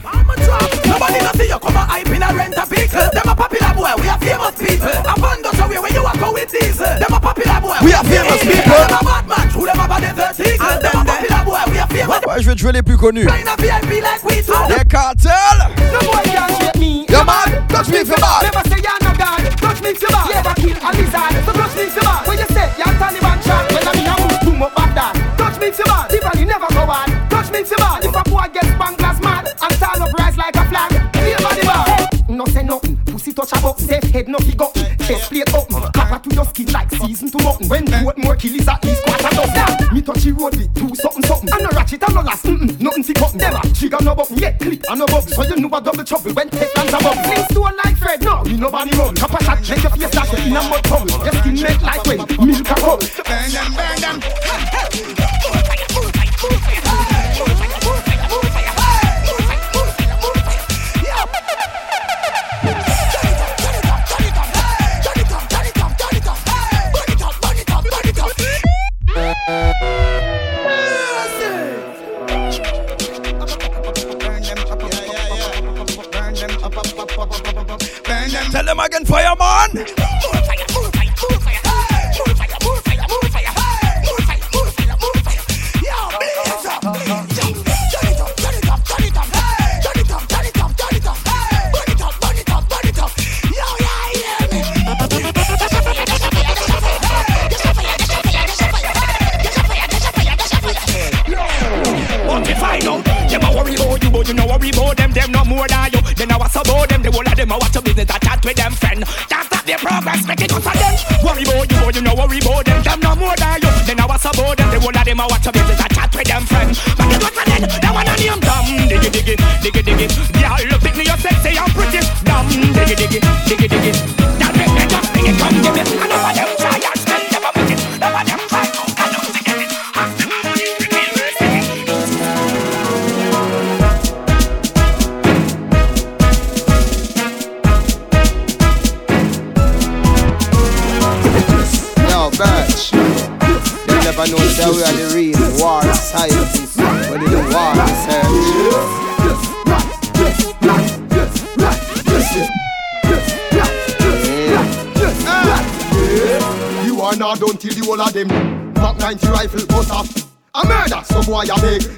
Nobody 0.87 1.19
no 1.21 1.31
see 1.35 1.49
you 1.49 1.59
come 1.59 1.77
a 1.77 1.87
hype 1.89 2.09
in 2.09 2.23
a 2.23 2.29
rent 2.29 2.57
a 2.57 2.67
pick. 2.67 2.91
Them 2.91 3.23
a 3.27 3.35
popular 3.35 3.75
boy, 3.75 4.03
we 4.03 4.09
are 4.09 4.19
famous 4.19 4.55
people. 4.59 4.89
A 4.89 5.21
band 5.21 5.47
us 5.47 5.61
away 5.61 5.79
when 5.79 5.95
you 5.95 6.03
walk 6.03 6.23
out 6.23 6.35
with 6.35 6.51
these. 6.51 6.79
Them 6.79 7.13
a 7.13 7.21
popular 7.21 7.61
boy, 7.61 7.77
We 7.83 7.93
are 7.93 8.05
famous 8.05 8.41
people. 8.41 8.87
Them 8.87 8.99
a 9.01 9.05
bad 9.05 9.27
man, 9.27 9.49
who 9.51 9.67
them 9.67 9.81
a 9.81 9.89
bad 9.89 10.05
exotic. 10.05 10.59
Them 10.59 11.01
a 11.01 11.05
popular 11.05 11.45
boy, 11.45 11.73
we 11.73 11.79
are 11.79 11.89
famous. 11.89 12.21
Ouais, 12.27 12.43
je 12.43 12.47
vais 12.47 12.55
te 12.55 12.61
jouer 12.61 12.73
les 12.73 12.83
plus 12.83 12.97
connus. 12.97 13.27
Les 13.27 14.85
cartels. 14.89 15.70
And 44.91 44.99
no 44.99 45.07
bubble. 45.07 45.23
So 45.23 45.45
you 45.45 45.55
know 45.55 45.69
a 45.69 45.81
double 45.81 46.03
trouble 46.03 46.35
when 46.35 46.51
take 46.51 46.75
lands 46.77 46.93
a 46.93 46.99
bubble. 46.99 47.23
Sling 47.23 47.45
stone 47.53 47.77
like 47.85 47.97
Fred. 47.97 48.23
No, 48.23 48.45
you 48.45 48.57
nobody 48.57 48.91
run. 48.99 49.15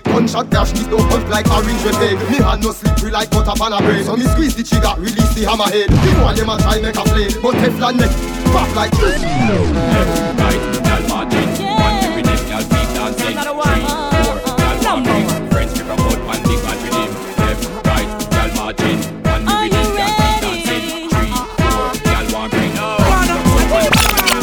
Gunshot 0.04 0.50
dash, 0.50 0.72
me 0.74 0.84
don't 0.90 1.08
punch 1.08 1.28
like 1.28 1.48
orange 1.50 1.82
red 1.84 1.94
peg 1.94 2.16
Me 2.30 2.38
hand 2.38 2.62
no 2.62 2.72
slippery 2.72 3.10
like 3.10 3.30
butter 3.30 3.52
pan 3.56 3.72
a 3.72 3.78
bread 3.78 4.04
So 4.04 4.16
me 4.16 4.26
squeeze 4.26 4.54
the 4.54 4.62
trigger, 4.62 4.94
release 4.98 5.34
the 5.34 5.44
hammerhead 5.44 5.88
The 5.88 6.10
boy 6.20 6.34
them 6.36 6.50
a 6.50 6.56
try 6.60 6.80
make 6.80 6.96
a 6.96 7.04
play 7.08 7.28
But 7.40 7.54
Teflon 7.60 7.96
neck, 7.96 8.12
pop 8.52 8.68
like 8.76 8.92
this 8.92 9.22
Left, 9.22 10.38
right, 10.40 10.62
gal 10.84 11.02
marching 11.08 11.50
One 11.64 11.96
to 12.02 12.08
with 12.12 12.26
them, 12.28 12.42
gal 12.48 12.64
keep 12.68 12.88
dancing 12.92 13.36
Three, 13.40 13.84
four, 14.12 14.36
gal 14.60 14.76
walking 14.84 15.26
Friends 15.50 15.72
me 15.72 15.82
from 15.84 16.00
out 16.00 16.20
man, 16.28 16.40
big 16.44 16.60
man 16.60 16.78
with 16.82 16.96
him 16.96 17.10
Left, 17.40 17.64
right, 17.88 18.10
gal 18.30 18.50
marching 18.52 19.00
One 19.24 19.44
dancing 19.44 20.84
Three, 21.08 21.32
four, 21.56 21.88
walking 22.36 22.72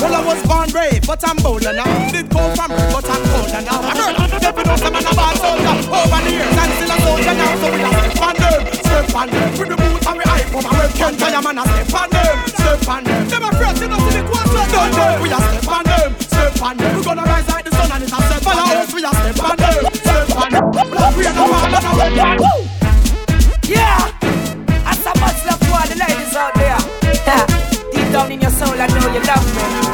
Well, 0.02 0.16
I 0.16 0.22
was 0.26 0.42
born 0.48 0.70
brave, 0.72 1.06
but 1.06 1.22
I'm 1.28 1.38
bolder 1.38 1.74
now. 1.74 2.12
Did 2.12 2.30
go 2.30 2.42
from 2.56 2.70
but 2.70 3.06
I'm 3.10 3.22
colder 3.30 3.62
now. 3.62 4.19
And 7.28 7.38
now. 7.38 7.56
So 7.60 7.68
we 7.72 7.80
step 7.80 8.22
on 8.22 8.36
them, 8.36 8.62
step 8.74 9.16
on 9.16 9.28
them. 9.28 9.50
The 9.58 9.76
boots 9.76 10.08
and 10.08 10.16
we 10.18 10.24
man 11.44 11.60
step 11.66 11.94
on 11.94 12.10
them, 12.10 12.36
step 12.50 12.90
on 12.90 13.04
them. 13.04 13.20
You 13.20 13.30
see 13.30 13.88
the. 13.88 13.98
We 15.22 15.30
step 15.30 15.68
on 15.68 15.84
them, 15.84 16.10
step 16.20 16.62
on 16.62 16.78
them. 16.78 16.98
We 16.98 17.04
gonna 17.04 17.24
rise 17.24 17.48
like 17.50 17.66
the 17.66 17.72
sun 17.72 17.92
and 17.92 18.04
it's 18.04 18.12
them. 18.12 18.88
We 18.94 19.02
step 19.02 19.44
on 19.44 19.58
them, 19.58 19.76
step 19.94 20.36
on 20.36 20.50
them. 20.52 20.66
One. 20.80 21.00
Yeah, 23.68 24.12
I 24.86 24.94
so 24.96 25.12
much 25.20 25.40
love 25.46 25.60
to 25.60 25.70
all 25.74 25.88
the 25.88 25.96
ladies 25.96 26.36
out 26.36 26.54
there. 26.56 26.80
Deep 27.94 28.12
down 28.12 28.32
in 28.32 28.42
your 28.42 28.52
soul, 28.52 28.74
I 28.74 28.88
know 28.88 29.08
you 29.14 29.22
love 29.22 29.46
me. 29.56 29.89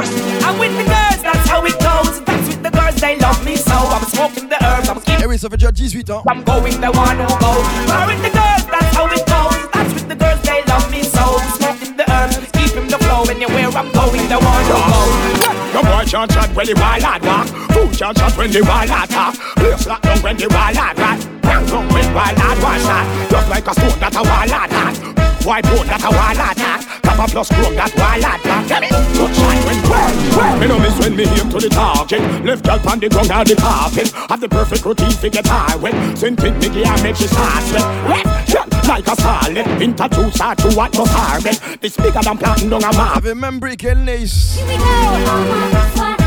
I'm 0.00 0.58
with 0.58 0.72
the 0.78 0.84
girls, 0.84 1.22
that's 1.22 1.48
how 1.48 1.64
it 1.64 1.76
goes. 1.78 2.24
That's 2.24 2.48
with 2.48 2.62
the 2.62 2.70
girls, 2.70 2.96
they 2.96 3.18
love 3.18 3.44
me 3.44 3.56
so. 3.56 3.74
I'm 3.74 4.04
smoking 4.04 4.48
the 4.48 4.56
herbs, 4.64 4.88
I'm 4.88 4.98
Eh 5.22 5.26
oui, 5.26 5.38
ça 5.38 5.48
fait 5.50 5.58
déjà 5.58 5.70
18 5.70 6.10
ans. 6.10 6.22
I'm 6.26 6.42
going 6.42 6.80
the 6.80 6.90
one 6.90 7.18
who 7.18 7.28
goes. 7.38 7.66
I'm 7.92 8.08
with 8.08 8.22
the 8.22 8.30
girls, 8.30 8.64
that's 8.72 8.96
how 8.96 9.06
it 9.06 9.26
goes. 9.28 9.68
That's 9.74 9.92
with 9.92 10.08
the 10.08 10.16
girls, 10.16 10.40
they 10.42 10.64
love 10.66 10.90
me 10.90 11.02
so. 11.02 11.20
I'm 11.20 11.50
smoking 11.52 11.96
the 11.96 12.04
herbs, 12.10 12.38
keeping 12.52 12.88
the 12.88 12.98
flow. 12.98 13.24
Anywhere 13.28 13.68
I'm 13.76 13.92
going, 13.92 14.26
the 14.28 14.38
one 14.40 14.64
who 14.64 14.78
goes. 14.88 15.50
No 15.74 15.82
boy 15.82 16.04
can't 16.08 16.30
chat 16.30 16.50
when 16.56 16.66
the 16.66 16.74
wall 16.74 17.00
hard 17.00 17.22
walk. 17.22 17.46
Fool 17.72 17.88
can't 17.92 18.16
chat 18.16 18.36
when 18.38 18.50
the 18.50 18.62
wall 18.62 18.88
hard 18.88 19.10
talk. 19.10 19.34
Place 19.56 19.86
lock 19.86 20.00
down 20.00 20.18
when 20.22 20.36
the 20.36 20.48
wall 20.48 20.74
hard 20.80 20.98
rat. 20.98 21.20
Bang 21.42 21.66
down 21.66 21.86
when 21.92 22.14
wall 22.14 22.34
hard 22.40 22.58
one 22.62 22.80
shot. 22.80 23.04
Just 23.30 23.48
like 23.50 23.66
a 23.68 23.74
stone 23.74 24.00
that 24.00 24.16
a 24.16 24.22
wall 24.24 24.48
hard 24.48 24.72
hot. 24.72 25.19
White 25.44 25.64
bone 25.64 25.86
that 25.86 26.02
a 26.04 26.10
wall 26.10 26.36
hard 26.36 26.58
hot. 26.58 27.02
Copper 27.02 27.30
plus 27.32 27.48
chrome 27.48 27.74
that 27.74 27.92
wall 27.96 28.20
hard 28.22 28.42
back. 28.42 28.68
Get 28.68 28.80
me? 28.82 28.88
Touch 28.88 29.36
shine 29.36 29.62
when 29.64 29.78
well, 29.88 30.12
well. 30.36 30.58
Me 30.60 30.66
no 30.68 30.78
miss 30.78 30.98
when 30.98 31.16
me 31.16 31.24
aim 31.24 31.48
to 31.50 31.58
the 31.58 31.68
target. 31.68 32.20
Left 32.44 32.64
girl 32.64 32.80
on 32.88 33.00
the 33.00 33.08
ground 33.08 33.30
on 33.30 33.44
the 33.46 33.56
carpet. 33.56 34.12
Have 34.28 34.40
the 34.40 34.48
perfect 34.48 34.84
routine 34.84 35.10
to 35.10 35.30
get 35.30 35.46
high 35.46 35.76
with. 35.76 35.94
Send 36.18 36.38
it 36.44 36.54
Nicky 36.58 36.84
and 36.84 37.02
make 37.02 37.16
she 37.16 37.26
start 37.26 37.62
sweat. 37.64 37.86
Wet, 38.08 38.26
shut 38.48 38.68
like 38.86 39.06
a 39.06 39.16
starlet. 39.16 39.80
Introduce 39.80 40.40
her 40.40 40.54
to 40.54 40.68
what 40.76 40.96
must 40.96 41.12
harvest. 41.12 41.80
This 41.80 41.96
bigger 41.96 42.20
than 42.22 42.36
planting 42.36 42.70
down 42.70 42.84
a 42.84 42.92
map. 42.92 43.16
Avec 43.16 43.34
même 43.34 43.60
Brick 43.60 43.84
et 43.84 43.94
Nice. 43.94 44.60
Ladies, 44.66 46.19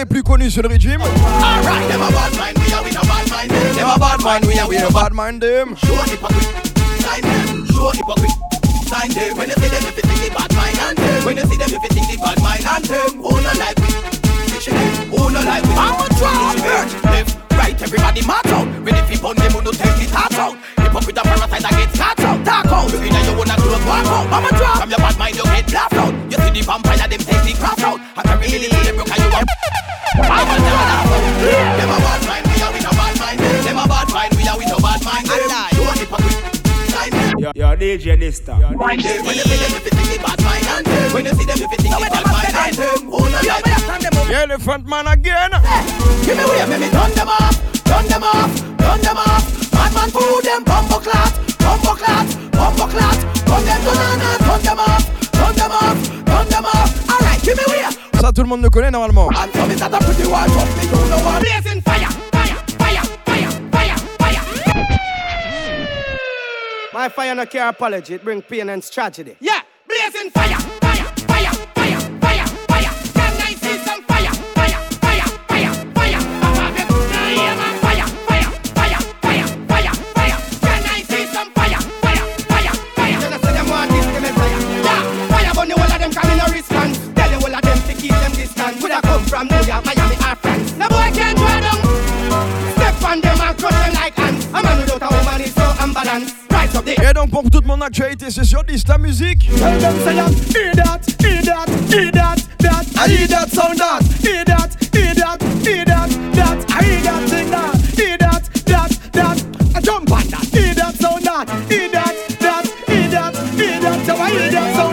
les 0.00 0.06
plus 0.06 0.22
connus 0.22 0.50
sur 0.50 0.62
le 0.62 0.68
régime. 0.68 1.02
Alright, 1.02 1.88
them 1.88 2.00
a 2.00 2.10
bad 2.10 2.32
mind, 2.38 2.56
we 2.56 2.72
are 2.72 2.82
with 2.82 2.96
a 2.96 3.04
bad 3.04 3.28
mind. 3.28 3.50
Them 3.50 3.88
a 3.88 3.98
bad 3.98 4.20
mind, 4.22 4.44
we 4.46 4.58
are 4.58 4.68
with 4.68 4.88
a 4.88 4.92
bad 4.92 5.12
mind 5.12 5.42
them. 5.42 5.76
Show 5.76 5.94
hypocrite, 6.08 6.48
sign 7.04 7.20
them. 7.20 7.66
Show 7.68 7.90
hypocrite, 7.90 8.36
sign 8.88 9.10
them. 9.12 9.36
When 9.36 9.48
you 9.50 9.56
see 9.60 9.68
them, 9.68 9.84
if 9.84 9.96
you 9.96 10.04
think 10.08 10.20
the 10.24 10.30
bad 10.32 10.52
mind 10.56 10.78
and 10.80 10.96
them. 10.96 11.24
When 11.24 11.36
you 11.36 11.44
see 11.44 11.56
them, 11.60 11.68
if 11.68 11.82
you 11.84 11.90
think 11.92 12.06
the 12.08 12.16
bad 12.16 12.40
mind 12.40 12.64
and 12.64 12.84
them. 12.84 13.12
Who 13.20 13.30
no 13.44 13.52
like 13.60 13.76
we? 13.76 13.92
Fiction 14.48 14.74
them. 14.74 15.12
Who 15.12 15.20
no 15.28 15.40
like 15.44 15.64
we? 15.68 15.74
I'm 15.76 16.00
a 16.00 16.06
drunk. 16.16 17.04
Left, 17.04 17.52
right, 17.52 17.76
everybody 17.82 18.22
march 18.24 18.52
out. 18.56 18.68
Ready 18.80 19.02
for 19.04 19.20
bun 19.20 19.36
them 19.36 19.52
who 19.52 19.60
no 19.60 19.72
take 19.72 19.96
the 20.00 20.08
touch 20.08 20.40
out. 20.40 20.56
Hypocrite 20.80 21.18
a 21.18 21.22
parasite 21.28 21.60
that 21.60 21.76
gets 21.76 21.98
cut 22.00 22.20
out. 22.24 22.40
Talk 22.48 22.72
out. 22.72 22.88
You 22.88 23.04
inna 23.04 23.20
your 23.28 23.36
own 23.36 23.52
a 23.52 23.56
close 23.60 23.84
walk 23.84 24.08
out. 24.08 24.32
I'm 24.32 24.48
a 24.48 24.50
drunk. 24.56 24.80
From 24.80 24.88
your 24.88 25.02
bad 25.04 25.18
mind 25.20 25.36
you 25.36 25.44
get 25.44 25.68
laughed 25.76 26.00
out. 26.00 26.14
You 26.32 26.38
see 26.40 26.52
the 26.56 26.62
vampire 26.64 27.04
them 27.04 27.20
take 27.20 27.44
the 27.44 27.52
cross 27.60 27.84
out. 27.84 28.00
You 28.50 28.66
are. 28.66 28.74
Them 31.76 31.90
are 31.90 32.06
Nista. 38.16 38.54
When 41.12 41.24
you 41.24 41.32
see 41.32 41.44
them, 41.44 41.58
you 41.58 41.68
them. 41.68 41.90
Elephant 44.32 44.86
man 44.86 45.06
again. 45.06 45.50
Give 46.24 46.36
me 46.36 46.44
way, 46.44 46.66
make 46.66 46.80
me 46.80 46.88
turn 46.90 47.12
them 47.12 47.28
off, 47.28 47.54
turn 47.84 48.06
them 48.06 48.22
off, 48.24 48.54
turn 48.78 49.00
them 49.00 49.16
off. 49.16 49.70
Bad 49.70 49.94
man 49.94 50.10
food 50.10 50.42
them 50.42 50.64
bumbo 50.64 50.98
clat, 50.98 51.32
bumbo 51.58 51.94
clat, 51.94 52.26
bumbo 52.50 52.86
clat. 52.86 53.18
Turn 53.46 53.64
them 53.64 53.80
to 53.82 53.92
turn 53.94 54.62
them 54.62 54.80
off, 54.80 55.04
turn 55.34 55.54
them 55.54 55.72
off, 55.72 56.24
turn 56.26 56.48
them 56.48 56.64
off. 56.64 57.29
Ça, 58.20 58.32
tout 58.32 58.42
le 58.42 58.48
monde 58.48 58.62
le 58.62 58.68
connaît 58.70 58.90
normalement. 58.90 59.28
And 59.28 59.50
some 59.54 59.70
is 59.70 59.78
that 59.80 59.92
a 59.94 59.98
pretty 59.98 60.26
one, 60.28 60.48
trust 60.50 60.76
me, 60.76 60.84
you 60.84 60.90
know 61.08 61.18
what? 61.24 61.40
Blazing 61.40 61.80
fire, 61.80 62.10
fire, 62.30 62.56
fire, 62.78 63.02
fire, 63.24 63.50
fire, 63.72 63.96
fire. 64.18 64.42
My 66.92 67.08
fire 67.08 67.34
no 67.34 67.46
care 67.46 67.68
apology, 67.68 68.14
it 68.14 68.24
bring 68.24 68.42
pain 68.42 68.68
and 68.68 68.82
tragedy. 68.82 69.36
Yeah, 69.40 69.60
blazing 69.88 70.30
fire, 70.30 70.58
fire, 70.80 71.04
fire, 71.26 71.52
fire, 71.74 72.00
fire, 72.20 72.46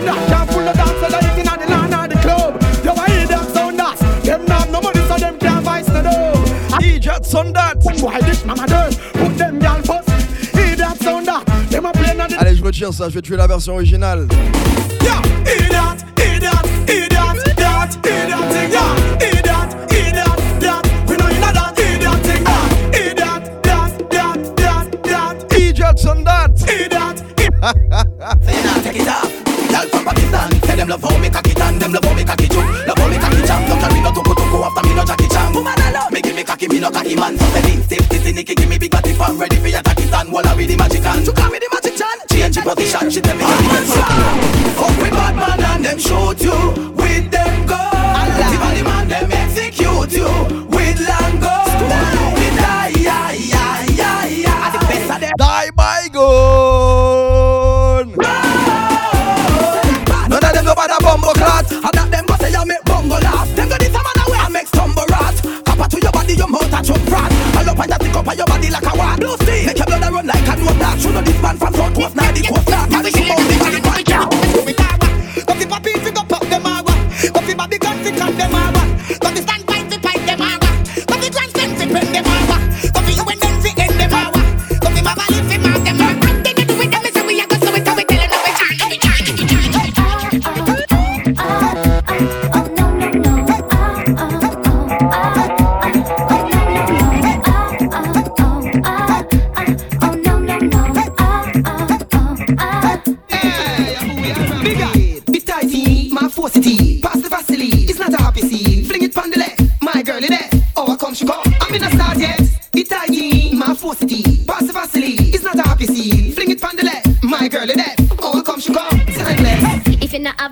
not 0.08 0.18
have 0.30 0.50
no 0.56 0.74
dance 0.74 1.02
with 1.02 1.14
a 1.14 1.22
dick 1.22 1.38
inna 1.38 1.58
the 1.58 1.68
line 1.70 1.94
of 1.94 2.10
the 2.10 2.18
club. 2.26 2.54
You 2.84 2.94
hear 3.06 3.28
that 3.28 3.52
sound 3.54 3.80
that? 3.80 4.24
Dem 4.24 4.46
naff 4.46 4.72
no 4.72 4.82
money 4.82 5.02
so 5.08 5.18
them 5.18 5.38
can't 5.38 5.66
buy 5.66 5.82
no 5.82 6.02
dub. 6.02 6.46
DJ 6.82 7.26
sound 7.26 7.56
that. 7.56 7.78
Why 8.02 8.22
this 8.22 8.46
mama 8.46 8.68
dirt? 8.68 8.98
Put 9.14 9.38
them 9.38 9.62
y'all 9.62 9.82
Allez, 12.40 12.56
je 12.56 12.64
retire 12.64 12.94
ça, 12.94 13.10
je 13.10 13.16
vais 13.16 13.22
tuer 13.22 13.36
la 13.36 13.48
version 13.48 13.74
originale. 13.76 14.28
Yeah, 15.02 15.22
hear 15.44 15.70
that, 15.70 15.98
hear 16.20 16.40
that, 16.40 16.66
hear 16.88 17.10
that, 17.10 17.36
that, 17.56 18.06
hear 18.06 18.28
that 18.28 18.52
thing, 18.52 18.72
yeah, 18.72 18.96
hear 19.20 19.42
that, 19.42 19.92
hear 19.92 20.12
that, 20.14 20.38
that. 20.62 21.10
We 21.10 21.18
know 21.18 21.30
you 21.30 21.40
know 21.40 21.52
that, 21.52 21.80
hear 21.80 21.98
that 21.98 22.22
thing, 22.24 22.44
yeah, 22.44 22.68
hear 22.94 23.14
that, 23.16 23.64
that, 23.64 24.10
that, 24.12 24.58
that, 24.58 25.04
that. 25.04 25.50
DJ 25.50 25.98
sound 25.98 26.28
that. 26.28 26.60
Hear 26.60 26.90
that, 26.90 27.18
Say 28.46 28.56
you 28.56 28.64
not 28.64 28.84
take 28.84 29.02
it 29.02 29.08
off. 29.08 29.34
Y'all 29.72 29.90
from 29.90 30.06
Pakistan, 30.06 30.52
say 30.64 30.76
them 30.76 30.90
love 30.90 31.02
how 31.02 31.18
me 31.18 31.30
cocky 31.30 31.54
tan, 31.54 31.80
them 31.80 31.92
love 31.94 32.04
how 32.04 32.14
me 32.14 32.24
cocky 32.24 32.48
jump, 32.48 32.88
love 32.88 32.98
how 32.98 33.08
me 33.10 33.18
cocky 33.18 33.48
jam. 33.48 33.68
Don't 33.68 33.80
carry 33.80 34.00
no 34.02 34.12
tuku 34.12 34.34
tuku 34.36 34.64
after 34.64 34.88
me 34.88 34.96
no 34.96 35.04
Jackie 35.06 35.28
Chan. 35.28 35.54
Woman 35.54 35.74
I 35.76 35.92
love 35.92 36.12
me 36.12 36.22
give 36.22 36.27
me 36.38 36.44
cocky, 36.44 36.68
me 36.68 36.80
no 36.80 36.92
cocky 36.92 37.16
man. 37.16 37.36
Steady, 37.38 37.82
stiff, 37.82 38.10
dizzy, 38.10 38.32
nicky, 38.32 38.54
give 38.54 38.70
me 38.70 38.78
big 38.78 38.92
body 38.92 39.14
fun. 39.14 39.38
Ready 39.40 39.56
for 39.58 39.68
your 39.68 39.82
cocky 39.82 40.04
stand, 40.04 40.32
walla 40.32 40.56
with 40.56 40.68
the 40.68 40.78
magic 40.78 41.02
hand. 41.02 41.26
Chuka 41.26 41.50
with 41.50 41.62
the 41.62 41.70
magic 41.74 42.00
hand. 42.00 42.22
Change 42.30 42.58
position, 42.64 43.10
she 43.10 43.22
tell 43.22 43.36
me 43.36 43.44
get 43.44 43.60
it 43.60 43.88
Fuck 44.78 44.98
with 45.02 45.12
bad 45.12 45.36
man 45.36 45.60
and 45.60 45.86
them 45.86 45.98
shoot 45.98 46.40
you 46.42 46.58
with 46.94 47.32
them 47.32 47.66
gun. 47.66 48.52
The 48.52 48.58
body 48.62 48.84
man 48.84 49.08
them 49.08 49.32
execute 49.32 50.14
you 50.14 50.30
with 50.70 51.00
long 51.10 51.40
gun. 51.42 51.90
Die, 51.90 52.94
die, 52.94 53.34
die, 53.50 53.96
die, 53.98 54.44
die. 54.44 55.34
Die 55.38 55.72
by 55.76 56.08
gun. 56.14 56.47
know 71.18 71.32
the 71.32 71.42
bad 71.42 71.57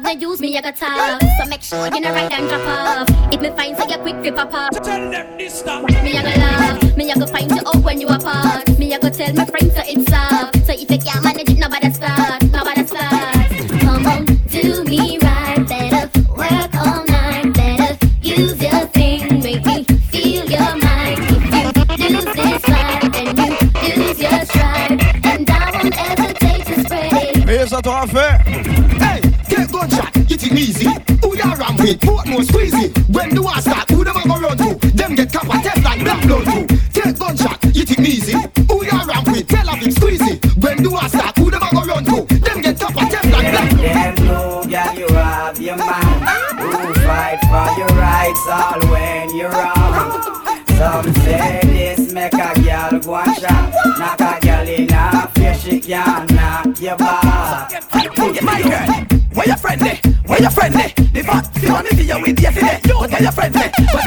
they 0.05 0.13
use 0.13 0.39
me 0.39 0.53
like 0.53 0.65
a 0.65 0.71
top. 0.71 1.24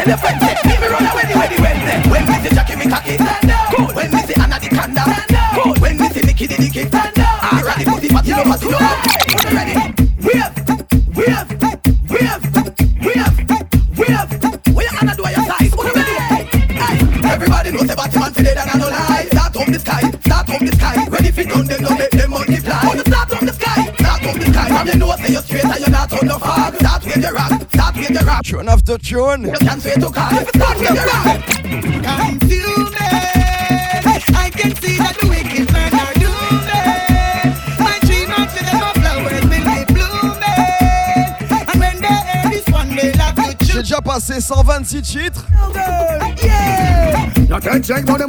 de 0.09 0.48
tune. 29.09 29.45
You 29.45 29.55
can 29.55 29.81
J'ai 43.63 43.83
déjà 43.83 44.01
passé 44.03 44.41
126 44.41 45.03
titres. 45.03 45.47
Check, 47.83 48.07
for 48.07 48.19
them. 48.19 48.29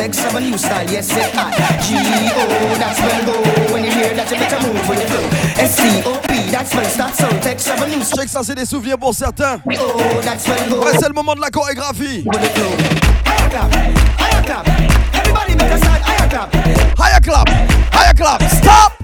context 0.00 0.24
of 0.26 0.34
a 0.34 0.40
new 0.40 0.56
style. 0.56 0.90
Yes, 0.90 1.10
it 1.14 1.30
hot. 1.34 1.52
G-O, 1.84 2.78
that's 2.78 3.00
well 3.00 3.24
go. 3.26 3.72
When 3.72 3.84
you 3.84 3.90
hear 3.90 4.14
that, 4.14 4.30
you 4.30 4.38
better 4.38 4.60
move 4.66 4.88
when 4.88 4.98
you 4.98 5.06
flow. 5.06 5.28
S-C-O-P, 5.62 6.50
that's 6.50 6.74
well 6.74 6.84
start. 6.86 7.14
So 7.14 7.28
text 7.40 7.68
of 7.68 7.82
a. 7.82 7.86
Je 7.86 8.04
sais 8.04 8.24
que 8.24 8.30
ça, 8.30 8.40
c'est 8.42 8.54
des 8.54 8.64
souvenirs 8.64 8.96
pour 8.98 9.14
certains. 9.14 9.58
Go. 9.58 9.72
Ouais, 9.74 10.92
c'est 10.98 11.08
le 11.08 11.14
moment 11.14 11.34
de 11.34 11.40
la 11.40 11.50
chorégraphie. 11.50 12.24
When 12.24 12.42
you 12.42 12.48
flow. 12.48 12.70
Higher 13.26 13.50
clap, 13.50 13.74
higher 14.18 14.42
clap. 14.44 14.68
Everybody 15.14 15.54
better 15.54 15.76
start. 15.76 16.00
Higher 16.02 16.28
clap. 16.28 16.54
Higher 16.98 17.20
clap, 17.20 17.48
higher 17.92 18.14
clap. 18.14 18.42
Stop. 18.50 18.99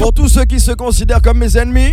Pour 0.00 0.14
tous 0.14 0.28
ceux 0.28 0.46
qui 0.46 0.58
se 0.58 0.72
considèrent 0.72 1.20
comme 1.20 1.36
mes 1.36 1.58
ennemis. 1.58 1.92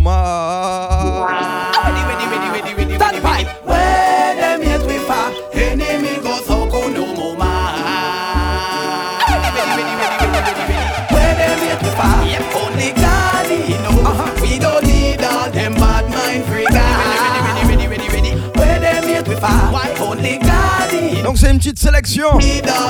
Mars. 0.00 1.79
Petite 21.60 21.78
sélection 21.78 22.38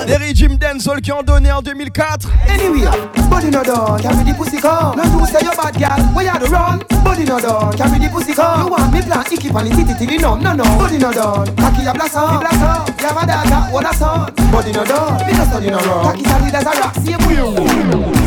des 0.07 0.15
Regime 0.15 0.57
Dancehall 0.57 1.01
qui 1.01 1.11
ont 1.11 1.25
donné 1.25 1.51
en 1.51 1.61
2004. 1.61 2.29
Anyway, 2.49 2.87
body 3.29 3.51
no 3.51 3.65
done, 3.65 4.01
carry 4.01 4.23
the 4.23 4.37
pussy 4.37 4.59
come. 4.59 4.95
No 4.97 5.03
you 5.03 5.27
say 5.27 5.45
you 5.45 5.51
bad 5.57 5.75
girl, 5.75 6.15
where 6.15 6.25
you 6.25 6.39
the 6.39 6.49
run? 6.49 6.79
Body 7.03 7.25
no 7.25 7.41
done, 7.41 7.77
carry 7.77 7.99
the 7.99 8.09
pussy 8.13 8.33
come. 8.33 8.67
You 8.67 8.71
want 8.71 8.93
me 8.93 9.03
plan, 9.03 9.25
icky 9.27 9.51
pan 9.51 9.67
it 9.67 9.75
titty 9.75 10.07
till 10.07 10.15
it 10.15 10.21
numb, 10.21 10.41
no 10.41 10.53
no. 10.53 10.63
Body 10.79 10.99
no 10.99 11.11
done, 11.11 11.57
cocky 11.57 11.85
a 11.85 11.93
blossom, 11.93 12.31
me 12.31 12.47
blossom. 12.47 12.95
You 13.01 13.07
have 13.09 13.19
a 13.19 13.27
daughter, 13.27 13.73
what 13.75 13.91
a 13.91 13.97
son. 13.97 14.33
Body 14.53 14.71
no 14.71 14.85
done, 14.85 15.19
no 15.19 15.45
study 15.51 15.71
no 15.71 15.79
wrong. 15.79 16.05
Cocky 16.05 16.25
solid 16.25 16.55
as 16.55 16.63
a 16.63 16.71
rock, 16.79 16.95
see 16.95 17.13
a 17.13 18.20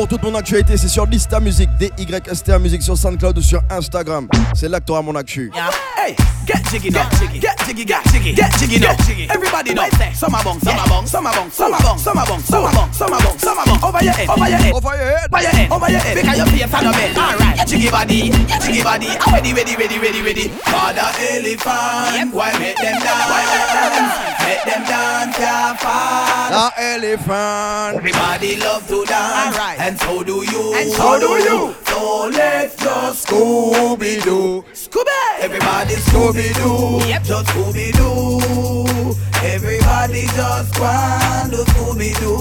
pour 0.00 0.08
toute 0.08 0.22
mon 0.22 0.34
actualité, 0.34 0.78
c'est 0.78 0.88
sur 0.88 1.04
Lista 1.04 1.40
Music, 1.40 1.68
DYSTA 1.78 2.58
Music 2.58 2.82
sur 2.82 2.96
SoundCloud 2.96 3.36
ou 3.36 3.42
sur 3.42 3.60
Instagram. 3.68 4.28
C'est 4.54 4.66
là 4.66 4.80
que 4.80 4.86
t'auras 4.86 5.02
mon 5.02 5.14
actu. 5.14 5.52
Hey, 6.00 6.16
get 6.46 6.64
jiggy 6.72 6.88
now, 6.88 7.04
get 7.12 7.58
jiggy, 7.60 7.84
get 7.84 8.06
jiggy, 8.08 8.32
get 8.32 8.56
jiggy 8.56 8.78
now. 8.80 8.96
Everybody 9.28 9.74
know. 9.74 9.86
summer 10.16 10.38
a 10.40 10.44
bong, 10.44 10.58
some 10.58 10.78
a 10.78 10.88
bong, 10.88 11.06
summer 11.06 11.28
a 11.28 11.34
bong, 11.34 11.50
some 11.50 11.74
a 11.74 11.76
bong, 11.76 11.98
summer 11.98 12.22
a 12.22 12.24
bong, 12.24 12.40
some 12.40 12.64
bong, 12.64 12.92
some 12.92 13.10
bong, 13.10 13.36
some 13.36 13.56
bong. 13.68 13.84
Over 13.84 14.02
your 14.02 14.14
head, 14.14 14.30
over 14.30 14.48
your 14.48 14.56
head, 14.56 14.72
over 14.72 14.88
your 14.88 14.96
head, 14.96 15.28
over 15.28 15.42
your 15.42 15.50
head, 15.52 15.72
over 15.72 15.90
your 15.90 16.00
head. 16.00 16.16
Because 16.16 16.38
your 16.38 16.46
face 16.46 16.72
on 16.72 16.84
the 16.84 16.92
bed. 16.96 17.18
All 17.18 17.36
right, 17.36 17.56
get 17.56 17.68
jiggy 17.68 17.90
body, 17.90 18.30
get 18.48 18.62
jiggy 18.62 18.82
body. 18.82 19.08
I'm 19.12 19.34
ready, 19.34 19.52
ready, 19.52 19.76
ready, 19.76 19.98
ready, 19.98 20.22
ready. 20.22 20.48
Father 20.72 21.04
elephant, 21.20 22.32
why 22.32 22.48
make 22.56 22.80
them 22.80 22.96
dance? 22.96 24.40
Make 24.40 24.64
them 24.64 24.82
dance, 24.88 25.36
can't 25.36 25.78
fall. 25.80 26.48
The 26.48 26.72
elephant. 26.80 28.00
Everybody 28.00 28.56
love 28.56 28.88
to 28.88 29.04
dance, 29.04 29.56
and 29.76 30.00
so 30.00 30.24
do 30.24 30.40
you. 30.48 30.72
And 30.80 30.90
so 30.92 31.20
do 31.20 31.28
you. 31.44 31.76
So 32.00 32.30
let's 32.32 32.76
just 32.76 33.28
Scooby 33.28 34.24
Doo, 34.24 34.64
Scooby. 34.72 35.20
Everybody 35.40 35.96
Scooby 35.96 36.48
Doo, 36.56 37.06
yep. 37.06 37.22
just 37.22 37.46
Scooby 37.48 37.92
Doo. 37.92 39.14
Everybody 39.44 40.22
just 40.32 40.74
grind 40.76 41.52
to 41.52 41.58
Scooby 41.58 42.18
Doo. 42.18 42.40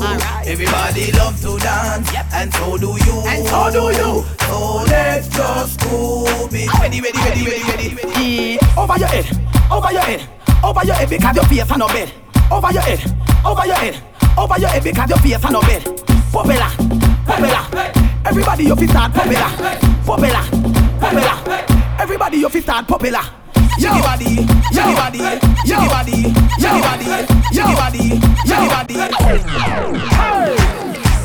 Everybody 0.49 1.12
love 1.12 1.36
to 1.41 1.60
dance, 1.60 2.10
and 2.34 2.53
so 2.53 2.78
do 2.78 2.95
you. 3.03 3.22
And 3.28 3.45
so 3.49 3.70
do 3.70 3.84
you. 3.99 4.24
So 4.47 4.76
let's 4.88 5.28
just 5.28 5.78
Scooby. 5.82 6.66
Ready, 6.80 7.01
ready, 7.01 7.20
ready, 7.20 7.45
ready, 7.45 7.64
ready, 7.68 7.95
ready. 7.95 8.57
Yeah. 8.64 8.82
Over 8.82 8.97
your 8.97 9.10
head, 9.10 9.28
over 9.70 9.91
your 9.91 10.03
head, 10.03 10.30
over 10.64 10.86
your 10.86 10.95
head 10.95 11.10
because 11.10 11.36
your 11.36 11.45
face 11.45 11.70
on 11.70 11.80
no 11.80 11.88
bed. 11.89 12.10
Over 12.49 12.72
your 12.72 12.82
head, 12.82 12.99
over 13.45 13.66
your 13.66 13.76
head, 13.76 14.01
over 14.38 14.57
your 14.57 14.70
head 14.70 14.84
because 14.86 15.10
your 15.10 15.20
face 15.20 15.43
on 15.43 15.51
no 15.51 15.60
bed. 15.60 15.84
Popular, 16.32 16.72
popular. 17.26 18.09
Everybody 18.26 18.64
you 18.66 18.76
fi 18.76 18.86
start 18.88 19.14
popular, 19.14 19.50
popular, 20.06 20.44
popular. 21.00 21.66
Everybody 22.00 22.38
you 22.38 22.50
fi 22.50 22.60
start 22.60 22.88
popular. 22.88 23.22
Jiggy 23.80 24.02
body, 24.02 24.36
jiggy 24.74 24.94
body, 24.94 25.20
jiggy 25.66 25.88
body, 25.88 26.34
jiggy 26.60 26.82
body, 26.82 27.08
jiggy 27.54 27.76
body, 27.76 28.20
jiggy 28.46 28.68
body. 28.68 28.96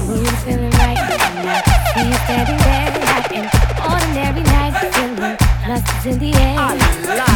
Mood 0.06 0.26
is 0.26 0.44
feeling 0.44 0.70
right 0.70 0.98
tonight. 1.10 1.64
He's 1.96 2.18
standing 2.24 2.60
there 2.62 2.88
like 3.10 3.32
an 3.34 3.46
ordinary 3.90 4.42
night. 4.42 4.74
Feeling 4.94 5.36
lust 5.68 6.06
is 6.06 6.14
in 6.14 6.18
the 6.20 6.30
air. 6.38 7.33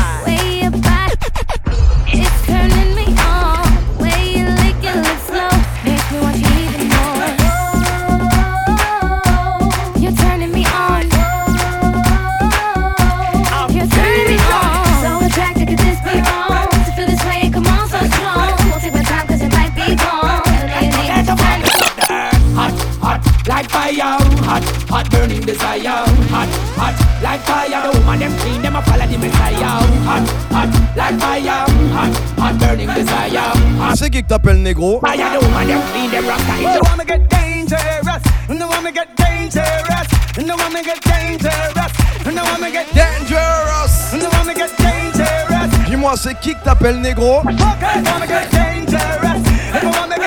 Fire. 23.88 24.18
Hot, 24.44 24.64
hot, 24.90 25.10
burning 25.10 25.40
desire. 25.40 26.04
Hot, 26.30 26.48
hot, 26.76 26.94
like 27.22 27.40
fire. 27.42 27.92
The 27.92 27.98
woman 27.98 28.18
them 28.20 28.32
clean, 28.38 28.62
them 28.62 28.76
a 28.76 28.82
follow 28.82 29.06
the 29.06 29.18
messiah. 29.18 29.80
Hot, 30.04 30.28
hot, 30.52 30.96
like 30.96 31.18
fire. 31.20 31.66
Hot, 31.96 32.12
hot, 32.38 32.58
burning 32.58 32.88
desire. 32.88 33.52
Hot, 33.80 33.96
C'est 33.96 34.10
qui 34.10 34.22
que 34.22 34.28
t'appelles 34.28 34.62
négro 34.62 35.00
fire. 35.00 35.16
The 35.16 35.44
woman 35.44 35.66
them 35.66 35.82
clean, 35.92 36.10
them 36.10 36.26
rasta. 36.26 36.52
If 36.54 36.74
you 36.74 36.80
wanna 36.84 37.04
get 37.04 37.28
dangerous, 37.28 38.22
you 38.48 38.54
know 38.54 38.68
wanna 38.68 38.92
get 38.92 39.08
dangerous, 39.16 40.08
you 40.36 40.44
know 40.44 40.56
wanna 40.56 40.82
get 40.82 41.00
dangerous, 41.02 41.92
you 42.26 42.32
know 42.32 42.44
wanna 42.44 42.70
get 42.70 42.88
dangerous, 42.94 44.12
you 44.12 44.18
know 44.18 44.30
wanna 44.32 44.54
get 44.54 44.70
dangerous. 44.78 45.88
Dis-moi, 45.88 46.14
c'est 46.16 46.38
qui 46.40 46.54
que 46.54 46.64
t'appelles 46.64 47.00
négro 47.00 47.40
Okay, 47.40 48.02
wanna 48.04 48.26
get 48.26 48.50
dangerous. 48.50 49.42
If 49.74 49.82
you 49.82 50.17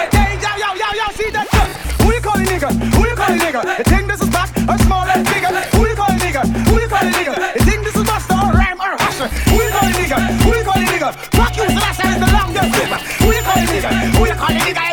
nigga? 2.61 2.95
Who 2.95 3.07
you 3.07 3.15
calling 3.15 3.39
nigga? 3.39 3.77
You 3.77 3.83
think 3.83 4.07
this 4.07 4.21
is 4.21 4.29
back 4.29 4.49
or 4.69 4.77
small 4.79 5.05
and 5.05 5.25
bigger? 5.25 5.47
Who 5.47 5.87
you 5.87 5.95
calling 5.95 6.19
nigga? 6.19 6.41
Who 6.67 6.79
you 6.79 6.87
calling 6.87 7.13
nigga? 7.13 7.55
You 7.55 7.65
think 7.65 7.83
this 7.83 7.95
is 7.95 8.05
master 8.05 8.33
or 8.33 8.51
rhyme 8.53 8.79
or 8.79 8.93
husher? 9.01 9.27
Who 9.49 9.61
you 9.61 9.71
calling 9.71 9.95
nigga? 9.95 10.17
Who 10.43 10.55
you 10.55 10.63
calling 10.63 10.87
nigga? 10.87 11.13
Fuck 11.37 11.57
you, 11.57 11.67
that's 11.67 11.97
how 11.97 12.11
it's 12.11 12.19
the 12.21 12.31
longest. 12.31 13.21
Who 13.21 13.27
you 13.33 13.41
calling 13.41 13.65
nigga? 13.65 13.89
Who 14.17 14.25
you 14.25 14.33
calling 14.33 14.57
nigga? 14.57 14.90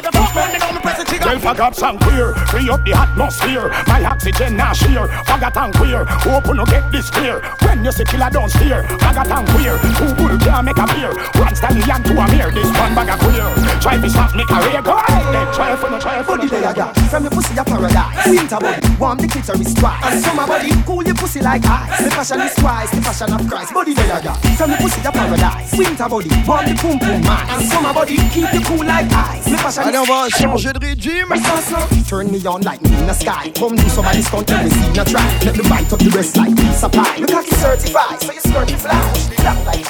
Don't 1.41 1.55
press 1.55 1.55
the 1.55 1.55
trigger. 1.55 1.55
Tell 1.55 1.55
fag 1.55 1.61
ups 1.61 1.83
and 1.83 2.01
queer, 2.01 2.35
free 2.47 2.71
up 2.71 2.85
the 2.85 2.93
atmosphere. 2.93 3.69
My 3.87 4.05
oxygen 4.05 4.57
now 4.57 4.73
sheer, 4.73 5.09
faggot 5.27 5.57
and 5.57 5.75
queer. 5.75 6.07
Open 6.35 6.57
no 6.57 6.65
get 6.65 6.91
this 6.93 7.11
clear. 7.11 7.41
When 7.63 7.85
you 7.85 7.93
see 7.93 8.05
killer 8.05 8.31
don't 8.31 8.51
steer, 8.51 8.83
faggot 8.99 9.31
and 9.31 9.49
queer. 9.51 9.79
Two 9.99 10.15
bull 10.15 10.39
can't 10.39 10.65
make 10.65 10.79
a 10.79 10.87
beer. 10.87 11.13
One 11.41 11.55
stallion 11.55 12.03
to 12.03 12.13
a 12.19 12.27
mirror, 12.31 12.51
this 12.51 12.67
one 12.79 12.95
bag 12.95 13.11
of 13.11 13.19
queer. 13.21 13.47
Try 13.81 14.01
to 14.01 14.11
stop 14.11 14.35
me 14.35 14.45
career, 14.45 14.83
go 14.83 14.97
ahead. 14.99 15.35
Then 15.35 15.47
try 15.55 15.77
for 15.77 15.91
no 15.91 15.99
try 15.99 16.23
for 16.23 16.37
no. 16.37 16.39
Body 16.39 16.49
there, 16.49 16.75
yeah. 16.77 16.93
From 17.09 17.23
your 17.23 17.31
pussy 17.31 17.57
a 17.57 17.65
paradise. 17.65 18.27
Winter 18.27 18.59
body, 18.59 18.87
warm 18.99 19.19
the 19.19 19.29
clitoris 19.29 19.75
twice. 19.75 20.05
And 20.05 20.21
summer 20.23 20.47
body, 20.47 20.71
cool 20.85 21.05
your 21.05 21.15
pussy 21.15 21.41
like 21.41 21.65
ice. 21.65 22.05
The 22.05 22.11
fashion 22.11 22.41
is 22.41 22.55
twice, 22.55 22.91
the 22.91 23.01
fashion 23.01 23.33
of 23.33 23.49
Christ. 23.49 23.73
Body 23.73 23.95
there, 23.95 24.07
yeah. 24.07 24.35
From 24.57 24.71
your 24.71 24.79
pussy 24.79 25.01
a 25.07 25.13
paradise. 25.13 25.73
Winter 25.77 26.09
body, 26.09 26.31
warm 26.47 26.67
the 26.67 26.75
pum 26.75 26.99
pum 26.99 27.21
man. 27.23 27.45
And 27.49 27.63
summer 27.69 27.93
body, 27.95 28.17
keep 28.31 28.53
you 28.53 28.61
cool 28.65 28.85
like 28.85 29.11
ice. 29.13 29.45
The 29.45 29.57
fashion 29.59 29.83
Allez, 29.85 29.99
on 29.99 30.05
va 30.05 30.29
changer 30.29 30.73
de 30.73 30.79
régime. 30.79 31.28
Turn 31.29 32.33
me 32.33 32.45
on 32.47 32.63
like 32.63 32.81
me 32.81 32.89
in 32.89 33.07
the 33.07 33.13
sky. 33.13 33.51
Come 33.51 33.77
do 33.77 33.87
somebody's 33.91 34.27
stunt 34.27 34.51
every 34.51 34.71
scene 34.71 34.99
I 34.99 35.05
try. 35.05 35.39
Let 35.45 35.59
me 35.59 35.69
bite 35.69 35.93
up 35.93 35.99
the 35.99 36.09
rest 36.09 36.39
like 36.39 36.57
pizza 36.57 36.89
pie. 36.89 37.19
Look 37.19 37.29
cocky 37.31 37.51
certified, 37.51 38.23
so 38.23 38.33
you 38.33 38.41
skirt 38.41 38.71
your 38.71 38.79
fly. 38.79 38.99
Push 39.13 39.29
like 39.67 39.85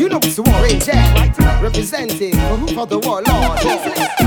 You 0.00 0.08
know, 0.08 0.18
it's 0.22 0.36
the 0.36 0.42
war 0.42 0.62
right? 0.62 1.62
Representing 1.62 2.32
for 2.74 2.86
the 2.86 2.98
warlord. 3.00 4.17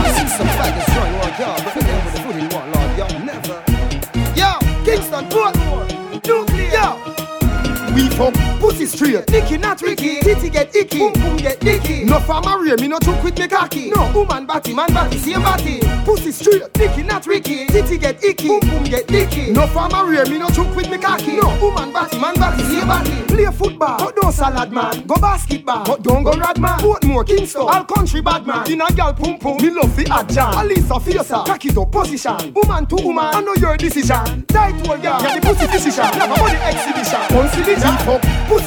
we 7.94 8.10
from 8.10 8.61
pussy 8.82 8.97
Pussy 8.97 8.97
straight, 8.97 9.29
Nicky 9.29 9.57
not 9.57 9.82
Ricky. 9.82 10.19
Titty 10.21 10.49
get 10.49 10.75
icky, 10.75 10.97
boom 10.97 11.13
boom 11.13 11.38
get 11.38 11.59
dicky. 11.59 12.03
No 12.03 12.19
farmer 12.19 12.59
rear 12.59 12.77
me 12.77 12.88
no 12.88 12.97
choke 12.99 13.23
with 13.23 13.38
me 13.38 13.47
cocky. 13.47 13.91
No 13.91 14.11
woman 14.11 14.47
batty, 14.47 14.73
man 14.73 14.91
batty, 14.91 15.17
same 15.19 15.41
batty. 15.43 15.79
Pussy 16.03 16.32
straight, 16.32 16.75
Nicky 16.77 17.03
not 17.03 17.27
Ricky. 17.27 17.67
Titty 17.67 17.97
get 17.99 18.23
icky, 18.23 18.47
boom 18.47 18.59
boom 18.61 18.84
get 18.84 19.07
dicky. 19.07 19.51
No 19.51 19.67
farmer 19.67 20.09
rear 20.09 20.25
me 20.25 20.39
no 20.39 20.49
choke 20.49 20.75
with 20.75 20.89
me 20.89 20.97
cocky. 20.97 21.36
No 21.36 21.55
woman 21.61 21.93
batty, 21.93 22.17
man 22.19 22.34
batty, 22.36 22.63
same 22.63 22.88
batty. 22.88 23.21
Play 23.27 23.45
football, 23.51 23.99
but 23.99 24.15
don't 24.15 24.32
salad 24.32 24.71
man. 24.71 25.05
Go 25.05 25.15
basketball, 25.15 25.86
but 25.86 26.01
don't 26.01 26.23
go 26.23 26.32
rad 26.32 26.59
man. 26.59 26.79
Portmore, 26.79 27.27
Kingston, 27.27 27.61
all 27.61 27.84
country 27.84 28.21
bad 28.21 28.47
man. 28.47 28.71
In 28.71 28.82
a 28.82 28.91
gal 28.91 29.13
pum 29.13 29.38
pum, 29.38 29.57
me 29.57 29.69
love 29.69 29.95
the 29.95 30.05
jam. 30.05 30.53
Alisa 30.53 30.99
Fiercer, 30.99 31.43
cock 31.45 31.63
it 31.65 31.77
up 31.77 31.91
position. 31.91 32.53
Woman 32.55 32.88
to 32.88 32.95
woman, 32.95 33.25
I 33.25 33.41
know 33.41 33.53
your 33.55 33.77
decision. 33.77 34.43
Tight 34.47 34.88
hole 34.88 34.97
girl, 34.97 35.21
yeah 35.21 35.39
the 35.39 35.41
pussy 35.41 35.67
decision. 35.67 36.05
Never 36.17 36.34
body 36.34 36.57
exhibition. 36.57 37.21
Consider 37.29 37.71
it 37.71 37.86
up, 37.86 38.21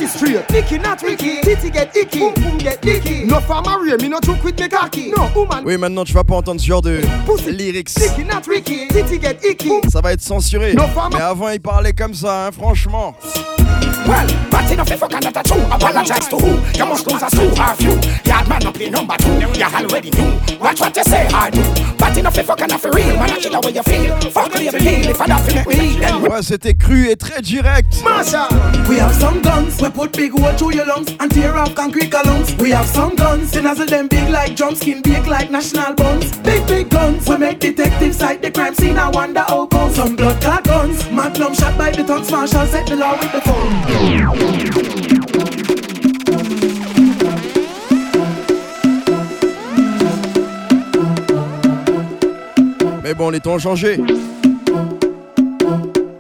pussy 0.04 0.18
straight. 0.18 0.50
Nicky 0.50 0.78
not 0.78 1.02
Ricky, 1.02 1.40
titty 1.40 1.70
get 1.70 1.96
icky, 1.96 2.18
boom 2.18 2.34
boom 2.34 2.58
get 2.58 2.80
dicky. 2.80 3.24
No 3.24 3.40
farmer 3.40 3.78
me 3.82 4.08
no 4.08 4.20
choke 4.20 4.42
with 4.44 4.58
me 4.58 4.68
cocky. 4.68 5.10
No 5.10 5.30
woman. 5.34 5.64
Oui, 5.64 5.76
maintenant 5.76 6.04
tu 6.04 6.12
vas 6.12 6.24
pas 6.24 6.36
entendre 6.36 6.60
ce 6.60 6.66
genre 6.66 6.82
de 6.82 7.00
lyrics. 7.46 7.96
Nicky 7.98 8.24
not 8.24 8.46
Ricky, 8.46 8.88
titty 8.88 9.20
get 9.20 9.44
icky. 9.44 9.70
Ça 9.90 10.00
va 10.00 10.12
être 10.12 10.22
censuré. 10.22 10.74
No 10.74 10.86
farmer. 10.88 11.16
Mais 11.16 11.22
avant, 11.22 11.48
il 11.50 11.60
parlait 11.60 11.92
comme 11.92 12.14
ça, 12.14 12.46
hein, 12.46 12.50
franchement. 12.52 13.14
Well, 14.06 14.26
but 14.50 14.70
enough 14.70 14.90
if 14.90 14.98
fuck 14.98 15.12
not 15.12 15.24
a 15.24 15.42
true. 15.42 15.62
Apologize 15.72 16.28
to 16.28 16.36
who? 16.36 16.60
You 16.76 16.84
must 16.84 17.06
lose 17.10 17.22
us 17.22 17.32
two 17.32 17.48
half 17.56 17.80
you. 17.80 17.92
Yard 18.26 18.48
man 18.48 18.66
up 18.66 18.74
the 18.74 18.90
number 18.90 19.16
two. 19.16 19.32
You 19.40 19.64
already 19.64 20.10
knew. 20.10 20.38
Watch 20.60 20.80
what 20.80 20.94
you 20.94 21.04
say, 21.04 21.26
I 21.28 21.48
do. 21.48 21.62
But 21.96 22.16
enough 22.18 22.36
if 22.36 22.46
fuck 22.46 22.60
not 22.60 22.80
for 22.80 22.90
real. 22.90 23.16
Man, 23.16 23.30
I 23.30 23.38
chill 23.38 23.54
away 23.54 23.72
you 23.72 23.82
feel. 23.82 24.14
Fuck 24.30 24.52
me 24.54 24.68
up 24.68 24.74
heal 24.74 25.08
if 25.08 25.20
I 25.20 25.26
don't 25.26 25.40
feel 25.40 25.64
me. 25.64 25.96
Then 25.98 26.13
Ouais, 26.34 26.42
c'était 26.42 26.74
cru 26.74 27.08
et 27.08 27.14
très 27.14 27.40
direct. 27.42 28.02
Masha. 28.02 28.48
We 28.88 28.98
have 28.98 29.14
some 29.20 29.40
guns, 29.40 29.80
we 29.80 29.88
put 29.88 30.16
big 30.16 30.32
hole 30.32 30.52
through 30.56 30.74
your 30.74 30.84
lungs 30.84 31.06
and 31.20 31.28
tear 31.28 31.56
off 31.56 31.72
concrete 31.76 32.10
columns. 32.10 32.56
We 32.58 32.72
have 32.72 32.88
some 32.88 33.14
guns, 33.14 33.52
they 33.52 33.62
nozzle 33.62 33.86
them 33.86 34.08
big 34.08 34.28
like 34.30 34.56
drum 34.56 34.74
skin, 34.74 35.00
big 35.00 35.28
like 35.28 35.52
national 35.52 35.94
buns. 35.94 36.36
Big, 36.38 36.66
big 36.66 36.88
guns, 36.90 37.28
we 37.28 37.36
make 37.36 37.60
detectives 37.60 38.16
sight 38.16 38.42
the 38.42 38.50
crime 38.50 38.74
scene. 38.74 38.98
I 38.98 39.10
wonder 39.10 39.44
how 39.46 39.66
come 39.66 39.92
some 39.92 40.16
blood 40.16 40.40
clot 40.42 40.64
guns. 40.64 41.08
Magnum 41.08 41.54
shot 41.54 41.78
by 41.78 41.92
the 41.92 42.02
tongues, 42.02 42.28
marshal 42.28 42.66
set 42.66 42.88
the 42.88 42.96
law 42.96 43.16
with 43.16 43.30
the 43.30 43.40
phone. 43.40 43.70
Mais 53.04 53.14
bon, 53.14 53.30
les 53.30 53.38
temps 53.38 53.54
ont 53.54 53.58
changé. 53.60 54.00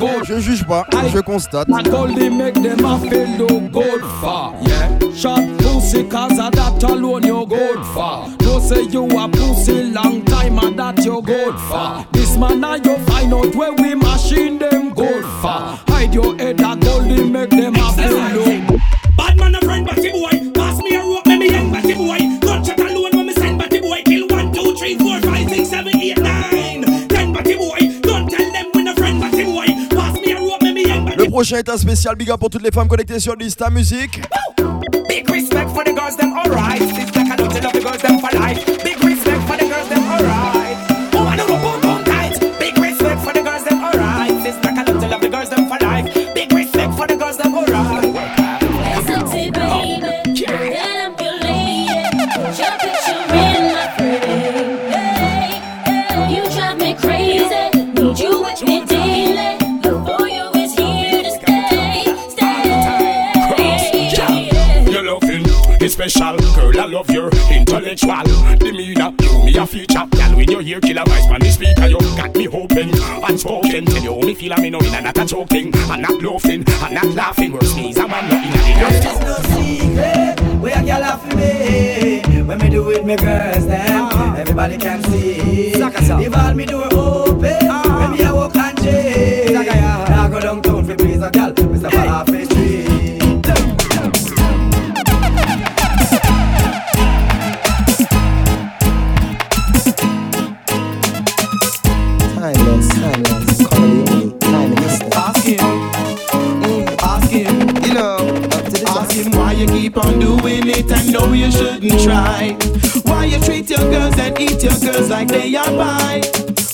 good. 0.00 0.24
Je 0.24 0.40
juge 0.40 0.64
pas, 0.64 0.86
je 1.12 1.20
constate. 1.20 1.68
And 1.68 1.88
goldie 1.90 2.30
make 2.30 2.54
them 2.54 2.84
a 2.84 2.98
feel 2.98 3.28
look 3.38 3.70
good 3.72 4.02
for. 4.20 4.54
Yeah. 4.62 4.98
Shot 5.14 5.42
pussy 5.58 6.04
cause 6.04 6.38
of 6.38 6.52
that 6.52 6.82
alone 6.82 7.24
you 7.24 7.46
good 7.46 7.84
for. 7.94 8.26
Don't 8.38 8.62
say 8.62 8.84
you 8.84 9.04
a 9.06 9.28
pussy 9.28 9.92
long 9.92 10.24
time 10.24 10.58
and 10.58 10.78
that 10.78 11.04
you 11.04 11.22
good 11.22 11.58
for. 11.68 12.04
This 12.12 12.36
man 12.36 12.64
and 12.64 12.84
you 12.84 12.96
find 13.06 13.32
out 13.32 13.54
where 13.54 13.72
we 13.72 13.94
machine 13.94 14.58
them 14.58 14.92
good 14.94 15.24
for. 15.42 15.60
Hide 15.88 16.14
your 16.14 16.36
head 16.36 16.60
and 16.60 16.82
goldie 16.82 17.24
make 17.24 17.50
them 17.50 17.74
a 17.76 17.92
feel 17.92 18.89
prochain 31.40 31.56
est 31.56 31.70
un 31.70 31.78
spécial 31.78 32.14
big 32.16 32.30
up 32.30 32.38
pour 32.38 32.50
toutes 32.50 32.62
les 32.62 32.70
femmes 32.70 32.86
connectées 32.86 33.18
sur 33.18 33.34
Lista 33.34 33.70
Music. 33.70 34.20
Big 35.08 35.26
respect 35.30 35.68
for 35.74 35.82
the 35.82 35.94
girls, 35.96 36.14
them 36.14 36.34
alright. 36.34 36.82
Sister, 36.94 37.20
I 37.20 37.34
don't 37.34 37.62
love 37.62 37.72
the 37.72 37.80
girls, 37.80 38.02
them 38.02 38.18
for 38.18 38.30
life. 38.38 38.89
Special, 66.08 66.36
girl. 66.54 66.80
I 66.80 66.86
love 66.86 67.10
your 67.10 67.30
intellectual 67.50 68.24
demeanor. 68.56 69.12
You 69.20 69.44
me 69.44 69.56
a 69.56 69.66
feature, 69.66 70.06
girl. 70.10 70.36
When 70.36 70.50
you 70.50 70.58
hear 70.60 70.80
killer 70.80 71.04
voice 71.04 71.28
man, 71.28 71.40
the 71.40 71.50
speaker, 71.50 71.86
you 71.88 71.98
got 72.16 72.34
me 72.34 72.44
hoping, 72.44 72.90
unspoken. 73.28 73.84
Tell 73.84 74.02
you 74.02 74.14
how 74.14 74.26
me 74.26 74.34
feel, 74.34 74.52
I'm 74.54 74.64
in 74.64 74.74
and 74.74 75.04
not 75.04 75.18
a 75.18 75.26
joking, 75.26 75.70
I'm 75.90 76.00
not 76.00 76.18
bluffing, 76.18 76.64
I'm 76.66 76.94
not 76.94 77.06
laughing. 77.14 77.52
Worst 77.52 77.76
means 77.76 77.98
I'm 77.98 78.08
not 78.08 78.32
in 78.32 79.00
There's 79.02 79.20
no 79.20 79.34
secret 79.52 80.40
where 80.60 80.78
a 80.78 80.84
girl 80.84 81.04
off 81.04 81.26
me 81.34 82.22
When 82.44 82.58
me 82.58 82.70
do 82.70 82.90
it, 82.90 83.04
me 83.04 83.16
girls 83.16 83.66
them. 83.66 84.36
Everybody 84.36 84.78
can 84.78 85.02
see. 85.04 85.74
Leave 85.74 86.34
all 86.34 86.54
me 86.54 86.64
door 86.64 86.88
open. 86.92 87.68
When 87.68 88.12
me 88.12 88.22
a 88.22 88.34
walk 88.34 88.56
and 88.56 88.82
change 88.82 89.56
I 89.56 90.28
go 90.30 90.40
downtown 90.40 90.84
for 90.84 90.96
praise 90.96 91.22
a 91.22 91.30
girl 91.30 91.52
Me 91.52 91.78
stop 91.78 92.39
it 110.80 110.92
and 110.92 111.12
know 111.12 111.32
you 111.32 111.50
shouldn't 111.50 112.00
try. 112.02 112.56
Why 113.04 113.26
you 113.26 113.40
treat 113.40 113.68
your 113.68 113.90
girls 113.90 114.18
and 114.18 114.38
eat 114.38 114.62
your 114.62 114.78
girls 114.78 115.10
like 115.10 115.28
they 115.28 115.54
are 115.54 115.64
pie. 115.64 116.22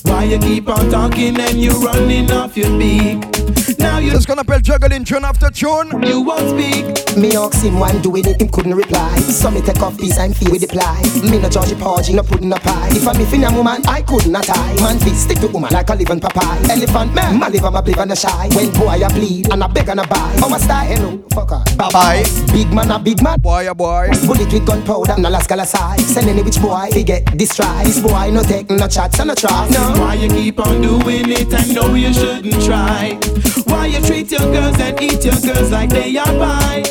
Why 0.03 0.25
you 0.25 0.39
keep 0.39 0.69
on 0.69 0.91
talking 0.91 1.39
and 1.39 1.61
you 1.61 1.73
running 1.73 2.31
off 2.31 2.57
your 2.57 2.71
beak. 2.79 3.56
Now 3.87 3.99
you 3.99 4.11
C'est 4.11 4.23
ce 4.23 4.27
qu'on 4.27 4.39
appelle 4.39 4.65
juggling 4.65 5.05
tune 5.05 5.25
after 5.25 5.51
tune. 5.51 5.93
You 6.03 6.21
won't 6.23 6.49
speak. 6.51 7.17
Me 7.17 7.37
ask 7.37 7.63
him 7.63 7.79
one 7.79 8.01
doing 8.03 8.25
it, 8.25 8.41
him 8.41 8.49
couldn't 8.49 8.75
reply. 8.75 9.15
So 9.29 9.51
me 9.51 9.61
take 9.61 9.81
off 9.83 9.97
piece 9.99 10.19
and 10.19 10.35
feel 10.35 10.51
with 10.51 10.63
the 10.63 10.67
ply. 10.67 11.03
Me 11.23 11.39
no 11.39 11.49
judge 11.49 11.79
porgy, 11.79 12.15
no 12.15 12.23
pudding 12.23 12.49
no 12.49 12.57
pie. 12.57 12.89
If 12.91 13.07
I'm 13.07 13.21
a 13.21 13.27
female 13.27 13.55
woman, 13.55 13.83
I 13.87 14.03
could 14.03 14.27
not 14.27 14.45
tie. 14.45 14.75
Man 14.83 14.99
fi 14.99 15.11
stick 15.11 15.39
to 15.41 15.49
woman 15.49 15.71
like 15.71 15.91
a 15.91 15.95
living 15.95 16.19
papai. 16.19 16.69
Elephant 16.69 17.15
man, 17.15 17.39
my 17.39 17.49
liver, 17.49 17.71
my 17.71 17.81
liver 17.81 18.07
no 18.07 18.15
shy. 18.15 18.49
When 18.55 18.71
boy 18.73 18.89
I 18.89 19.09
bleed 19.13 19.53
and 19.53 19.63
I 19.63 19.67
beg 19.69 19.89
and 19.89 20.01
I 20.01 20.07
buy. 20.07 20.35
Our 20.43 20.59
style, 20.59 20.87
hello, 20.87 21.19
fucker. 21.37 21.77
Bye 21.77 21.91
bye. 21.93 22.53
Big 22.53 22.73
man 22.73 22.91
a 22.91 22.99
big 22.99 23.23
man. 23.23 23.39
Boy 23.39 23.71
a 23.71 23.75
boy. 23.75 24.09
Bullet 24.27 24.51
with 24.51 24.67
gunpowder, 24.67 25.19
no 25.19 25.29
last 25.29 25.49
side. 25.71 26.01
Send 26.01 26.29
any 26.29 26.43
which 26.43 26.61
boy 26.61 26.89
fi 26.91 27.03
get 27.03 27.37
destroy. 27.37 27.85
This 27.85 28.01
boy 28.01 28.31
no 28.33 28.43
take 28.43 28.71
no 28.71 28.89
chat, 28.89 29.19
and 29.21 29.29
no 29.29 29.35
try. 29.35 29.69
No. 29.69 30.01
Why 30.01 30.15
you 30.15 30.29
keep 30.31 30.59
on 30.59 30.81
doing 30.81 31.31
it 31.31 31.53
and 31.53 31.75
know 31.75 31.95
you 31.95 32.15
shouldn't 32.15 32.65
try? 32.65 33.19
Why 33.67 33.76
you 33.85 34.01
treat 34.01 34.31
your 34.31 34.41
girls 34.53 34.79
and 34.81 35.01
eat 35.03 35.25
your 35.25 35.35
girls 35.41 35.71
like 35.71 35.91
they 35.91 36.17
are 36.17 36.25
pie? 36.27 36.83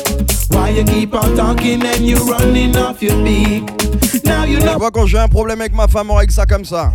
Why 0.50 0.70
you 0.70 0.84
keep 0.84 1.14
on 1.14 1.36
talking 1.36 1.84
and 1.84 2.06
you 2.06 2.16
running 2.24 2.76
off 2.76 3.02
your 3.02 3.16
beak? 3.24 3.64
Now 4.24 4.44
you 4.44 4.58
Tu 4.58 4.64
know 4.66 4.78
vois, 4.78 4.90
quand 4.90 5.06
j'ai 5.06 5.18
un 5.18 5.28
problème 5.28 5.60
avec 5.60 5.74
ma 5.74 5.88
femme, 5.88 6.10
on 6.10 6.14
règle 6.14 6.32
ça 6.32 6.46
comme 6.46 6.64
ça. 6.64 6.90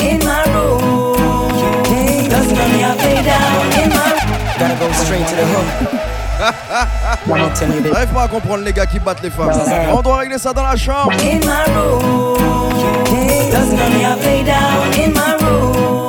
In 0.00 0.18
my 0.18 0.42
room, 0.52 1.16
doesn't 2.28 2.56
let 2.56 2.68
me 2.70 2.82
play 2.98 3.22
down 3.22 3.72
in 3.82 3.88
my 3.90 4.12
Gotta 4.58 4.76
go 4.78 4.92
straight 4.92 5.26
to 5.26 5.34
the 5.36 5.46
hook. 5.46 6.02
One 7.26 7.40
more 7.40 7.50
time, 7.54 7.70
baby. 7.70 7.88
J'arrive 7.92 8.12
pas 8.12 8.22
à 8.24 8.28
comprendre 8.28 8.64
les 8.64 8.72
gars 8.72 8.86
qui 8.86 8.98
battent 8.98 9.22
les 9.22 9.30
femmes. 9.30 9.50
On 9.92 10.02
doit 10.02 10.18
régler 10.18 10.38
ça 10.38 10.52
dans 10.52 10.62
la 10.64 10.76
chambre. 10.76 11.12
in 11.22 11.38
my 11.40 11.64
room, 11.74 12.36
doesn't 13.52 13.76
let 13.76 13.90
me 13.90 14.22
play 14.22 14.42
down 14.44 14.92
in 14.98 15.12
my 15.12 15.36
room. 15.40 16.01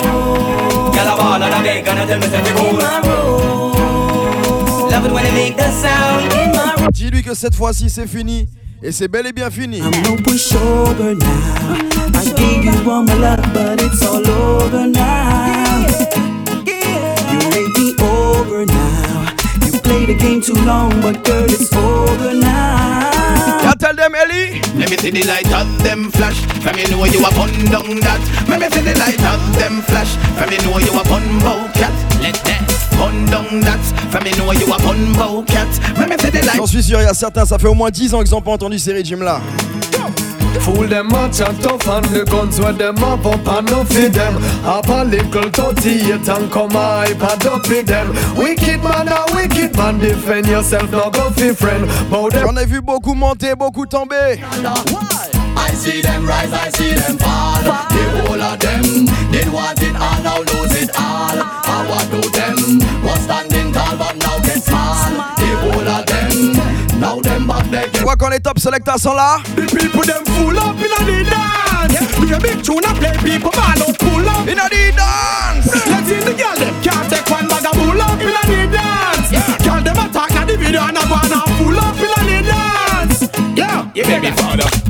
Girl, 1.16 1.22
I 1.22 1.40
ball 1.40 1.44
and 1.44 1.54
I 1.54 1.62
beg 1.64 1.88
and 1.88 2.00
I 2.00 2.06
tell 2.06 2.20
me 2.20 2.28
say 2.28 2.42
we 2.42 2.50
In 2.50 2.56
cool. 2.56 2.74
my 2.74 3.00
room, 3.08 4.90
love 4.90 5.06
it 5.06 5.12
when 5.12 5.24
they 5.24 5.32
make 5.32 5.56
the 5.58 5.70
sound 5.72 6.34
in 6.34 6.52
my 6.52 6.76
room. 6.78 6.90
Dis-lui 6.92 7.24
que 7.24 7.34
cette 7.36 7.56
fois-ci 7.56 7.90
c'est 7.90 8.08
fini. 8.08 8.48
Et 8.82 8.92
c'est 8.92 9.08
bel 9.08 9.26
et 9.28 9.32
bien 9.32 9.50
fini. 9.50 9.80
no 9.80 10.16
pushover 10.24 11.16
now. 11.16 11.78
I 12.16 12.34
gave 12.36 12.66
you 12.66 12.92
all 12.92 13.04
my 13.04 13.14
love, 13.14 13.42
but 13.54 13.82
it's 13.82 14.02
all 14.06 14.28
over 14.28 14.86
now. 14.88 15.86
You 17.32 17.40
made 17.50 17.72
me 17.78 17.94
over 18.02 18.66
now. 18.66 19.26
You 19.66 19.80
played 19.80 20.10
the 20.10 20.16
game 20.16 20.42
too 20.42 20.56
long, 20.66 20.90
but 21.02 21.24
girl, 21.24 21.46
it's 21.46 21.72
over 21.74 22.34
now. 22.34 23.43
Tell 23.84 23.94
them, 23.94 24.16
Ellie. 24.16 24.62
Let 24.80 24.90
me 24.90 24.96
see 24.96 25.12
the 25.12 25.26
light 25.26 25.52
of 25.52 25.84
them 25.84 26.10
flash. 26.10 26.40
From 26.64 26.78
you 26.78 26.88
know 26.88 27.04
you 27.04 27.20
a 27.20 27.30
down 27.70 28.00
that. 28.00 28.46
Let 28.48 28.62
me 28.62 28.70
see 28.70 28.80
the 28.80 28.98
light 28.98 29.22
of 29.26 29.60
them 29.60 29.82
flash. 29.82 30.16
From 30.40 30.54
you 30.54 30.62
know 30.62 30.80
you 30.80 30.98
a 30.98 31.04
bun 31.04 31.40
bow 31.40 31.70
cat. 31.74 32.13
Let 32.24 32.42
that 32.46 32.64
bun 32.98 33.26
down 33.26 33.60
that. 33.62 33.84
From 34.10 34.26
you 34.26 34.36
know 34.38 34.52
you 34.54 34.66
a 34.74 34.78
bun 34.80 35.14
bow 35.14 35.44
cat. 35.44 35.68
Let 35.98 36.10
me 36.10 36.18
see 36.18 36.32
the 36.32 36.46
light. 36.46 36.56
J'en 36.56 36.66
suis 36.66 36.82
sûr, 36.82 37.00
il 37.02 37.04
y 37.04 37.08
a 37.08 37.14
certains, 37.14 37.46
ça 37.46 37.60
fait 37.60 37.68
au 37.68 37.74
moins 37.74 37.92
10 37.92 38.14
ans 38.16 38.22
qu'ils 38.24 38.32
n'ont 38.32 38.42
pas 38.42 38.52
entendu 38.52 38.80
ces 38.80 38.94
régimes 38.94 39.24
là. 39.24 39.42
Fool 40.62 40.88
them 40.88 41.08
much 41.08 41.42
and 41.42 41.60
tough 41.62 41.86
and 41.90 42.06
the 42.14 42.24
guns 42.30 42.60
where 42.62 42.72
them 42.72 42.96
have 42.98 43.26
up 43.26 43.48
and 43.48 43.70
no 43.70 43.84
feed 43.84 44.14
them 44.14 44.36
Have 44.64 44.88
a 44.88 45.04
little 45.04 45.50
38 45.50 46.30
and 46.30 46.52
come 46.52 46.72
hype 46.72 47.22
and 47.22 47.46
up 47.48 47.68
with 47.68 47.88
them 47.88 48.14
Wicked 48.38 48.82
man 48.82 49.10
a 49.10 49.26
wicked 49.36 49.76
man 49.76 50.00
defend 50.00 50.48
yourself 50.48 50.90
no 50.92 51.10
go 51.10 51.32
fi 51.32 51.54
friend 51.54 51.86
J'en 52.10 52.56
ai 52.56 52.66
vu 52.66 52.82
beaucoup 52.82 53.16
monter, 53.16 53.56
beaucoup 53.56 53.88
tomber. 53.88 54.38
I 55.58 55.74
see 55.76 56.02
them 56.02 56.26
rise, 56.26 56.54
I 56.54 56.70
see 56.70 56.94
them 56.94 57.18
fall. 57.18 57.64
The 57.64 58.22
whole 58.22 58.42
of 58.42 58.60
them 58.60 59.06
did 59.32 59.52
want 59.52 59.82
it 59.82 59.96
all, 59.96 60.24
now 60.24 60.38
lose 60.40 60.82
it 60.82 60.92
all. 60.96 61.43
I 61.94 61.96
what 61.96 62.10
do 62.10 62.30
them? 62.32 62.58
Was 63.06 63.22
standing 63.22 63.72
tall, 63.72 63.98
but 63.98 64.16
now 64.18 64.40
get 64.40 64.64
small. 64.64 64.98
The 65.38 65.50
whole 65.62 65.88
of 65.88 66.06
them, 66.10 67.00
now 67.00 67.20
them 67.22 67.46
back 67.48 67.70
they 67.70 67.90
Tu 67.92 68.02
vois 68.04 68.16
quand 68.16 68.30
les 68.30 68.40
top 68.40 68.58
selectors 68.60 68.98
sont 68.98 69.14
là 69.14 69.38
The 69.56 69.62
people 69.62 70.02
them 70.02 70.26
full 70.26 70.58
up 70.58 70.76
in 70.78 70.92
a 70.92 71.00
the 71.06 71.24
dance. 71.30 72.00
Do 72.18 72.34
a 72.34 72.40
big 72.40 72.64
tune 72.64 72.84
and 72.84 72.98
play 72.98 73.14
people 73.24 73.52
man 73.52 73.82
out 73.82 73.98
pull 74.00 74.28
up. 74.28 74.48
In 74.48 74.58
a 74.58 74.68
the 74.70 74.92
dance. 74.98 75.70
Let's 75.86 76.08
see 76.08 76.20
the 76.20 76.34
girl 76.34 76.58
them 76.58 76.74
can't 76.82 77.10
take 77.10 77.30
one 77.30 77.48
bag 77.48 77.66
of 77.66 77.74
pull 77.74 78.02
up 78.02 78.20
in 78.22 78.34
a 78.34 78.44
the 78.50 78.62
dance. 78.74 79.30
Girl 79.64 79.82
them 79.84 79.98
attack 79.98 80.32
na 80.34 80.46
the 80.46 80.58
video 80.58 80.82
and 80.82 80.98
a 80.98 81.02
go 81.06 81.16
and 81.22 81.34
a 81.34 81.42
full 81.58 81.78
up 81.78 81.98
in 81.98 82.10
a 82.10 82.22
the 82.26 82.40
dance. 82.50 83.30
Yeah, 83.56 83.86
Yeah, 83.94 84.20
baby 84.20 84.32
father. 84.36 84.83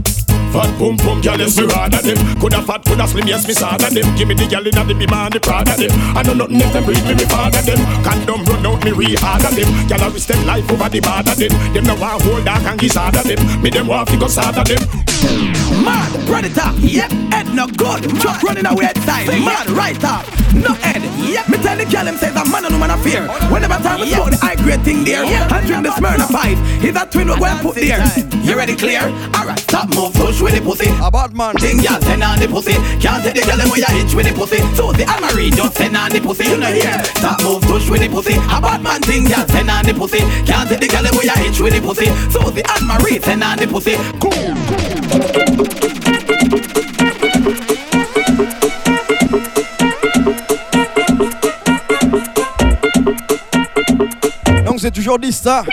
Fat 0.53 0.69
pum 0.77 0.95
pum, 0.97 1.19
girl, 1.19 1.39
yes, 1.41 1.57
we 1.57 1.65
rather 1.65 1.97
them. 1.97 2.13
Coulda 2.37 2.61
fat, 2.61 2.85
coulda 2.85 3.07
slim, 3.07 3.25
yes, 3.25 3.47
me 3.47 3.53
sadder 3.57 3.89
them. 3.89 4.05
Give 4.15 4.27
me 4.27 4.35
the 4.35 4.45
girl 4.45 4.61
inna 4.61 4.85
the 4.85 4.93
bima 4.93 5.25
and 5.25 5.33
the 5.33 5.39
Prada 5.39 5.73
them. 5.73 5.89
I 6.13 6.21
know 6.21 6.37
nothing 6.37 6.61
else 6.61 6.73
them 6.73 6.85
breed 6.85 7.01
me, 7.09 7.15
me 7.17 7.25
father 7.25 7.65
them. 7.65 7.81
Condom 8.05 8.45
run 8.45 8.61
out 8.61 8.85
me 8.85 8.91
re-harder 8.91 9.49
them. 9.49 9.65
Girl, 9.89 10.03
I 10.05 10.07
risk 10.13 10.27
them 10.29 10.45
life 10.45 10.69
over 10.69 10.89
the 10.93 11.01
border 11.01 11.33
them. 11.33 11.49
Them 11.73 11.83
no 11.89 11.95
want 11.97 12.21
hold 12.21 12.45
dark 12.45 12.61
and 12.69 12.79
giz 12.79 12.93
harder 12.93 13.25
them. 13.25 13.41
Me 13.63 13.71
them 13.71 13.87
want 13.87 14.09
fi 14.09 14.15
go 14.15 14.27
sadder 14.29 14.61
them. 14.61 14.85
Mad 15.81 16.13
predator, 16.29 16.69
yep, 16.85 17.09
head 17.33 17.49
no 17.49 17.65
good. 17.65 18.05
Just 18.21 18.43
running 18.45 18.69
away 18.69 18.93
time. 19.09 19.25
Mad 19.41 19.73
right 19.73 19.97
up, 20.05 20.21
no 20.53 20.77
head. 20.85 21.01
Yep, 21.17 21.49
me 21.49 21.57
tell 21.65 21.77
the 21.81 21.85
girl 21.89 22.05
him 22.05 22.17
says 22.21 22.35
a 22.37 22.45
man 22.45 22.69
and 22.69 22.77
woman 22.77 22.93
affair. 22.93 23.25
Whenever 23.49 23.81
time 23.81 24.05
we 24.05 24.13
smoke 24.13 24.29
the 24.29 24.37
high 24.37 24.55
grade 24.61 24.85
thing 24.85 25.03
there, 25.03 25.25
and 25.25 25.65
drink 25.65 25.81
the 25.81 25.91
Smyrna 25.97 26.29
five. 26.29 26.61
He's 26.77 26.93
a 26.93 27.09
twin 27.09 27.25
we 27.25 27.41
go 27.41 27.45
and 27.45 27.59
put 27.59 27.73
there. 27.73 28.05
You 28.45 28.53
ready 28.53 28.75
clear? 28.75 29.01
Alright, 29.33 29.59
stop 29.59 29.89
move, 29.95 30.13
push 30.13 30.42
with 30.43 30.53
the 30.53 30.61
pussy. 30.61 30.89
A 31.01 31.09
bad 31.09 31.33
man. 31.33 31.55
Thing 31.55 31.79
y'all 31.79 32.01
send 32.01 32.21
on 32.21 32.37
the 32.37 32.47
pussy. 32.47 32.73
Can't 32.99 33.23
take 33.23 33.35
the 33.35 33.41
girl 33.47 33.57
them 33.57 33.69
where 33.69 33.79
you 33.79 33.91
hitch 33.95 34.13
with 34.13 34.27
the 34.27 34.33
pussy. 34.35 34.59
So 34.75 34.91
the 34.91 35.05
Almarie 35.05 35.55
just 35.55 35.77
send 35.77 35.95
on 35.95 36.11
the 36.11 36.19
pussy. 36.19 36.43
You 36.43 36.57
know 36.57 36.67
here. 36.67 37.03
Stop 37.15 37.41
move, 37.41 37.63
push 37.63 37.89
with 37.89 38.01
the 38.01 38.09
pussy. 38.09 38.35
A 38.35 38.59
bad 38.59 38.83
man 38.83 39.01
thing 39.01 39.25
y'all 39.25 39.47
send 39.47 39.69
on 39.69 39.85
the 39.85 39.93
pussy. 39.93 40.19
Can't 40.45 40.67
take 40.69 40.81
the 40.81 40.87
girl 40.87 41.03
them 41.03 41.15
where 41.15 41.25
you 41.25 41.37
hitch 41.39 41.59
with 41.59 41.73
the 41.73 41.81
pussy. 41.81 42.07
So 42.29 42.51
the 42.51 42.61
Almarie 42.63 43.23
send 43.23 43.43
on 43.43 43.57
the 43.57 43.67
pussy. 43.67 43.95
Cool. 44.19 44.53
Donc 54.65 54.79
c'est 54.79 54.91
toujours 54.91 55.19
Dista. 55.19 55.63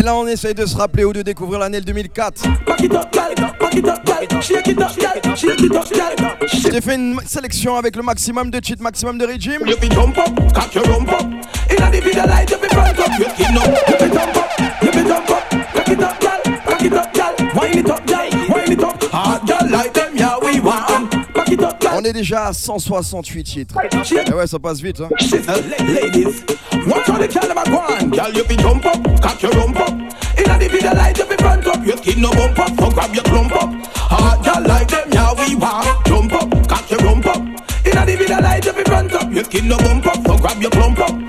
Et 0.00 0.02
là 0.02 0.16
on 0.16 0.26
essaye 0.26 0.54
de 0.54 0.64
se 0.64 0.74
rappeler 0.74 1.04
ou 1.04 1.12
de 1.12 1.20
découvrir 1.20 1.58
l'année 1.58 1.82
2004. 1.82 2.44
J'ai 6.70 6.80
fait 6.80 6.94
une 6.94 7.20
sélection 7.26 7.76
avec 7.76 7.96
le 7.96 8.02
maximum 8.02 8.50
de 8.50 8.60
cheat, 8.64 8.80
maximum 8.80 9.18
de 9.18 9.26
régime. 9.26 9.60
You 9.66 9.76
be 9.76 9.92
jump 9.92 10.16
up, 10.16 10.54
cock 10.54 10.74
your 10.74 10.84
rump 10.86 11.12
up. 11.12 11.26
Inna 11.70 11.90
the 11.90 12.00
video 12.00 12.24
light, 12.24 12.50
you 12.50 12.56
be 12.56 12.68
front 12.68 12.98
up. 12.98 13.18
You 13.18 13.26
skin 13.28 13.58
up, 13.58 13.66
you 13.88 13.96
be 13.98 14.14
jump 14.14 14.36
up, 14.36 14.48
you 14.80 14.90
be 14.90 15.06
jump 15.06 15.30
up. 15.30 15.50
Cock 15.74 15.88
it 15.90 16.02
up, 16.02 16.18
gal, 16.18 16.40
cock 16.64 16.82
it 16.82 16.92
up, 16.94 17.12
gal. 17.12 17.34
Wind 17.60 17.76
it 17.76 17.90
up, 17.90 18.06
gal, 18.06 18.30
wind 18.48 18.72
it 18.72 18.82
up. 18.82 19.02
Hard 19.12 19.46
gal 19.46 19.68
like 19.70 19.92
them, 19.92 20.16
yeah 20.16 20.29
On 22.00 22.04
est 22.04 22.14
déjà 22.14 22.46
à 22.46 22.54
168 22.54 23.44
titres. 23.44 23.74
Et 23.84 23.88
eh 24.26 24.32
ouais, 24.32 24.46
ça 24.46 24.58
passe 24.58 24.80
vite. 24.80 25.02
Hein. 25.02 25.10
You 25.20 25.36
grab 40.38 40.62
your 40.62 40.70
plump 40.70 41.00
up. 41.00 41.20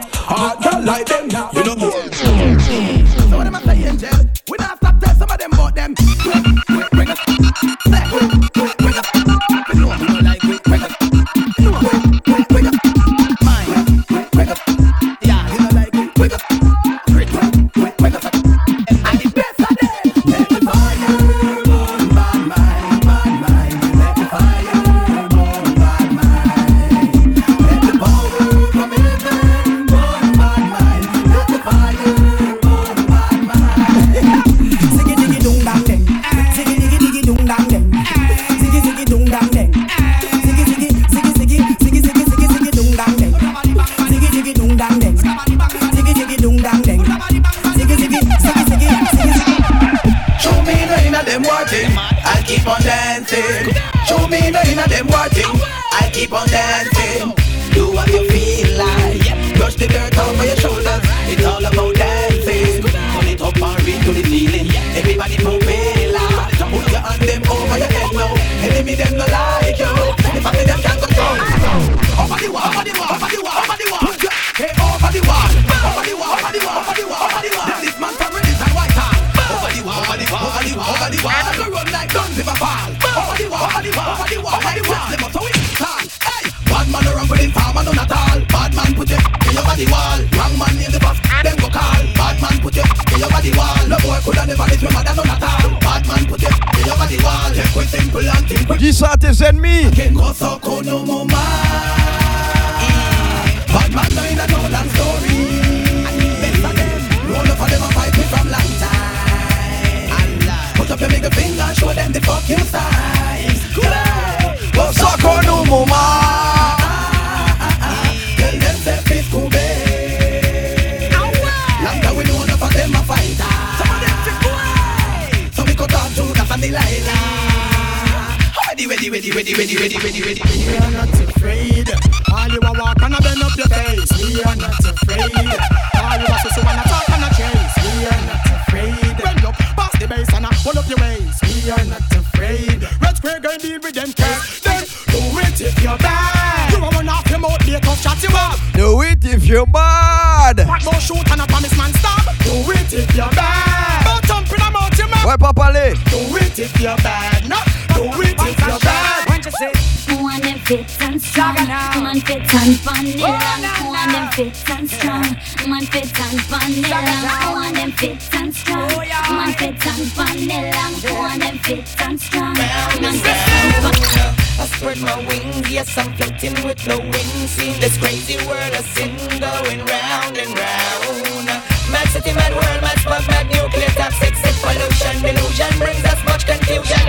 City, 182.21 182.35
mad 182.35 182.53
world, 182.53 182.81
mad 182.81 182.97
spark, 182.99 183.27
mad 183.27 183.47
nuclear, 183.49 183.89
toxic, 183.97 184.35
sick 184.35 184.55
pollution, 184.61 185.15
delusion 185.21 185.73
brings 185.77 186.03
us 186.05 186.23
much 186.25 186.45
confusion. 186.45 187.01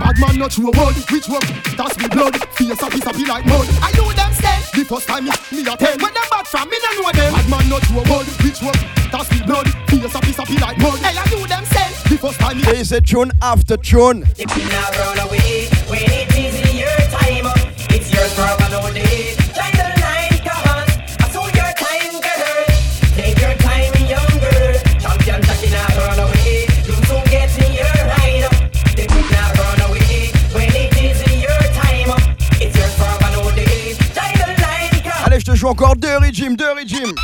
Bad 0.00 0.16
man 0.18 0.38
not 0.38 0.50
true 0.50 0.72
word, 0.72 0.96
which 1.10 1.28
word? 1.28 1.44
That's 1.76 1.96
me 1.98 2.08
blood. 2.08 2.36
Face 2.56 2.82
a 2.82 2.86
piece 2.90 3.06
of 3.06 3.16
be 3.16 3.24
like 3.26 3.46
mud. 3.46 3.68
Are 3.82 3.92
you 3.92 4.12
them 4.14 4.32
stand? 4.32 4.64
The 4.72 4.84
first 4.84 5.08
time 5.08 5.24
me, 5.24 5.32
me 5.52 5.60
a 5.62 5.76
ten. 5.76 5.98
When 6.00 6.12
them 6.12 6.28
back 6.30 6.46
from 6.46 6.68
me, 6.68 6.76
no 6.82 7.02
know 7.02 7.12
them. 7.12 7.32
Bad 7.32 7.48
man 7.48 7.68
not 7.68 7.82
true 7.82 8.02
word, 8.08 8.26
which 8.42 8.60
word? 8.62 8.80
That's 9.12 9.30
me 9.30 9.42
blood. 9.46 9.68
Face 9.88 10.14
a 10.14 10.20
piece 10.20 10.38
of 10.38 10.48
be 10.48 10.58
like 10.58 10.78
mud. 10.78 10.98
Hey, 11.00 11.16
are 11.16 11.28
you 11.28 11.46
them 11.46 11.64
stand? 11.66 11.94
The 12.08 12.16
first 12.18 12.40
time 12.40 12.56
me. 12.58 12.64
Et 12.72 12.84
c'est 12.84 13.02
tune 13.02 13.32
after 13.42 13.76
tune. 13.76 14.24
If 14.38 14.50
you 14.56 14.64
now 14.68 14.88
run 14.98 15.18
away, 15.28 15.68
when 15.88 16.02
it 16.02 16.32
is 16.36 16.54
your 16.74 16.96
time, 17.10 17.46
it's 17.90 18.10
yours 18.12 18.32
for 18.34 18.80
one 18.80 18.94
day. 18.94 19.41
Joue 35.62 35.68
encore 35.68 35.94
deux 35.94 36.16
régimes, 36.16 36.56
deux 36.56 36.72
régimes. 36.72 37.14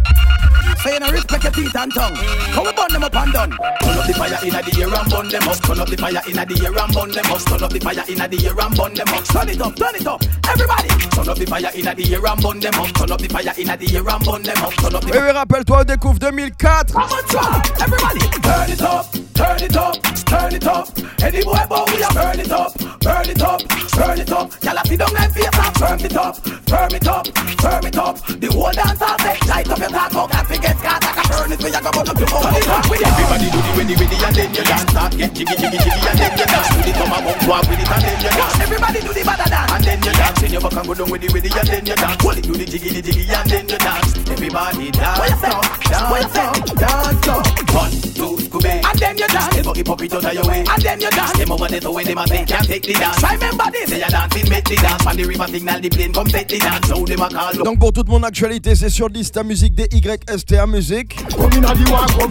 So 0.85 0.91
you 0.91 1.01
know 1.01 1.11
respect 1.11 1.43
your 1.43 1.53
teeth 1.53 1.75
and 1.75 1.93
tongue. 1.93 2.15
How 2.55 2.63
we 2.63 2.73
burn 2.73 2.93
them 2.93 3.03
up 3.03 3.17
and 3.17 3.33
done? 3.33 3.51
Turn 3.51 3.99
up 3.99 4.07
the 4.07 4.15
fire 4.15 4.39
inna 4.45 4.63
the 4.63 4.81
air 4.81 4.95
and 4.95 5.11
burn 5.11 5.29
them 5.29 5.49
up. 5.49 5.59
Turn 5.61 5.81
up 5.81 5.89
the 5.89 5.97
fire 5.97 6.23
inna 6.29 6.47
the 6.47 6.55
air 6.63 6.79
and 6.79 6.95
burn 6.95 7.11
them 7.11 7.27
up. 7.33 7.43
Turn 7.43 7.63
up 7.65 7.73
the 7.73 7.81
fire 7.81 8.05
inna 8.09 8.29
the 8.29 8.47
air 8.47 8.61
and 8.61 8.77
burn 8.77 8.95
them 8.95 9.09
up. 9.09 9.25
Turn 9.25 9.49
it 9.49 9.61
up, 9.61 9.75
turn 9.75 9.95
it 9.97 10.07
up, 10.07 10.23
everybody. 10.49 10.89
Turn 11.11 11.29
up 11.29 11.37
the 11.37 11.47
fire 11.47 11.71
inna 11.75 11.95
the 11.97 12.15
air 12.15 12.27
and 12.27 12.41
burn 12.41 12.61
them 12.61 12.75
up. 12.79 12.89
Turn 12.95 13.11
up 13.11 13.21
the 13.21 13.29
fire 13.29 13.55
inna 13.59 13.77
the 13.77 13.97
air 13.97 14.09
and 14.09 14.25
burn 14.25 14.43
them 14.43 14.59
up. 14.63 14.73
Turn 14.75 14.95
up 14.95 15.03
the 15.03 15.11
Oui, 15.11 15.19
oui, 15.19 15.31
rappelle-toi, 15.33 15.85
découvre 15.85 16.19
2004. 16.21 16.85
Come 16.93 17.03
on, 17.03 17.25
try, 17.27 17.63
everybody. 17.83 18.21
Turn 18.39 18.71
it 18.71 18.83
up, 18.83 19.07
turn 19.39 19.63
it 19.63 19.77
up, 19.77 19.95
turn 20.27 20.53
it 20.53 20.67
up. 20.67 20.89
Any 21.23 21.45
boy, 21.45 21.63
but 21.71 21.87
we 21.95 22.03
are 22.03 22.13
burn 22.13 22.41
it 22.43 22.51
up, 22.51 22.75
burn 22.99 23.29
it 23.31 23.43
up, 23.43 23.61
burn 23.95 24.19
it 24.19 24.33
up. 24.33 24.51
Y'all 24.63 24.83
see 24.85 24.97
them 24.97 25.13
like 25.15 25.31
face 25.31 25.59
up, 25.59 25.77
firm 25.79 26.01
it 26.03 26.17
up, 26.17 26.35
firm 26.67 26.91
it 26.91 27.07
up, 27.07 27.27
firm 27.63 27.87
it 27.87 27.97
up. 27.97 28.17
The 28.27 28.49
whole 28.51 28.73
dance 28.75 29.03
all 29.03 29.19
say, 29.23 29.39
light 29.47 29.71
up 29.71 29.79
your 29.79 29.89
talk, 29.95 30.15
out, 30.15 30.31
can't 30.31 30.47
forget, 30.49 30.77
can't 30.83 31.03
like 31.07 31.19
a 31.19 31.29
burn 31.31 31.53
it, 31.53 31.59
we 31.63 31.71
are 31.71 31.79
gonna 31.79 31.91
burn 31.95 32.09
up 32.11 32.19
your 32.19 32.27
phone. 32.27 32.51
Everybody 32.51 33.47
do 33.55 33.59
the 33.63 33.71
ready, 33.79 33.95
ready, 33.95 34.19
and 34.19 34.35
then 34.35 34.51
you 34.55 34.65
dance. 34.67 34.91
Start 34.91 35.13
get 35.15 35.31
jiggy, 35.35 35.55
jiggy, 35.55 35.79
jiggy, 35.79 36.03
and 36.03 36.19
then 36.19 36.33
you 36.35 36.47
dance. 36.51 36.69
Do 36.75 36.81
the 36.83 36.93
come 36.99 37.13
and 37.15 37.23
bump, 37.23 37.47
walk 37.47 37.63
with 37.71 37.79
it, 37.79 37.91
and 37.95 38.03
then 38.03 38.19
you 38.19 38.33
dance. 38.35 38.59
Everybody 38.59 39.01
do 39.07 39.13
the 39.15 39.23
bada 39.23 39.47
dance, 39.47 39.71
and 39.71 39.85
then 39.87 39.99
you 40.03 40.13
dance. 40.19 40.39
Then 40.43 40.51
you 40.51 40.61
back 40.61 40.75
and 40.75 40.87
go 40.87 40.95
down 40.99 41.11
with 41.15 41.23
the 41.23 41.29
ready, 41.31 41.51
and 41.55 41.69
then 41.69 41.87
you 41.87 41.95
dance. 41.95 42.23
Hold 42.27 42.39
it, 42.39 42.43
do 42.43 42.55
the 42.59 42.67
jiggy, 42.67 42.91
the 42.91 43.03
jiggy, 43.07 43.25
and 43.31 43.47
then 43.47 43.65
you 43.71 43.79
dance. 43.79 44.11
Everybody 44.27 44.91
dance, 44.91 45.43
up, 45.47 45.63
dance, 45.87 46.35
up, 46.35 46.67
dance, 46.75 47.29
up. 47.29 47.47
One, 47.69 47.93
two, 48.17 48.35
Scooby, 48.49 48.83
and 48.83 48.99
then 48.99 49.15
you 49.19 49.28
dance. 49.29 49.55
They 49.55 49.63
buggy 49.63 49.85
pop 49.85 50.03
it 50.03 50.13
out 50.13 50.25
of 50.25 50.33
your 50.35 50.47
way, 50.47 50.65
and 50.69 50.83
then 50.83 51.01
you 51.01 51.11
dance. 51.11 51.33
Them 51.39 51.53
over 51.53 51.69
there, 51.69 51.81
so 51.81 51.93
when 51.93 52.07
them 52.07 52.19
a 52.19 52.27
say 52.27 52.45
can't 52.45 52.67
take 52.67 52.83
the 52.83 52.93
dance. 52.95 53.17
Try 53.19 53.35
remember 53.35 53.65
this. 53.73 53.91
Say 53.91 54.01
you 54.01 54.09
dancing, 54.09 54.49
make 54.51 54.65
the 54.65 54.77
dance. 54.77 55.07
On 55.07 55.17
the 55.17 55.25
river 55.25 55.47
signal, 55.47 55.81
the 55.81 55.89
plane 55.89 56.13
come 56.13 56.27
take 56.27 56.49
the 56.49 56.59
dance. 56.59 56.89
Now 56.89 57.05
them 57.05 57.21
a 57.23 57.29
call. 57.29 57.53
Donc 57.65 57.79
pour 57.79 57.93
toute 57.93 58.09
mon 58.09 58.23
actualité, 58.23 58.75
c'est 58.75 58.91
sur 58.91 59.11
Dysta 59.11 59.43
Musique 59.43 59.75
des 59.75 59.89
YSTA 59.93 60.67
Musique. 60.67 61.17
Come 61.31 61.53
inna 61.55 61.75
the 61.75 61.91
war, 61.91 62.07
come. 62.07 62.31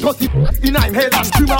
Cut 0.00 0.22
it 0.22 0.30
in 0.64 0.76
I'm 0.76 0.94
head 0.94 1.14
and 1.14 1.26
screamer. 1.26 1.58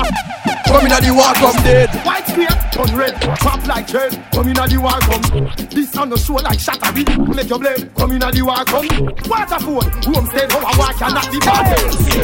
Come 0.66 0.86
inna 0.86 1.01
the 1.01 1.12
war, 1.15 1.32
come 1.35 1.62
dead. 1.62 1.89
White 2.05 2.27
square, 2.28 2.56
turn 2.73 2.97
red, 2.97 3.15
pop 3.40 3.66
like 3.66 3.86
dread. 3.86 4.12
Come 4.32 4.48
inna 4.48 4.66
the 4.66 4.78
war, 4.78 4.98
come. 5.01 5.23
This 5.70 5.97
on 5.97 6.10
the 6.10 6.16
show 6.19 6.35
like 6.35 6.60
shatter 6.60 6.93
it, 6.94 7.09
make 7.35 7.48
your 7.48 7.59
blade. 7.59 7.90
Come 7.97 8.12
inna 8.12 8.31
the 8.31 8.43
war, 8.43 8.65
come. 8.65 8.89
Waterford, 9.28 10.05
homestead, 10.05 10.52
how 10.52 10.60
I 10.60 10.77
walk 10.78 10.97
cannot 10.98 11.31
be 11.31 11.39
bad. 11.40 11.77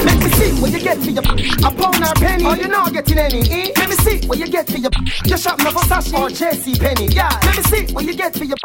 Let 0.04 0.18
me 0.18 0.30
see 0.30 0.60
what 0.60 0.70
you 0.70 0.80
get 0.80 0.98
for 0.98 1.10
your 1.10 1.24
a 1.24 1.70
pound 1.70 2.04
or 2.04 2.14
penny. 2.20 2.44
Oh, 2.54 2.56
you 2.56 2.68
not 2.68 2.92
getting 2.92 3.18
any. 3.18 3.40
Eh? 3.50 3.72
Let 3.76 3.88
me 3.88 3.96
see 3.96 4.24
what 4.28 4.38
you 4.38 4.46
get 4.46 4.70
for 4.70 4.78
your 4.78 4.90
your 5.24 5.36
shop 5.36 5.58
no 5.58 5.70
Versace 5.70 6.14
or 6.14 6.28
JC 6.28 6.78
Penny. 6.78 7.08
Yeah. 7.08 7.28
Let 7.42 7.56
me 7.56 7.62
see 7.64 7.92
what 7.92 8.04
you 8.04 8.14
get 8.14 8.32
for 8.36 8.44
your 8.44 8.56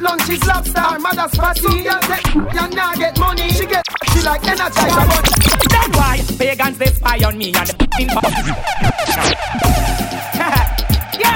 lunch 0.00 0.28
is 0.28 0.44
lobster 0.44 0.82
or 0.82 0.98
mother's 0.98 1.30
patty. 1.32 1.80
Yeah, 1.80 1.98
you 2.34 2.68
not 2.76 2.98
get 2.98 3.18
money. 3.18 3.48
She 3.52 3.64
get 3.64 3.82
she 4.12 4.20
like 4.20 4.42
energizer. 4.42 5.06
That's 5.70 5.96
why 5.96 6.20
pagans 6.36 6.76
they 6.76 6.88
spy 6.88 7.24
on 7.24 7.38
me 7.38 7.54
and 7.54 7.72
Yo! 11.18 11.32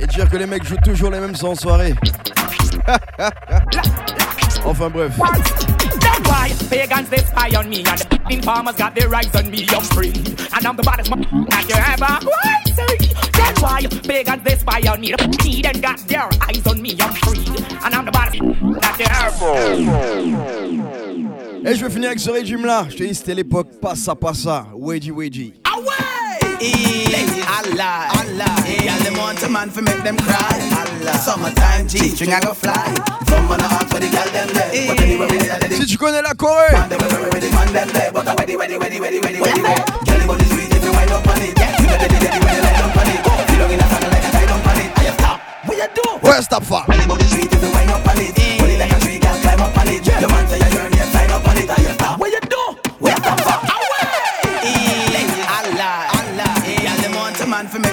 Et 0.00 0.06
dire 0.08 0.28
que 0.28 0.36
les 0.38 0.46
mecs 0.46 0.64
jouent 0.64 0.76
toujours 0.84 1.12
les 1.12 1.20
mêmes 1.20 1.36
sons 1.36 1.50
en 1.50 1.54
soirée. 1.54 1.94
enfin 4.66 4.90
bref. 4.90 5.16
That's 5.18 6.28
why 6.28 6.50
pagans 6.70 7.08
they 7.08 7.18
spy 7.18 7.50
on 7.56 7.68
me 7.68 7.78
and 7.78 7.86
the 7.98 8.06
f***ing 8.14 8.42
farmers 8.42 8.76
got 8.76 8.94
their 8.94 9.12
eyes 9.14 9.34
on 9.34 9.50
me. 9.50 9.66
I'm 9.70 9.82
free 9.82 10.12
and 10.12 10.66
I'm 10.66 10.76
the 10.76 10.82
baddest 10.82 11.10
m- 11.12 11.22
that 11.50 11.64
you 11.68 11.76
ever 11.76 12.18
will 12.26 12.74
see. 12.74 12.96
That's 13.32 13.60
why 13.62 13.86
pagans 14.06 14.42
they 14.44 14.56
spy 14.56 14.80
on 14.90 15.00
me. 15.00 15.12
The 15.12 15.22
f***ing 15.22 15.62
them 15.62 15.80
got 15.80 15.98
their 16.08 16.28
eyes 16.48 16.66
on 16.66 16.80
me. 16.82 16.96
I'm 17.00 17.14
free 17.14 17.46
and 17.84 17.94
I'm 17.94 18.04
the 18.04 18.12
baddest 18.12 18.42
m- 18.42 18.72
that 18.80 18.98
you 18.98 19.06
ever. 19.06 19.56
Et 21.68 21.74
je 21.74 21.84
vais 21.84 21.90
finir 21.90 22.08
avec 22.10 22.20
ce 22.20 22.30
régime 22.30 22.64
là. 22.64 22.86
Je 22.88 22.94
te 22.96 23.02
dis, 23.02 23.12
c'était 23.14 23.34
l'époque 23.34 23.68
passa 23.80 24.14
passa. 24.14 24.66
Wedgie 24.76 25.10
wedgie. 25.10 25.54
Allah, 26.58 28.08
Allah, 28.16 28.56
yeah, 28.66 28.96
them 29.04 29.16
want 29.18 29.42
a 29.42 29.48
man 29.48 29.68
for 29.70 29.82
make 29.82 30.02
them 30.02 30.16
cry. 30.16 30.56
Allah, 30.72 31.18
summertime 31.18 31.86
G 31.86 32.08
string 32.08 32.32
I 32.32 32.40
go 32.40 32.54
fly. 32.54 32.94
Some 33.28 33.46
man 33.48 33.60
a 33.60 33.64
ask 33.64 33.88
for 33.88 34.00
the 34.00 34.08
girl 34.08 34.24
them 34.32 34.48
there, 34.56 34.86
but 34.88 35.00
anyway 35.02 35.28
we 35.30 35.38
there, 35.38 35.60
Si 35.70 35.86
tu 35.86 35.98
connais 35.98 36.22
la 36.22 36.32
Corée. 36.32 36.72
but 36.72 38.26
I 38.28 38.34
ready, 38.36 38.56
ready, 38.56 38.76
ready, 38.78 39.00
ready, 39.00 39.20
ready, 39.20 39.40
ready. 39.40 39.60
Girl, 39.60 40.18
the 40.18 40.26
body 40.26 40.44
sweet 40.44 40.72
if 40.72 40.84
you 40.84 40.92
wind 40.92 41.10
up 41.12 41.26
on 41.28 41.42
it. 41.42 41.58
You 41.58 41.86
know 41.86 41.98
the 42.00 42.08
ready, 42.08 42.16
ready, 42.24 42.40
when 42.40 42.54
you 42.56 42.62
down 42.62 42.90
on 42.96 43.08
it. 43.12 43.20
Feel 43.50 43.58
long 43.60 43.72
in 43.72 43.80
a 43.80 43.86
saddle 43.92 44.10
like 44.10 44.24
a 44.24 44.30
tie 44.32 44.46
down 44.46 44.60
on 44.64 44.78
it. 44.80 44.90
I 44.96 45.12
stop. 45.12 45.40
What 45.66 45.76
you 45.76 45.88
do? 45.92 46.08
Ouais, 46.26 46.40
stop 46.40 46.64
for. 46.64 46.82
Girl, 46.88 46.96
the 46.96 47.06
body 47.06 47.24
sweet 47.24 47.52
if 47.52 47.62
you 47.62 47.70
wind 47.70 47.90
up 47.90 48.06
on 48.08 48.16
it. 48.16 48.32
It 48.32 48.78
like 48.80 48.92
a 48.92 48.98
tree, 49.04 49.18
girl, 49.18 49.36
climb 49.44 49.60
up 49.60 49.76
on 49.76 49.88
it. 49.88 50.02
The 50.04 50.28
man 50.28 50.48
say 50.48 50.58
you're 50.72 50.85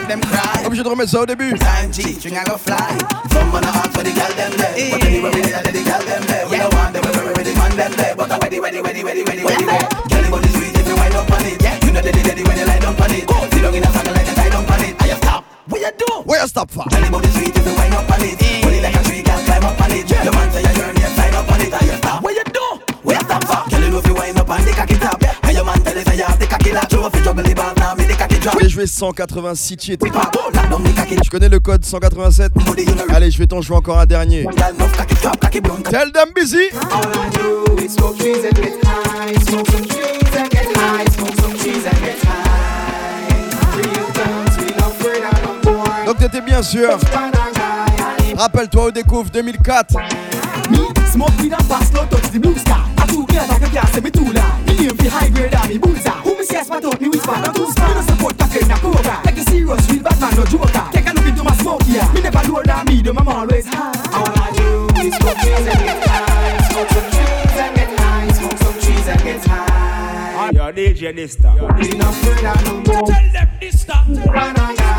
make 0.03 0.21
them 0.21 0.21
cry. 0.21 0.65
Obligé 0.65 0.83
de 0.83 0.89
remettre 0.89 1.11
ça 1.11 1.21
au 1.21 1.25
début. 1.25 1.53
Time 1.57 1.93
G 1.93 2.13
string 2.13 2.35
I 2.35 2.43
go 2.43 2.57
fly. 2.57 2.75
Some 3.31 3.51
man 3.51 3.63
a 3.63 3.67
ask 3.67 3.91
for 3.91 4.03
the 4.03 4.11
girl 4.11 4.33
them 4.35 4.51
there, 4.57 4.91
but 4.91 5.03
anyway 5.03 5.31
we 5.33 5.41
there, 5.41 5.63
the 5.63 5.83
girl 5.83 6.03
them 6.05 6.23
there. 6.27 6.47
We 6.49 6.57
don't 6.57 6.73
want 6.73 6.93
them, 6.93 7.03
we 7.03 7.33
ready, 7.33 7.53
man 7.55 7.75
them 7.75 7.91
there, 7.93 8.15
but 8.15 8.31
I 8.31 8.37
ready, 8.39 8.59
ready, 8.59 8.81
ready, 8.81 9.03
ready, 9.03 9.23
ready, 9.23 9.43
ready, 9.43 9.65
ready. 9.65 9.87
Girl, 10.09 10.23
the 10.23 10.29
body 10.31 10.49
sweet 10.49 10.75
if 10.75 10.87
you 10.87 10.95
wind 10.95 11.15
up 11.15 11.31
on 11.31 11.45
it. 11.45 11.83
You 11.83 11.91
know 11.91 12.01
the 12.01 12.11
ready 12.11 12.43
when 12.43 12.57
you 12.57 12.65
lie 12.65 12.79
down 12.79 12.95
on 12.95 13.11
it. 13.11 13.29
Sit 13.53 13.61
down 13.61 13.75
in 13.75 13.83
a 13.83 13.91
saddle 13.91 14.13
like 14.13 14.27
a 14.27 14.35
tie 14.35 14.49
down 14.49 14.65
on 14.65 14.83
it. 14.83 15.01
I 15.01 15.15
stop. 15.15 15.43
What 15.67 15.81
you 15.81 15.91
do? 15.97 16.13
Where 16.25 16.41
you 16.41 16.47
stop 16.47 16.71
for? 16.71 16.85
Girl, 16.89 17.01
the 17.01 17.11
body 17.11 17.29
sweet 17.29 17.55
if 17.55 17.65
you 17.65 17.75
wind 17.75 17.93
up 17.93 18.11
on 18.11 18.21
it. 18.23 18.42
Allez 28.63 28.71
jouer 28.71 28.87
186 28.87 29.75
titres. 29.75 30.07
Je 31.21 31.29
connais 31.29 31.49
le 31.49 31.59
code 31.59 31.83
187. 31.83 32.53
Allez, 33.09 33.29
je 33.29 33.37
vais 33.37 33.45
t'en 33.45 33.59
jouer 33.59 33.75
encore 33.75 33.99
un 33.99 34.05
dernier. 34.05 34.47
Tell 35.91 36.13
them 36.13 36.29
busy. 36.33 36.69
Donc 46.05 46.17
t'étais 46.17 46.39
bien 46.41 46.63
sûr 46.63 46.97
Rappelle-toi 48.37 48.85
au 48.85 48.91
découvre 48.91 49.29
2004. 49.29 50.01
Me 50.69 50.77
smoke 51.11 51.31
weed 51.39 51.53
and 51.53 51.67
pass, 51.67 51.91
no 51.93 52.05
touch 52.05 52.31
the 52.31 52.39
blue 52.39 52.57
sky. 52.57 52.81
I 52.97 53.05
too 53.07 53.25
clear 53.25 53.45
like 53.47 53.61
a 53.61 53.69
gas, 53.69 54.01
me 54.01 54.09
too 54.09 54.25
loud. 54.33 54.65
Me 54.65 54.87
aim 54.87 54.97
for 54.97 55.09
high 55.09 55.29
grade 55.29 55.53
and 55.53 55.69
me 55.69 55.77
bullseye. 55.77 56.11
Who 56.23 56.37
me 56.37 56.43
say 56.43 56.63
spot 56.63 56.83
out 56.85 56.99
me 56.99 57.09
which 57.09 57.21
part? 57.21 57.47
I'm 57.47 57.53
too 57.53 57.69
smart. 57.71 57.89
Me 57.89 57.95
no 57.95 58.01
support 58.01 58.37
pattern 58.37 58.71
a 58.71 58.75
cobra. 58.79 59.21
Like 59.25 59.37
a 59.37 59.43
serious 59.43 59.89
real 59.89 60.03
bad 60.03 60.19
man, 60.19 60.35
no 60.35 60.45
joker. 60.45 60.89
Take 60.91 61.07
a 61.07 61.13
look 61.13 61.25
into 61.25 61.43
my 61.43 61.55
smoke 61.57 61.83
here. 61.83 62.07
Me 62.13 62.21
never 62.21 62.41
lower 62.49 62.63
than 62.63 62.85
medium, 62.85 63.17
I'm 63.19 63.27
always 63.27 63.67
high. 63.67 63.93
All 64.13 64.33
I 64.33 64.51
do 64.57 64.87
is 65.01 65.13
smoke 65.15 65.37
trees 65.37 65.67
and 65.67 65.79
get 65.85 66.07
high. 66.07 66.57
Smoke 66.69 66.89
some 66.89 67.09
trees 67.13 67.57
and 67.61 67.75
get 67.75 67.99
high. 67.99 68.31
Smoke 68.33 68.57
some 68.57 68.79
trees 68.81 69.07
and 69.07 69.23
get 69.23 69.45
high. 69.45 70.51
Yo, 70.53 70.71
DJ 70.73 71.13
Dysta. 71.13 71.53
Me 71.79 71.97
not 71.97 72.13
afraid 72.13 72.45
of 72.45 72.65
no 72.65 72.73
more. 72.93 73.07
Tell 73.07 73.31
them 73.31 73.47
Dysta. 73.61 74.33
Run 74.33 74.59
on, 74.59 74.75
yeah. 74.75 74.93